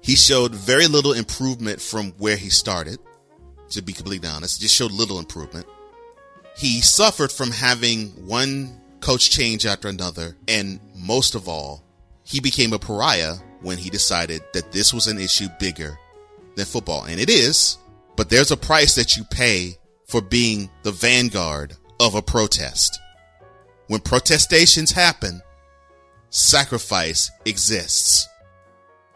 He 0.00 0.16
showed 0.16 0.54
very 0.54 0.88
little 0.88 1.12
improvement 1.12 1.80
from 1.80 2.12
where 2.18 2.36
he 2.36 2.50
started, 2.50 2.98
to 3.70 3.82
be 3.82 3.92
completely 3.92 4.28
honest. 4.28 4.60
Just 4.60 4.74
showed 4.74 4.90
little 4.90 5.18
improvement. 5.18 5.66
He 6.56 6.80
suffered 6.80 7.30
from 7.30 7.50
having 7.50 8.08
one 8.26 8.80
coach 9.00 9.30
change 9.30 9.64
after 9.64 9.88
another, 9.88 10.36
and 10.48 10.80
most 10.94 11.34
of 11.34 11.48
all, 11.48 11.84
he 12.24 12.40
became 12.40 12.72
a 12.72 12.78
pariah 12.78 13.34
when 13.60 13.78
he 13.78 13.90
decided 13.90 14.42
that 14.52 14.72
this 14.72 14.92
was 14.92 15.06
an 15.06 15.18
issue 15.18 15.48
bigger 15.60 15.96
than 16.56 16.66
football. 16.66 17.04
And 17.04 17.20
it 17.20 17.30
is, 17.30 17.78
but 18.16 18.28
there's 18.28 18.50
a 18.50 18.56
price 18.56 18.94
that 18.96 19.16
you 19.16 19.24
pay 19.24 19.78
for 20.06 20.20
being 20.20 20.68
the 20.82 20.92
vanguard 20.92 21.74
of 22.00 22.14
a 22.14 22.22
protest. 22.22 22.98
When 23.86 24.00
protestations 24.00 24.90
happen, 24.90 25.40
sacrifice 26.30 27.30
exists. 27.44 28.28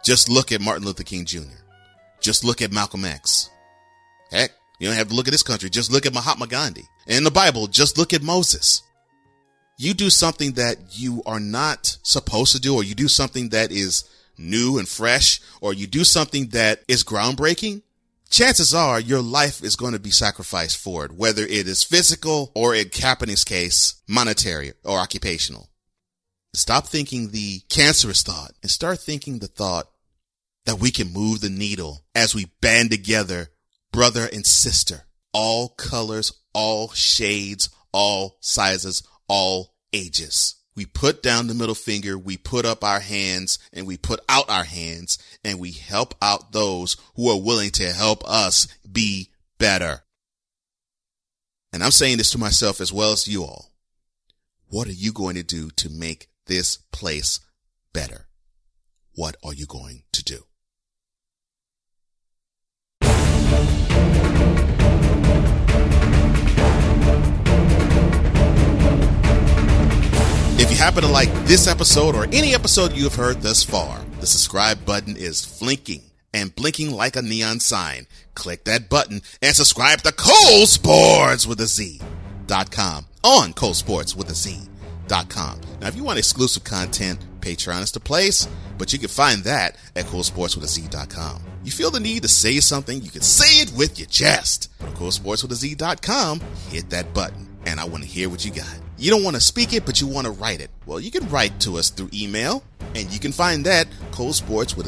Just 0.07 0.28
look 0.28 0.52
at 0.52 0.61
Martin 0.61 0.84
Luther 0.84 1.02
King 1.02 1.24
Jr. 1.24 1.40
Just 2.20 2.44
look 2.44 2.62
at 2.62 2.70
Malcolm 2.70 3.04
X. 3.04 3.50
Heck, 4.30 4.52
you 4.78 4.86
don't 4.86 4.96
have 4.96 5.09
to 5.09 5.14
look 5.14 5.26
at 5.26 5.32
this 5.32 5.42
country. 5.42 5.68
Just 5.68 5.90
look 5.90 6.07
at 6.07 6.14
Mahatma 6.14 6.46
Gandhi. 6.46 6.84
In 7.09 7.24
the 7.24 7.30
Bible, 7.32 7.66
just 7.66 7.98
look 7.98 8.12
at 8.12 8.22
Moses. 8.22 8.84
You 9.76 9.94
do 9.94 10.09
something 10.09 10.52
that 10.52 10.76
you 10.90 11.24
are 11.26 11.40
not 11.40 11.98
supposed 12.04 12.52
to 12.52 12.61
do, 12.61 12.76
or 12.76 12.84
you 12.84 12.94
do 12.94 13.09
something 13.09 13.48
that 13.48 13.72
is 13.72 14.09
new 14.38 14.78
and 14.78 14.88
fresh, 14.88 15.40
or 15.61 15.74
you 15.74 15.88
do 15.88 16.04
something 16.04 16.50
that 16.50 16.84
is 16.86 17.02
groundbreaking, 17.02 17.82
chances 18.30 18.72
are 18.72 19.00
your 19.00 19.20
life 19.20 19.64
is 19.64 19.74
going 19.74 19.94
to 19.94 19.98
be 19.98 20.11
sacrificed 20.11 20.76
for 20.78 21.04
it, 21.04 21.11
whether 21.11 21.42
it 21.42 21.66
is 21.66 21.82
physical 21.82 22.52
or 22.54 22.76
in 22.76 22.90
Kaepernick's 22.90 23.42
case, 23.42 23.96
monetary 24.07 24.72
or 24.84 25.00
occupational. 25.00 25.68
Stop 26.54 26.86
thinking 26.86 27.32
the 27.32 27.59
cancerous 27.68 28.22
thought 28.22 28.52
and 28.62 28.70
start 28.70 29.00
thinking 29.00 29.40
the 29.40 29.48
thought 29.48 29.88
that 30.66 30.80
we 30.80 30.90
can 30.90 31.12
move 31.12 31.40
the 31.40 31.48
needle 31.48 32.04
as 32.14 32.34
we 32.34 32.50
band 32.60 32.90
together, 32.90 33.48
brother 33.92 34.28
and 34.30 34.44
sister, 34.44 35.06
all 35.32 35.70
colors, 35.70 36.32
all 36.52 36.90
shades, 36.90 37.70
all 37.92 38.36
sizes, 38.40 39.02
all 39.28 39.74
ages. 39.92 40.56
We 40.74 40.84
put 40.84 41.22
down 41.22 41.46
the 41.46 41.54
middle 41.54 41.74
finger, 41.74 42.18
we 42.18 42.36
put 42.36 42.66
up 42.66 42.84
our 42.84 43.00
hands, 43.00 43.58
and 43.72 43.86
we 43.86 43.96
put 43.96 44.20
out 44.28 44.50
our 44.50 44.64
hands, 44.64 45.16
and 45.42 45.58
we 45.58 45.72
help 45.72 46.14
out 46.20 46.52
those 46.52 46.98
who 47.14 47.30
are 47.30 47.40
willing 47.40 47.70
to 47.70 47.92
help 47.92 48.22
us 48.28 48.68
be 48.90 49.30
better. 49.58 50.02
And 51.72 51.82
I'm 51.82 51.92
saying 51.92 52.18
this 52.18 52.30
to 52.32 52.38
myself 52.38 52.80
as 52.80 52.92
well 52.92 53.12
as 53.12 53.26
you 53.26 53.42
all. 53.42 53.72
What 54.68 54.88
are 54.88 54.92
you 54.92 55.12
going 55.12 55.36
to 55.36 55.42
do 55.42 55.70
to 55.76 55.88
make 55.88 56.28
this 56.46 56.76
place 56.92 57.40
better? 57.92 58.26
What 59.14 59.36
are 59.42 59.54
you 59.54 59.66
going 59.66 60.02
to 60.12 60.24
do? 60.24 60.45
If 70.66 70.72
you 70.72 70.78
happen 70.78 71.02
to 71.02 71.08
like 71.08 71.32
this 71.44 71.68
episode 71.68 72.16
or 72.16 72.24
any 72.32 72.52
episode 72.52 72.90
you 72.90 73.04
have 73.04 73.14
heard 73.14 73.40
thus 73.40 73.62
far, 73.62 74.00
the 74.18 74.26
subscribe 74.26 74.84
button 74.84 75.16
is 75.16 75.44
flinking 75.44 76.02
and 76.34 76.52
blinking 76.56 76.90
like 76.90 77.14
a 77.14 77.22
neon 77.22 77.60
sign. 77.60 78.08
Click 78.34 78.64
that 78.64 78.88
button 78.88 79.22
and 79.40 79.54
subscribe 79.54 80.00
to 80.02 80.10
Cole 80.10 80.66
Sports 80.66 81.46
with 81.46 81.60
a 81.60 82.00
dot 82.48 82.72
com 82.72 83.06
on 83.22 83.52
Cole 83.52 83.74
Sports 83.74 84.16
with 84.16 84.28
a 84.28 84.68
dot 85.06 85.28
com. 85.28 85.60
Now, 85.80 85.86
if 85.86 85.94
you 85.94 86.02
want 86.02 86.18
exclusive 86.18 86.64
content, 86.64 87.24
Patreon 87.38 87.82
is 87.82 87.92
the 87.92 88.00
place, 88.00 88.48
but 88.76 88.92
you 88.92 88.98
can 88.98 89.08
find 89.08 89.44
that 89.44 89.76
at 89.94 90.06
Cole 90.06 90.24
Sports 90.24 90.56
with 90.56 90.64
a 90.64 90.68
Z 90.68 90.88
dot 90.90 91.10
com. 91.10 91.44
You 91.62 91.70
feel 91.70 91.92
the 91.92 92.00
need 92.00 92.22
to 92.22 92.28
say 92.28 92.58
something, 92.58 93.00
you 93.02 93.10
can 93.12 93.22
say 93.22 93.62
it 93.62 93.72
with 93.76 94.00
your 94.00 94.08
chest. 94.08 94.68
Go 94.80 94.86
to 94.86 94.96
Cole 94.96 95.12
Sports 95.12 95.42
with 95.42 95.52
a 95.52 95.54
Z 95.54 95.76
dot 95.76 96.02
com, 96.02 96.40
hit 96.70 96.90
that 96.90 97.14
button, 97.14 97.46
and 97.66 97.78
I 97.78 97.84
want 97.84 98.02
to 98.02 98.08
hear 98.08 98.28
what 98.28 98.44
you 98.44 98.50
got. 98.50 98.80
You 98.99 99.11
don't 99.11 99.22
want 99.22 99.36
to 99.36 99.42
speak 99.42 99.74
it, 99.74 99.84
but 99.84 100.01
you 100.01 100.07
want 100.07 100.26
to 100.26 100.32
write 100.32 100.61
it. 100.61 100.70
Well, 100.86 100.99
you 100.99 101.11
can 101.11 101.28
write 101.28 101.61
to 101.61 101.76
us 101.76 101.90
through 101.90 102.09
email, 102.14 102.62
and 102.94 103.12
you 103.12 103.18
can 103.18 103.30
find 103.30 103.66
that 103.66 103.86
colesports 104.11 104.74
with. 104.74 104.86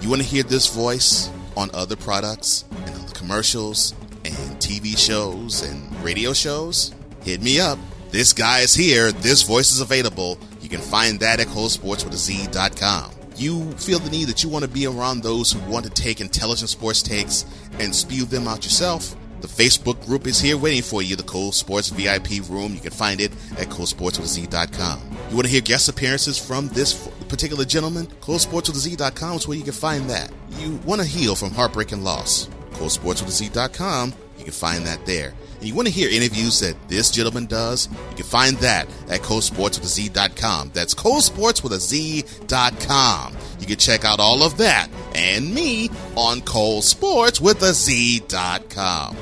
You 0.00 0.08
want 0.08 0.22
to 0.22 0.28
hear 0.28 0.42
this 0.42 0.74
voice 0.74 1.30
on 1.56 1.70
other 1.74 1.96
products 1.96 2.64
and 2.86 2.94
on 2.94 3.06
the 3.06 3.12
commercials 3.12 3.92
and 4.24 4.34
TV 4.58 4.96
shows 4.96 5.62
and 5.62 5.94
radio 6.02 6.32
shows? 6.32 6.94
Hit 7.22 7.42
me 7.42 7.60
up. 7.60 7.78
This 8.10 8.32
guy 8.32 8.60
is 8.60 8.74
here. 8.74 9.12
This 9.12 9.42
voice 9.42 9.70
is 9.70 9.82
available. 9.82 10.38
You 10.62 10.70
can 10.70 10.80
find 10.80 11.20
that 11.20 11.40
at 11.40 11.48
colesportswithaz.com. 11.48 13.10
You 13.36 13.70
feel 13.72 13.98
the 13.98 14.10
need 14.10 14.28
that 14.28 14.42
you 14.42 14.48
want 14.48 14.64
to 14.64 14.70
be 14.70 14.86
around 14.86 15.22
those 15.22 15.52
who 15.52 15.60
want 15.70 15.84
to 15.84 15.90
take 15.90 16.22
intelligent 16.22 16.70
sports 16.70 17.02
takes 17.02 17.44
and 17.78 17.94
spew 17.94 18.24
them 18.24 18.48
out 18.48 18.64
yourself? 18.64 19.14
The 19.40 19.48
Facebook 19.48 20.04
group 20.04 20.26
is 20.26 20.40
here 20.40 20.56
waiting 20.56 20.82
for 20.82 21.00
you, 21.02 21.14
the 21.14 21.22
Cole 21.22 21.52
Sports 21.52 21.90
VIP 21.90 22.48
room. 22.48 22.74
You 22.74 22.80
can 22.80 22.90
find 22.90 23.20
it 23.20 23.30
at 23.52 23.68
colesportswithaz.com. 23.68 25.00
You 25.30 25.36
want 25.36 25.46
to 25.46 25.52
hear 25.52 25.60
guest 25.60 25.88
appearances 25.88 26.36
from 26.38 26.66
this 26.68 27.08
particular 27.28 27.64
gentleman? 27.64 28.06
colesportswithaz.com 28.20 29.36
is 29.36 29.46
where 29.46 29.56
you 29.56 29.62
can 29.64 29.72
find 29.72 30.10
that. 30.10 30.32
You 30.58 30.80
want 30.84 31.00
to 31.00 31.06
heal 31.06 31.36
from 31.36 31.50
heartbreak 31.50 31.92
and 31.92 32.02
loss? 32.02 32.48
colesportswithaz.com. 32.72 34.14
You 34.38 34.44
can 34.44 34.52
find 34.52 34.84
that 34.86 35.06
there. 35.06 35.34
And 35.58 35.66
you 35.66 35.74
want 35.74 35.88
to 35.88 35.94
hear 35.94 36.08
interviews 36.08 36.60
that 36.60 36.76
this 36.88 37.10
gentleman 37.10 37.46
does? 37.46 37.88
You 38.10 38.16
can 38.16 38.24
find 38.24 38.56
that 38.58 38.86
at 39.08 39.22
colesportswithaz.com. 39.22 40.70
That's 40.72 40.94
colesportswithaz.com. 40.94 43.36
You 43.58 43.66
can 43.66 43.76
check 43.76 44.04
out 44.04 44.20
all 44.20 44.44
of 44.44 44.58
that 44.58 44.88
and 45.14 45.52
me 45.52 45.90
on 46.16 46.42
colesportswithaz.com. 46.42 49.16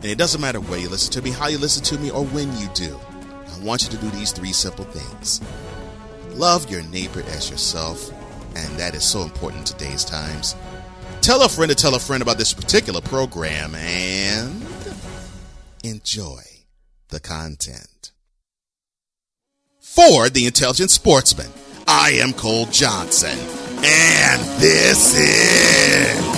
And 0.00 0.06
it 0.06 0.18
doesn't 0.18 0.40
matter 0.40 0.60
where 0.60 0.78
you 0.78 0.88
listen 0.88 1.12
to 1.14 1.22
me, 1.22 1.30
how 1.30 1.48
you 1.48 1.58
listen 1.58 1.82
to 1.84 1.98
me, 1.98 2.10
or 2.10 2.24
when 2.26 2.56
you 2.58 2.68
do. 2.74 2.98
I 3.52 3.58
want 3.64 3.82
you 3.82 3.90
to 3.90 3.96
do 3.96 4.08
these 4.10 4.30
three 4.30 4.52
simple 4.52 4.84
things. 4.84 5.40
Love 6.38 6.70
your 6.70 6.82
neighbor 6.84 7.22
as 7.30 7.50
yourself, 7.50 8.10
and 8.54 8.78
that 8.78 8.94
is 8.94 9.02
so 9.02 9.22
important 9.22 9.68
in 9.68 9.78
today's 9.78 10.04
times. 10.04 10.54
Tell 11.20 11.42
a 11.42 11.48
friend 11.48 11.68
to 11.70 11.74
tell 11.74 11.96
a 11.96 11.98
friend 11.98 12.22
about 12.22 12.38
this 12.38 12.54
particular 12.54 13.00
program 13.00 13.74
and 13.74 14.64
enjoy 15.82 16.42
the 17.08 17.18
content. 17.18 18.12
For 19.80 20.28
the 20.28 20.46
intelligent 20.46 20.92
sportsman, 20.92 21.50
I 21.88 22.10
am 22.12 22.32
Cole 22.34 22.66
Johnson, 22.66 23.36
and 23.82 24.60
this 24.60 25.18
is. 25.18 26.37